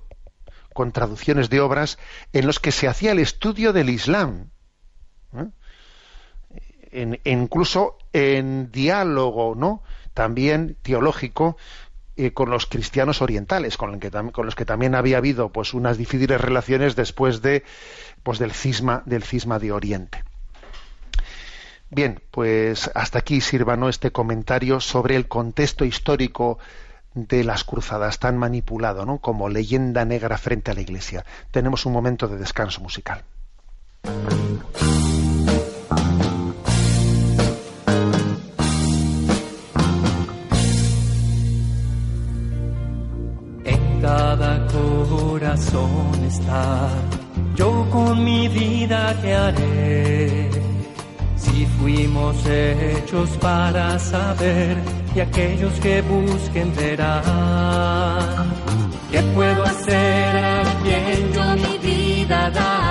con 0.74 0.91
traducciones 0.91 1.49
de 1.49 1.61
obras 1.61 1.97
en 2.34 2.47
los 2.47 2.59
que 2.59 2.71
se 2.71 2.88
hacía 2.88 3.11
el 3.11 3.19
estudio 3.19 3.74
del 3.74 3.89
Islam 3.89 4.49
¿eh? 5.38 5.45
en- 6.91 7.19
incluso 7.24 7.97
en 8.11 8.71
diálogo 8.71 9.55
no 9.55 9.84
también 10.13 10.78
teológico 10.82 11.57
eh, 12.15 12.32
con 12.32 12.51
los 12.51 12.67
cristianos 12.67 13.24
orientales, 13.24 13.76
con, 13.78 13.99
con 14.32 14.45
los 14.45 14.53
que 14.55 14.65
también 14.65 14.93
había 14.93 15.17
habido 15.17 15.51
pues 15.51 15.74
unas 15.74 15.97
difíciles 15.97 16.39
relaciones 16.39 16.95
después 16.95 17.41
de 17.41 17.63
pues 18.21 18.38
del 18.38 18.51
cisma 18.51 19.01
del 19.07 19.24
cisma 19.24 19.57
de 19.59 19.71
Oriente. 19.71 20.24
Bien, 21.93 22.23
pues 22.31 22.89
hasta 22.95 23.19
aquí 23.19 23.39
sirva 23.39 23.77
¿no? 23.77 23.87
este 23.87 24.11
comentario 24.11 24.79
sobre 24.79 25.15
el 25.15 25.27
contexto 25.27 25.85
histórico 25.85 26.57
de 27.13 27.43
las 27.43 27.63
cruzadas 27.63 28.17
tan 28.17 28.35
manipulado 28.35 29.05
¿no? 29.05 29.19
como 29.19 29.47
leyenda 29.47 30.03
negra 30.03 30.39
frente 30.39 30.71
a 30.71 30.73
la 30.73 30.81
Iglesia. 30.81 31.23
Tenemos 31.51 31.85
un 31.85 31.93
momento 31.93 32.27
de 32.27 32.37
descanso 32.37 32.81
musical. 32.81 33.23
En 43.65 44.01
cada 44.01 44.67
corazón 44.67 46.25
está, 46.25 46.89
yo 47.53 47.87
con 47.91 48.23
mi 48.23 48.47
vida 48.47 49.15
que 49.21 49.35
haré. 49.35 50.62
Si 51.64 51.70
fuimos 51.80 52.36
hechos 52.45 53.30
para 53.39 53.97
saber, 53.97 54.76
y 55.16 55.22
aquellos 55.22 55.72
que 55.80 56.01
busquen 56.01 56.76
verán. 56.76 58.51
¿Qué 59.09 59.22
puedo 59.34 59.64
hacer? 59.64 60.36
¿A 60.43 60.64
quién 60.84 61.32
yo 61.32 61.55
mi 61.55 61.78
vida 61.78 62.49
daré? 62.49 62.82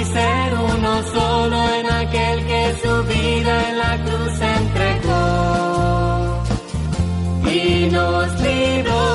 Y 0.00 0.04
ser 0.04 0.54
uno 0.54 1.02
solo 1.12 1.56
en 1.78 1.86
aquel 1.90 2.46
que 2.46 2.74
su 2.82 3.04
vida 3.04 3.52
en 3.68 3.78
la 3.78 3.94
cruz 4.04 4.40
entregó 4.58 5.22
y 7.50 7.88
nos 7.90 8.40
libró. 8.40 9.13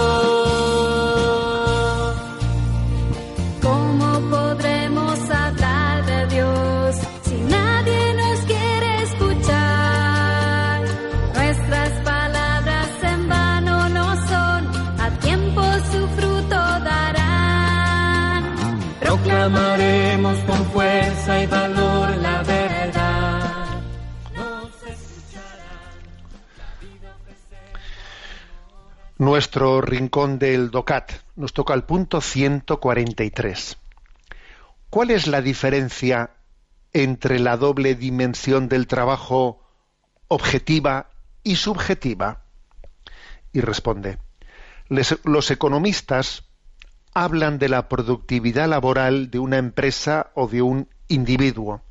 Nuestro 29.39 29.79
rincón 29.79 30.37
del 30.37 30.69
DOCAT 30.69 31.13
nos 31.37 31.53
toca 31.53 31.73
el 31.73 31.83
punto 31.83 32.19
143. 32.19 33.77
¿Cuál 34.89 35.11
es 35.11 35.27
la 35.27 35.41
diferencia 35.41 36.31
entre 36.91 37.39
la 37.39 37.55
doble 37.55 37.95
dimensión 37.95 38.67
del 38.67 38.85
trabajo 38.85 39.65
objetiva 40.27 41.09
y 41.41 41.55
subjetiva? 41.55 42.41
y 43.53 43.61
responde, 43.61 44.17
"Les- 44.89 45.17
los 45.23 45.51
economistas 45.51 46.43
hablan 47.13 47.59
de 47.59 47.69
la 47.69 47.87
productividad 47.87 48.67
laboral 48.67 49.31
de 49.31 49.39
una 49.39 49.57
empresa 49.57 50.31
o 50.35 50.49
de 50.49 50.61
un 50.63 50.89
individuo. 51.07 51.81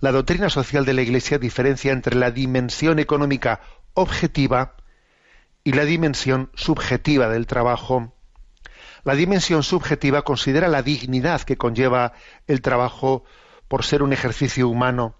La 0.00 0.12
doctrina 0.12 0.50
social 0.50 0.84
de 0.84 0.92
la 0.92 1.00
Iglesia 1.00 1.38
diferencia 1.38 1.92
entre 1.92 2.14
la 2.14 2.30
dimensión 2.30 2.98
económica 2.98 3.62
objetiva 3.94 4.74
y 5.66 5.72
la 5.72 5.84
dimensión 5.84 6.48
subjetiva 6.54 7.28
del 7.28 7.48
trabajo. 7.48 8.12
La 9.02 9.16
dimensión 9.16 9.64
subjetiva 9.64 10.22
considera 10.22 10.68
la 10.68 10.80
dignidad 10.80 11.40
que 11.40 11.56
conlleva 11.56 12.12
el 12.46 12.62
trabajo 12.62 13.24
por 13.66 13.84
ser 13.84 14.04
un 14.04 14.12
ejercicio 14.12 14.68
humano. 14.68 15.16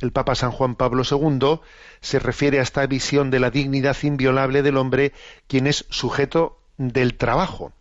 El 0.00 0.10
Papa 0.10 0.34
San 0.34 0.50
Juan 0.50 0.74
Pablo 0.74 1.04
II 1.08 1.60
se 2.00 2.18
refiere 2.18 2.58
a 2.58 2.62
esta 2.62 2.84
visión 2.88 3.30
de 3.30 3.38
la 3.38 3.52
dignidad 3.52 3.96
inviolable 4.02 4.62
del 4.62 4.78
hombre, 4.78 5.12
quien 5.46 5.68
es 5.68 5.86
sujeto 5.90 6.60
del 6.76 7.16
trabajo, 7.16 7.72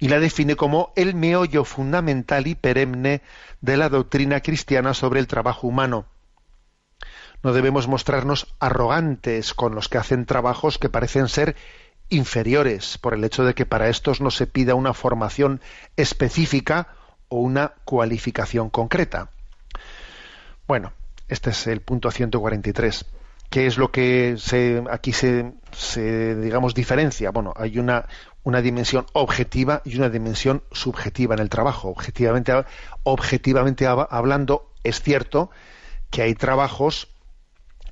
y 0.00 0.08
la 0.08 0.18
define 0.18 0.56
como 0.56 0.92
el 0.96 1.14
meollo 1.14 1.62
fundamental 1.64 2.48
y 2.48 2.56
perenne 2.56 3.22
de 3.60 3.76
la 3.76 3.88
doctrina 3.88 4.40
cristiana 4.40 4.92
sobre 4.92 5.20
el 5.20 5.28
trabajo 5.28 5.68
humano. 5.68 6.06
No 7.42 7.52
debemos 7.52 7.86
mostrarnos 7.88 8.54
arrogantes 8.58 9.54
con 9.54 9.74
los 9.74 9.88
que 9.88 9.98
hacen 9.98 10.26
trabajos 10.26 10.78
que 10.78 10.88
parecen 10.88 11.28
ser 11.28 11.56
inferiores 12.08 12.98
por 12.98 13.14
el 13.14 13.22
hecho 13.24 13.44
de 13.44 13.54
que 13.54 13.66
para 13.66 13.88
estos 13.88 14.20
no 14.20 14.30
se 14.30 14.46
pida 14.46 14.74
una 14.74 14.94
formación 14.94 15.60
específica 15.96 16.88
o 17.28 17.36
una 17.40 17.74
cualificación 17.84 18.70
concreta. 18.70 19.30
Bueno, 20.66 20.92
este 21.28 21.50
es 21.50 21.66
el 21.66 21.80
punto 21.80 22.10
143. 22.10 23.04
¿Qué 23.50 23.66
es 23.66 23.78
lo 23.78 23.90
que 23.90 24.34
se, 24.38 24.84
aquí 24.90 25.12
se, 25.12 25.52
se, 25.72 26.34
digamos, 26.36 26.74
diferencia? 26.74 27.30
Bueno, 27.30 27.54
hay 27.56 27.78
una, 27.78 28.06
una 28.42 28.60
dimensión 28.60 29.06
objetiva 29.14 29.80
y 29.84 29.96
una 29.96 30.10
dimensión 30.10 30.62
subjetiva 30.72 31.34
en 31.34 31.40
el 31.40 31.48
trabajo. 31.48 31.88
Objetivamente, 31.88 32.52
objetivamente 33.04 33.86
hab- 33.86 34.08
hablando, 34.10 34.70
es 34.84 35.00
cierto 35.00 35.50
que 36.10 36.22
hay 36.22 36.34
trabajos 36.34 37.08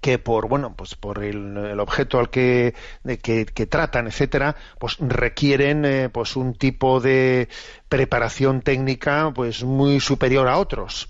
que 0.00 0.18
por 0.18 0.48
bueno 0.48 0.74
pues 0.76 0.94
por 0.94 1.22
el, 1.22 1.78
objeto 1.80 2.18
al 2.18 2.30
que, 2.30 2.74
que, 3.22 3.66
tratan 3.66 4.06
etcétera 4.06 4.56
pues 4.78 4.96
requieren 5.00 5.84
eh, 5.84 6.08
pues 6.08 6.36
un 6.36 6.54
tipo 6.54 7.00
de 7.00 7.48
preparación 7.88 8.62
técnica 8.62 9.32
pues 9.34 9.64
muy 9.64 10.00
superior 10.00 10.48
a 10.48 10.58
otros 10.58 11.08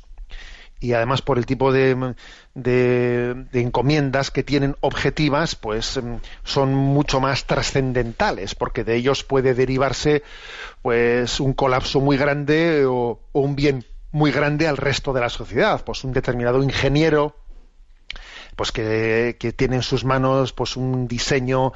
y 0.81 0.93
además 0.93 1.23
por 1.23 1.39
el 1.39 1.47
tipo 1.47 1.73
de, 1.73 2.15
de, 2.55 3.47
de 3.51 3.61
encomiendas 3.61 4.31
que 4.31 4.43
tienen 4.43 4.77
objetivas, 4.81 5.57
pues 5.57 6.01
mm, 6.03 6.17
son 6.45 6.75
mucho 6.75 7.19
más 7.21 7.47
trascendentales, 7.47 8.55
porque 8.55 8.85
de 8.85 8.97
ellos 8.97 9.25
puede 9.25 9.55
derivarse 9.55 10.23
pues 10.83 11.41
un 11.41 11.55
colapso 11.55 12.01
muy 12.01 12.17
grande 12.17 12.85
o, 12.85 13.21
o 13.33 13.41
un 13.41 13.57
bien 13.57 13.85
muy 14.13 14.31
grande 14.31 14.69
al 14.69 14.77
resto 14.77 15.13
de 15.13 15.21
la 15.21 15.29
sociedad. 15.29 15.83
Pues 15.85 16.05
un 16.05 16.13
determinado 16.13 16.63
ingeniero 16.63 17.37
pues 18.57 18.73
que, 18.73 19.37
que 19.39 19.53
tiene 19.53 19.77
en 19.77 19.83
sus 19.83 20.05
manos 20.05 20.53
pues 20.53 20.77
un 20.77 21.07
diseño 21.07 21.73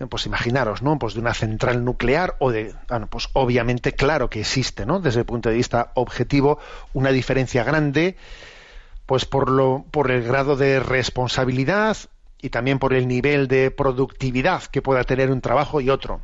eh, 0.00 0.06
pues 0.06 0.26
imaginaros 0.26 0.82
no 0.82 0.98
pues 0.98 1.14
de 1.14 1.20
una 1.20 1.32
central 1.32 1.84
nuclear 1.84 2.36
o 2.40 2.50
de 2.50 2.74
bueno, 2.88 3.06
pues 3.06 3.28
obviamente 3.32 3.92
claro 3.92 4.28
que 4.28 4.40
existe 4.40 4.84
no 4.84 5.00
desde 5.00 5.20
el 5.20 5.26
punto 5.26 5.48
de 5.48 5.54
vista 5.54 5.92
objetivo 5.94 6.58
una 6.92 7.10
diferencia 7.10 7.62
grande 7.64 8.16
pues 9.06 9.24
por 9.24 9.48
lo 9.48 9.84
por 9.90 10.10
el 10.10 10.24
grado 10.24 10.56
de 10.56 10.80
responsabilidad 10.80 11.96
y 12.42 12.50
también 12.50 12.78
por 12.78 12.92
el 12.92 13.08
nivel 13.08 13.48
de 13.48 13.70
productividad 13.70 14.64
que 14.64 14.82
pueda 14.82 15.04
tener 15.04 15.30
un 15.30 15.40
trabajo 15.40 15.80
y 15.80 15.88
otro 15.88 16.20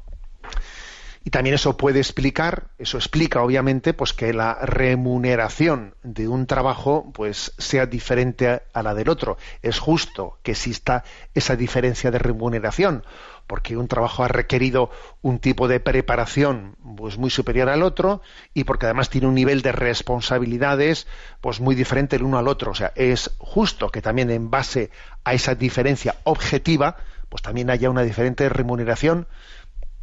y 1.22 1.30
también 1.30 1.54
eso 1.54 1.76
puede 1.76 1.98
explicar, 1.98 2.68
eso 2.78 2.96
explica 2.96 3.42
obviamente, 3.42 3.92
pues 3.92 4.14
que 4.14 4.32
la 4.32 4.54
remuneración 4.62 5.94
de 6.02 6.28
un 6.28 6.46
trabajo 6.46 7.10
pues 7.12 7.52
sea 7.58 7.84
diferente 7.84 8.62
a, 8.72 8.82
la 8.82 8.94
del 8.94 9.10
otro. 9.10 9.36
Es 9.60 9.78
justo 9.78 10.38
que 10.42 10.52
exista 10.52 11.04
esa 11.34 11.56
diferencia 11.56 12.10
de 12.10 12.18
remuneración, 12.18 13.04
porque 13.46 13.76
un 13.76 13.86
trabajo 13.86 14.24
ha 14.24 14.28
requerido 14.28 14.90
un 15.20 15.40
tipo 15.40 15.68
de 15.68 15.78
preparación 15.78 16.76
pues 16.96 17.18
muy 17.18 17.28
superior 17.28 17.68
al 17.68 17.82
otro 17.82 18.22
y 18.54 18.64
porque 18.64 18.86
además 18.86 19.10
tiene 19.10 19.26
un 19.26 19.34
nivel 19.34 19.60
de 19.60 19.72
responsabilidades 19.72 21.06
pues 21.42 21.60
muy 21.60 21.74
diferente 21.74 22.16
el 22.16 22.22
uno 22.22 22.38
al 22.38 22.48
otro. 22.48 22.70
O 22.70 22.74
sea, 22.74 22.92
es 22.96 23.32
justo 23.38 23.90
que 23.90 24.00
también 24.00 24.30
en 24.30 24.50
base 24.50 24.90
a 25.24 25.34
esa 25.34 25.54
diferencia 25.54 26.16
objetiva, 26.24 26.96
pues 27.28 27.42
también 27.42 27.68
haya 27.68 27.90
una 27.90 28.02
diferente 28.02 28.48
remuneración 28.48 29.26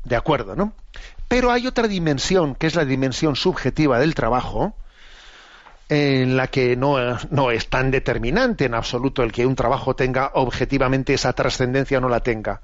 de 0.07 0.15
acuerdo, 0.15 0.55
¿no? 0.55 0.73
Pero 1.27 1.51
hay 1.51 1.67
otra 1.67 1.87
dimensión, 1.87 2.55
que 2.55 2.67
es 2.67 2.75
la 2.75 2.85
dimensión 2.85 3.35
subjetiva 3.35 3.99
del 3.99 4.15
trabajo, 4.15 4.75
en 5.89 6.37
la 6.37 6.47
que 6.47 6.75
no, 6.75 6.97
no, 7.29 7.51
es 7.51 7.69
tan 7.69 7.91
determinante 7.91 8.65
en 8.65 8.73
absoluto 8.73 9.23
el 9.23 9.31
que 9.31 9.45
un 9.45 9.55
trabajo 9.55 9.95
tenga 9.95 10.31
objetivamente 10.33 11.13
esa 11.13 11.33
trascendencia 11.33 11.97
o 11.97 12.01
no 12.01 12.09
la 12.09 12.21
tenga, 12.21 12.61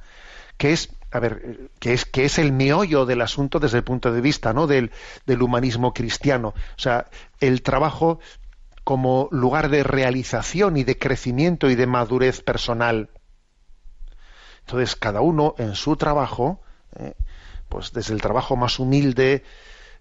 que 0.57 0.73
es, 0.73 0.89
a 1.11 1.19
ver, 1.19 1.69
que 1.79 1.93
es, 1.93 2.05
que 2.05 2.25
es 2.25 2.37
el 2.37 2.51
meollo 2.51 3.05
del 3.05 3.21
asunto 3.21 3.59
desde 3.59 3.77
el 3.77 3.83
punto 3.83 4.11
de 4.11 4.21
vista 4.21 4.53
¿no? 4.53 4.67
del, 4.67 4.91
del 5.25 5.41
humanismo 5.41 5.93
cristiano. 5.93 6.49
O 6.49 6.79
sea, 6.79 7.07
el 7.39 7.61
trabajo 7.61 8.19
como 8.83 9.29
lugar 9.31 9.69
de 9.69 9.83
realización 9.83 10.75
y 10.75 10.83
de 10.83 10.97
crecimiento 10.97 11.69
y 11.69 11.75
de 11.75 11.87
madurez 11.87 12.41
personal. 12.41 13.09
Entonces, 14.65 14.95
cada 14.95 15.21
uno 15.21 15.55
en 15.57 15.75
su 15.75 15.95
trabajo, 15.95 16.61
eh, 16.97 17.13
pues 17.73 17.91
desde 17.91 18.13
el 18.13 18.21
trabajo 18.21 18.55
más 18.55 18.77
humilde, 18.77 19.43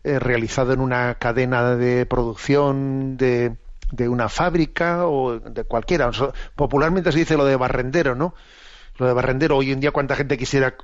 eh, 0.04 0.18
realizado 0.18 0.74
en 0.74 0.80
una 0.80 1.14
cadena 1.14 1.74
de 1.74 2.04
producción 2.04 3.16
de, 3.16 3.56
de, 3.90 4.08
una 4.10 4.28
fábrica 4.28 5.06
o 5.06 5.38
de 5.40 5.64
cualquiera. 5.64 6.10
Popularmente 6.54 7.10
se 7.12 7.20
dice 7.20 7.36
lo 7.38 7.46
de 7.46 7.56
barrendero, 7.56 8.14
¿no? 8.14 8.34
Lo 8.98 9.06
de 9.06 9.14
barrendero, 9.14 9.56
hoy 9.56 9.72
en 9.72 9.80
día 9.80 9.90
cuánta 9.90 10.16
gente 10.16 10.36
quisiera, 10.36 10.74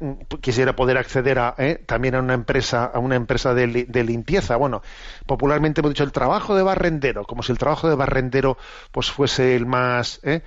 quisiera 0.41 0.75
poder 0.75 0.97
acceder 0.97 1.39
a, 1.39 1.55
¿eh? 1.59 1.85
también 1.85 2.15
a 2.15 2.21
una 2.21 2.33
empresa, 2.33 2.87
a 2.87 2.99
una 2.99 3.17
empresa 3.17 3.53
de, 3.53 3.85
de, 3.87 4.05
limpieza. 4.05 4.57
Bueno, 4.57 4.81
popularmente 5.27 5.83
hemos 5.83 5.93
dicho 5.93 6.05
el 6.05 6.13
trabajo 6.13 6.57
de 6.57 6.63
barrendero, 6.63 7.25
como 7.25 7.43
si 7.43 7.53
el 7.53 7.59
trabajo 7.59 7.91
de 7.91 7.97
barrendero 7.97 8.57
pues 8.93 9.11
fuese 9.11 9.57
el 9.57 9.67
más, 9.67 10.21
¿eh? 10.23 10.41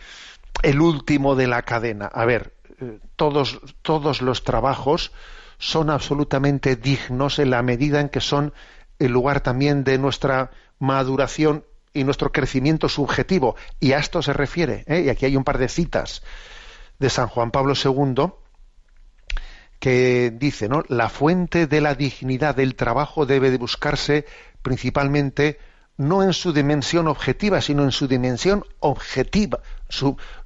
el 0.63 0.81
último 0.81 1.35
de 1.35 1.45
la 1.45 1.61
cadena. 1.61 2.07
A 2.07 2.25
ver, 2.25 2.51
eh, 2.79 2.97
todos, 3.15 3.61
todos 3.83 4.23
los 4.23 4.43
trabajos 4.43 5.11
son 5.61 5.91
absolutamente 5.91 6.75
dignos 6.75 7.37
en 7.37 7.51
la 7.51 7.61
medida 7.61 8.01
en 8.01 8.09
que 8.09 8.19
son 8.19 8.51
el 8.97 9.11
lugar 9.11 9.41
también 9.41 9.83
de 9.83 9.99
nuestra 9.99 10.49
maduración 10.79 11.65
y 11.93 12.03
nuestro 12.03 12.31
crecimiento 12.31 12.89
subjetivo. 12.89 13.55
Y 13.79 13.91
a 13.91 13.99
esto 13.99 14.23
se 14.23 14.33
refiere. 14.33 14.83
¿eh? 14.87 15.01
Y 15.01 15.09
aquí 15.09 15.27
hay 15.27 15.35
un 15.35 15.43
par 15.43 15.59
de 15.59 15.69
citas 15.69 16.23
de 16.97 17.11
San 17.11 17.27
Juan 17.27 17.51
Pablo 17.51 17.75
II 17.75 18.31
que 19.79 20.33
dice, 20.35 20.67
¿no? 20.67 20.83
La 20.87 21.09
fuente 21.09 21.67
de 21.67 21.79
la 21.79 21.93
dignidad 21.93 22.55
del 22.55 22.75
trabajo 22.75 23.27
debe 23.27 23.51
de 23.51 23.57
buscarse 23.57 24.25
principalmente 24.63 25.59
no 25.95 26.23
en 26.23 26.33
su 26.33 26.53
dimensión 26.53 27.07
objetiva, 27.07 27.61
sino 27.61 27.83
en 27.83 27.91
su 27.91 28.07
dimensión 28.07 28.65
objetiva, 28.79 29.59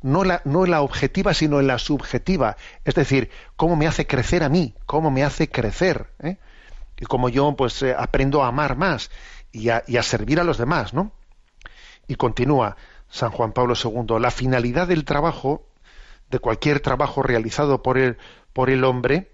no, 0.02 0.24
la, 0.24 0.42
no 0.46 0.66
la 0.66 0.82
objetiva, 0.82 1.34
sino 1.34 1.60
en 1.60 1.68
la 1.68 1.80
subjetiva. 1.80 2.58
Es 2.84 2.96
decir, 2.96 3.30
cómo 3.56 3.76
me 3.76 3.88
hace 3.88 4.08
crecer 4.08 4.44
a 4.44 4.50
mí, 4.50 4.76
cómo 4.86 5.12
me 5.12 5.24
hace 5.24 5.50
crecer, 5.50 6.08
¿eh? 6.20 6.38
y 6.98 7.06
cómo 7.06 7.30
yo 7.30 7.56
pues 7.56 7.82
eh, 7.82 7.96
aprendo 7.98 8.44
a 8.44 8.48
amar 8.48 8.78
más 8.78 9.12
y 9.52 9.70
a, 9.70 9.84
y 9.88 9.98
a 9.98 10.04
servir 10.04 10.40
a 10.40 10.44
los 10.44 10.58
demás, 10.58 10.94
¿no? 10.94 11.12
Y 12.08 12.16
continúa 12.16 12.78
San 13.10 13.32
Juan 13.32 13.52
Pablo 13.52 13.74
II, 13.82 14.20
la 14.20 14.32
finalidad 14.32 14.88
del 14.88 15.06
trabajo, 15.06 15.68
de 16.30 16.40
cualquier 16.40 16.80
trabajo 16.80 17.22
realizado 17.22 17.82
por 17.82 17.98
el, 17.98 18.18
por 18.54 18.70
el 18.70 18.84
hombre, 18.84 19.32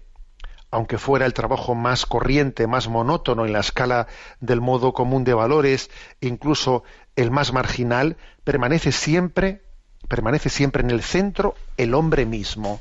aunque 0.70 0.98
fuera 0.98 1.26
el 1.26 1.34
trabajo 1.34 1.74
más 1.74 2.06
corriente, 2.06 2.66
más 2.66 2.88
monótono 2.88 3.44
en 3.44 3.52
la 3.52 3.60
escala 3.60 4.06
del 4.40 4.60
modo 4.60 4.94
común 4.94 5.22
de 5.22 5.34
valores, 5.34 5.90
incluso 6.20 6.82
el 7.14 7.30
más 7.30 7.52
marginal, 7.52 8.16
permanece 8.42 8.90
siempre, 8.90 9.62
permanece 10.08 10.48
siempre 10.48 10.82
en 10.82 10.90
el 10.90 11.02
centro 11.02 11.54
el 11.76 11.94
hombre 11.94 12.26
mismo. 12.26 12.80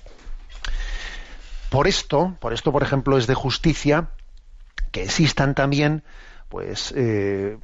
Por 1.69 1.88
esto, 1.88 2.36
por 2.39 2.53
esto, 2.53 2.72
por 2.72 2.84
ejemplo, 2.84 3.17
es 3.17 3.28
de 3.28 3.34
justicia 3.34 4.09
que 4.91 5.03
existan 5.03 5.55
también, 5.55 6.03
pues, 6.49 6.93
eh, 6.97 7.57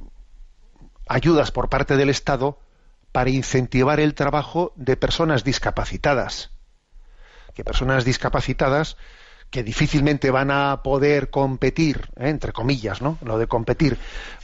ayudas 1.06 1.50
por 1.50 1.68
parte 1.68 1.96
del 1.96 2.08
Estado 2.08 2.58
para 3.12 3.30
incentivar 3.30 4.00
el 4.00 4.14
trabajo 4.14 4.72
de 4.76 4.96
personas 4.96 5.44
discapacitadas. 5.44 6.50
Que 7.54 7.64
personas 7.64 8.04
discapacitadas 8.04 8.96
que 9.50 9.62
difícilmente 9.62 10.30
van 10.30 10.50
a 10.50 10.82
poder 10.82 11.30
competir, 11.30 12.08
¿eh? 12.16 12.28
entre 12.28 12.52
comillas, 12.52 13.00
¿no? 13.00 13.18
Lo 13.22 13.38
de 13.38 13.46
competir, 13.46 13.96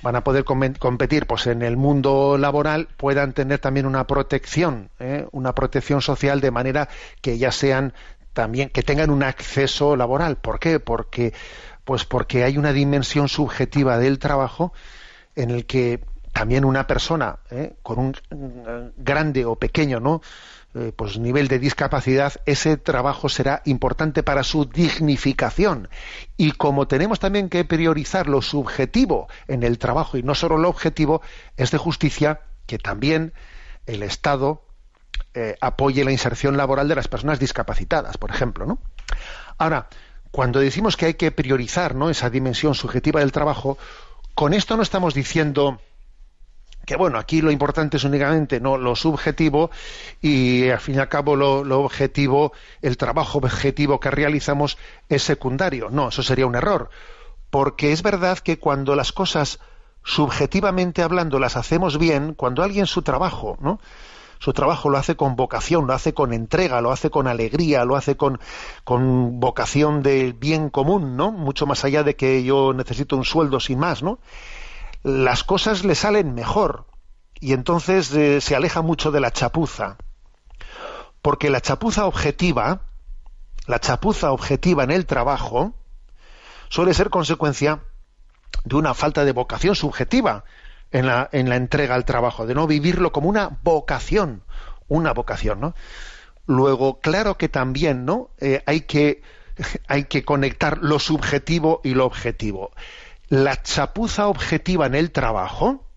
van 0.02 0.16
a 0.16 0.24
poder 0.24 0.44
com 0.44 0.61
competir, 0.78 1.26
pues 1.26 1.46
en 1.46 1.62
el 1.62 1.76
mundo 1.76 2.38
laboral 2.38 2.88
puedan 2.96 3.32
tener 3.32 3.59
también 3.59 3.86
una 3.86 4.07
protección, 4.07 4.90
¿eh? 4.98 5.26
una 5.32 5.55
protección 5.55 6.00
social 6.00 6.40
de 6.40 6.50
manera 6.50 6.88
que 7.20 7.36
ya 7.36 7.52
sean 7.52 7.92
también 8.32 8.70
que 8.70 8.82
tengan 8.82 9.11
un 9.11 9.22
acceso 9.22 9.94
laboral. 9.96 10.36
¿Por 10.36 10.59
qué? 10.59 10.80
Porque 10.80 11.32
pues 11.84 12.05
porque 12.05 12.44
hay 12.44 12.57
una 12.57 12.72
dimensión 12.72 13.28
subjetiva 13.28 13.98
del 13.98 14.18
trabajo 14.18 14.72
en 15.36 15.50
el 15.50 15.66
que 15.66 16.00
también 16.32 16.64
una 16.64 16.86
persona 16.86 17.38
¿eh? 17.50 17.74
con 17.82 17.98
un 17.98 18.16
eh, 18.30 18.90
grande 18.96 19.44
o 19.44 19.57
pequeño 19.57 20.00
no 20.00 20.20
eh, 20.74 20.92
pues 20.94 21.18
nivel 21.18 21.48
de 21.48 21.58
discapacidad 21.58 22.34
ese 22.46 22.76
trabajo 22.76 23.28
será 23.28 23.62
importante 23.64 24.22
para 24.22 24.42
su 24.42 24.64
dignificación 24.64 25.88
y 26.36 26.52
como 26.52 26.88
tenemos 26.88 27.20
también 27.20 27.48
que 27.48 27.64
priorizar 27.64 28.28
lo 28.28 28.42
subjetivo 28.42 29.28
en 29.48 29.62
el 29.62 29.78
trabajo 29.78 30.16
y 30.16 30.22
no 30.22 30.34
solo 30.34 30.58
lo 30.58 30.68
objetivo 30.68 31.22
es 31.56 31.70
de 31.70 31.78
justicia 31.78 32.40
que 32.66 32.78
también 32.78 33.32
el 33.86 34.02
Estado 34.02 34.62
apoye 35.60 36.04
la 36.04 36.12
inserción 36.12 36.56
laboral 36.56 36.88
de 36.88 36.94
las 36.94 37.08
personas 37.08 37.38
discapacitadas 37.38 38.18
por 38.18 38.30
ejemplo 38.30 38.66
no 38.66 38.78
ahora 39.58 39.88
cuando 40.34 40.58
decimos 40.58 40.96
que 40.96 41.06
hay 41.06 41.14
que 41.14 41.30
priorizar 41.30 41.94
¿no? 41.94 42.10
esa 42.10 42.28
dimensión 42.28 42.74
subjetiva 42.74 43.20
del 43.20 43.30
trabajo, 43.30 43.78
con 44.34 44.52
esto 44.52 44.76
no 44.76 44.82
estamos 44.82 45.14
diciendo 45.14 45.80
que 46.87 46.97
bueno, 46.97 47.18
aquí 47.18 47.41
lo 47.41 47.51
importante 47.51 47.97
es 47.97 48.05
únicamente 48.05 48.61
no 48.61 48.76
lo 48.76 48.97
subjetivo 48.97 49.70
y 50.20 50.68
al 50.68 50.80
fin 50.80 50.97
y 50.97 50.99
al 50.99 51.09
cabo 51.09 51.37
lo, 51.37 51.80
objetivo, 51.80 52.53
el 52.82 52.97
trabajo 52.97 53.39
objetivo 53.39 54.01
que 54.01 54.11
realizamos 54.11 54.78
es 55.09 55.22
secundario. 55.22 55.91
No, 55.91 56.09
eso 56.09 56.22
sería 56.22 56.47
un 56.47 56.55
error. 56.55 56.91
Porque 57.51 57.93
es 57.93 58.03
verdad 58.03 58.39
que 58.39 58.59
cuando 58.59 58.97
las 58.97 59.12
cosas 59.12 59.61
subjetivamente 60.03 61.03
hablando 61.03 61.39
las 61.39 61.57
hacemos 61.57 61.99
bien, 61.99 62.35
cuando 62.35 62.62
alguien 62.62 62.87
su 62.87 63.03
trabajo, 63.03 63.57
¿no? 63.61 63.80
su 64.39 64.53
trabajo 64.53 64.91
lo 64.91 64.99
hace 64.99 65.16
con 65.16 65.37
vocación, 65.37 65.87
lo 65.87 65.95
hace 65.95 66.12
con 66.12 66.35
entrega, 66.35 66.82
lo 66.82 66.93
hace 66.93 67.09
con 67.09 67.28
alegría, 67.28 67.87
lo 67.87 67.97
hace 67.97 68.16
con, 68.16 68.39
con 68.85 69.41
vocación 69.41 70.03
del 70.03 70.35
bien 70.35 70.68
común, 70.68 71.16
¿no? 71.16 71.32
Mucho 71.32 71.64
más 71.64 71.82
allá 71.87 72.03
de 72.03 72.14
que 72.14 72.45
yo 72.45 72.74
necesito 72.74 73.16
un 73.16 73.24
sueldo 73.24 73.59
sin 73.59 73.78
más, 73.78 74.03
¿no? 74.03 74.18
Las 75.05 75.44
cosas 75.44 75.84
le 75.84 75.94
salen 75.94 76.34
mejor 76.34 76.86
y 77.38 77.52
entonces 77.52 78.12
eh, 78.14 78.40
se 78.40 78.57
aleja 78.57 78.80
mucho 78.80 79.11
de 79.12 79.20
la 79.20 79.30
chapuza. 79.30 79.98
Porque 81.20 81.50
la 81.50 81.61
chapuza 81.61 82.07
objetiva, 82.07 82.80
la 83.66 83.78
chapuza 83.78 84.32
objetiva 84.32 84.82
en 84.82 84.90
el 84.90 85.05
trabajo, 85.07 85.74
suele 86.70 86.94
ser 86.94 87.11
consecuencia 87.11 87.80
de 88.64 88.76
una 88.76 88.94
falta 88.94 89.24
de 89.26 89.32
vocación 89.32 89.74
subjetiva 89.74 90.44
en 90.90 91.07
la, 91.07 91.28
en 91.32 91.50
la 91.50 91.57
entrega 91.57 91.94
al 91.94 92.07
trabajo, 92.07 92.46
de 92.46 92.55
no 92.55 92.66
vivirlo 92.66 93.12
como 93.12 93.28
una 93.28 93.59
vocación, 93.62 94.42
una 94.88 95.12
vocación, 95.12 95.61
¿no? 95.61 95.74
Luego, 96.46 97.00
claro 97.00 97.36
que 97.36 97.48
también, 97.48 98.05
¿no? 98.05 98.30
Eh, 98.38 98.62
hay 98.66 98.82
que 98.82 99.22
hay 99.86 100.05
que 100.05 100.24
conectar 100.24 100.78
lo 100.78 100.98
subjetivo 100.98 101.80
y 101.84 101.94
lo 101.94 102.07
objetivo. 102.07 102.72
La 103.28 103.62
chapuza 103.62 104.28
objetiva 104.28 104.86
en 104.86 104.94
el 104.94 105.10
trabajo 105.10 105.88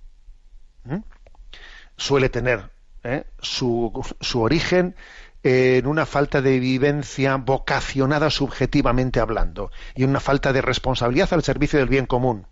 suele 1.98 2.30
tener 2.30 2.70
¿eh? 3.04 3.26
su, 3.40 3.92
origen 4.36 4.96
en 5.44 5.88
una 5.88 6.06
falta 6.06 6.42
de 6.42 6.60
vivencia 6.60 7.36
vocacionada 7.38 8.30
subjetivamente 8.30 9.20
hablando 9.20 9.72
y 9.96 10.04
una 10.04 10.20
falta 10.20 10.54
de 10.54 10.62
responsabilidad 10.62 11.34
al 11.34 11.44
servicio 11.44 11.80
del 11.80 11.90
bien 11.90 12.06
común. 12.06 12.48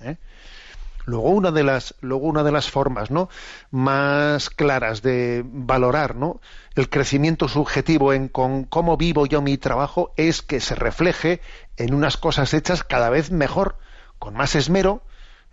¿eh? 0.00 0.16
Luego 1.04 1.30
una 1.30 1.52
de 1.52 1.62
las, 1.62 1.94
luego 2.00 2.26
una 2.26 2.42
de 2.42 2.50
las 2.50 2.68
formas 2.68 3.10
¿no? 3.12 3.28
más 3.70 4.50
claras 4.50 5.02
de 5.02 5.42
valorar 5.44 6.16
¿no? 6.16 6.40
el 6.74 6.88
crecimiento 6.88 7.48
subjetivo 7.48 8.12
en 8.12 8.28
con 8.28 8.64
cómo 8.64 8.96
vivo 8.96 9.26
yo 9.26 9.40
mi 9.40 9.56
trabajo 9.56 10.12
es 10.16 10.42
que 10.42 10.58
se 10.58 10.74
refleje 10.74 11.40
en 11.76 11.94
unas 11.94 12.16
cosas 12.16 12.54
hechas 12.54 12.82
cada 12.82 13.10
vez 13.10 13.30
mejor, 13.30 13.78
con 14.18 14.34
más 14.34 14.54
esmero 14.54 15.02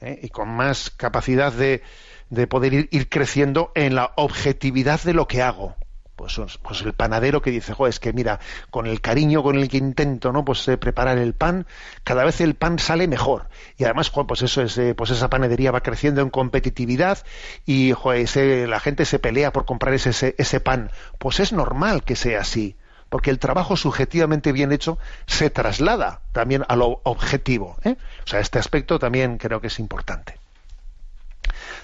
¿eh? 0.01 0.19
y 0.23 0.29
con 0.29 0.49
más 0.49 0.89
capacidad 0.89 1.51
de, 1.51 1.81
de 2.29 2.47
poder 2.47 2.73
ir, 2.73 3.09
creciendo 3.09 3.71
en 3.75 3.95
la 3.95 4.11
objetividad 4.15 5.01
de 5.01 5.13
lo 5.13 5.27
que 5.27 5.41
hago 5.41 5.75
pues, 6.15 6.39
pues 6.61 6.81
el 6.81 6.93
panadero 6.93 7.41
que 7.41 7.51
dice, 7.51 7.73
es 7.87 7.99
que 7.99 8.13
mira, 8.13 8.39
con 8.69 8.85
el 8.85 9.01
cariño 9.01 9.43
con 9.43 9.57
el 9.57 9.67
que 9.67 9.77
intento, 9.77 10.31
¿no? 10.31 10.45
Pues 10.45 10.65
eh, 10.67 10.77
preparar 10.77 11.17
el 11.17 11.33
pan, 11.33 11.65
cada 12.03 12.23
vez 12.23 12.39
el 12.39 12.55
pan 12.55 12.79
sale 12.79 13.07
mejor. 13.07 13.49
Y 13.77 13.83
además, 13.83 14.09
pues 14.09 14.41
eso 14.41 14.61
es, 14.61 14.77
eh, 14.77 14.93
pues 14.95 15.09
esa 15.09 15.29
panadería 15.29 15.71
va 15.71 15.81
creciendo 15.81 16.21
en 16.21 16.29
competitividad 16.29 17.17
y 17.65 17.93
la 17.93 18.79
gente 18.79 19.05
se 19.05 19.19
pelea 19.19 19.51
por 19.51 19.65
comprar 19.65 19.95
ese, 19.95 20.35
ese 20.37 20.59
pan. 20.59 20.91
Pues 21.17 21.39
es 21.39 21.51
normal 21.51 22.03
que 22.03 22.15
sea 22.15 22.41
así, 22.41 22.77
porque 23.13 23.29
el 23.29 23.37
trabajo 23.37 23.77
subjetivamente 23.77 24.51
bien 24.51 24.71
hecho 24.71 24.97
se 25.27 25.51
traslada 25.51 26.21
también 26.31 26.65
a 26.67 26.75
lo 26.75 26.99
objetivo. 27.03 27.77
¿eh? 27.83 27.95
O 28.23 28.27
sea, 28.27 28.39
este 28.39 28.57
aspecto 28.57 28.97
también 28.97 29.37
creo 29.37 29.61
que 29.61 29.67
es 29.67 29.77
importante 29.77 30.39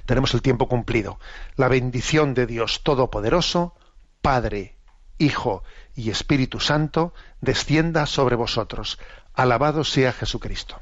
tenemos 0.07 0.33
el 0.33 0.41
tiempo 0.41 0.67
cumplido. 0.67 1.19
La 1.55 1.67
bendición 1.67 2.33
de 2.33 2.47
Dios 2.47 2.81
Todopoderoso, 2.81 3.75
Padre, 4.23 4.75
Hijo 5.19 5.61
y 5.95 6.09
Espíritu 6.09 6.59
Santo, 6.59 7.13
descienda 7.41 8.07
sobre 8.07 8.35
vosotros. 8.35 8.97
Alabado 9.35 9.83
sea 9.83 10.11
Jesucristo. 10.11 10.81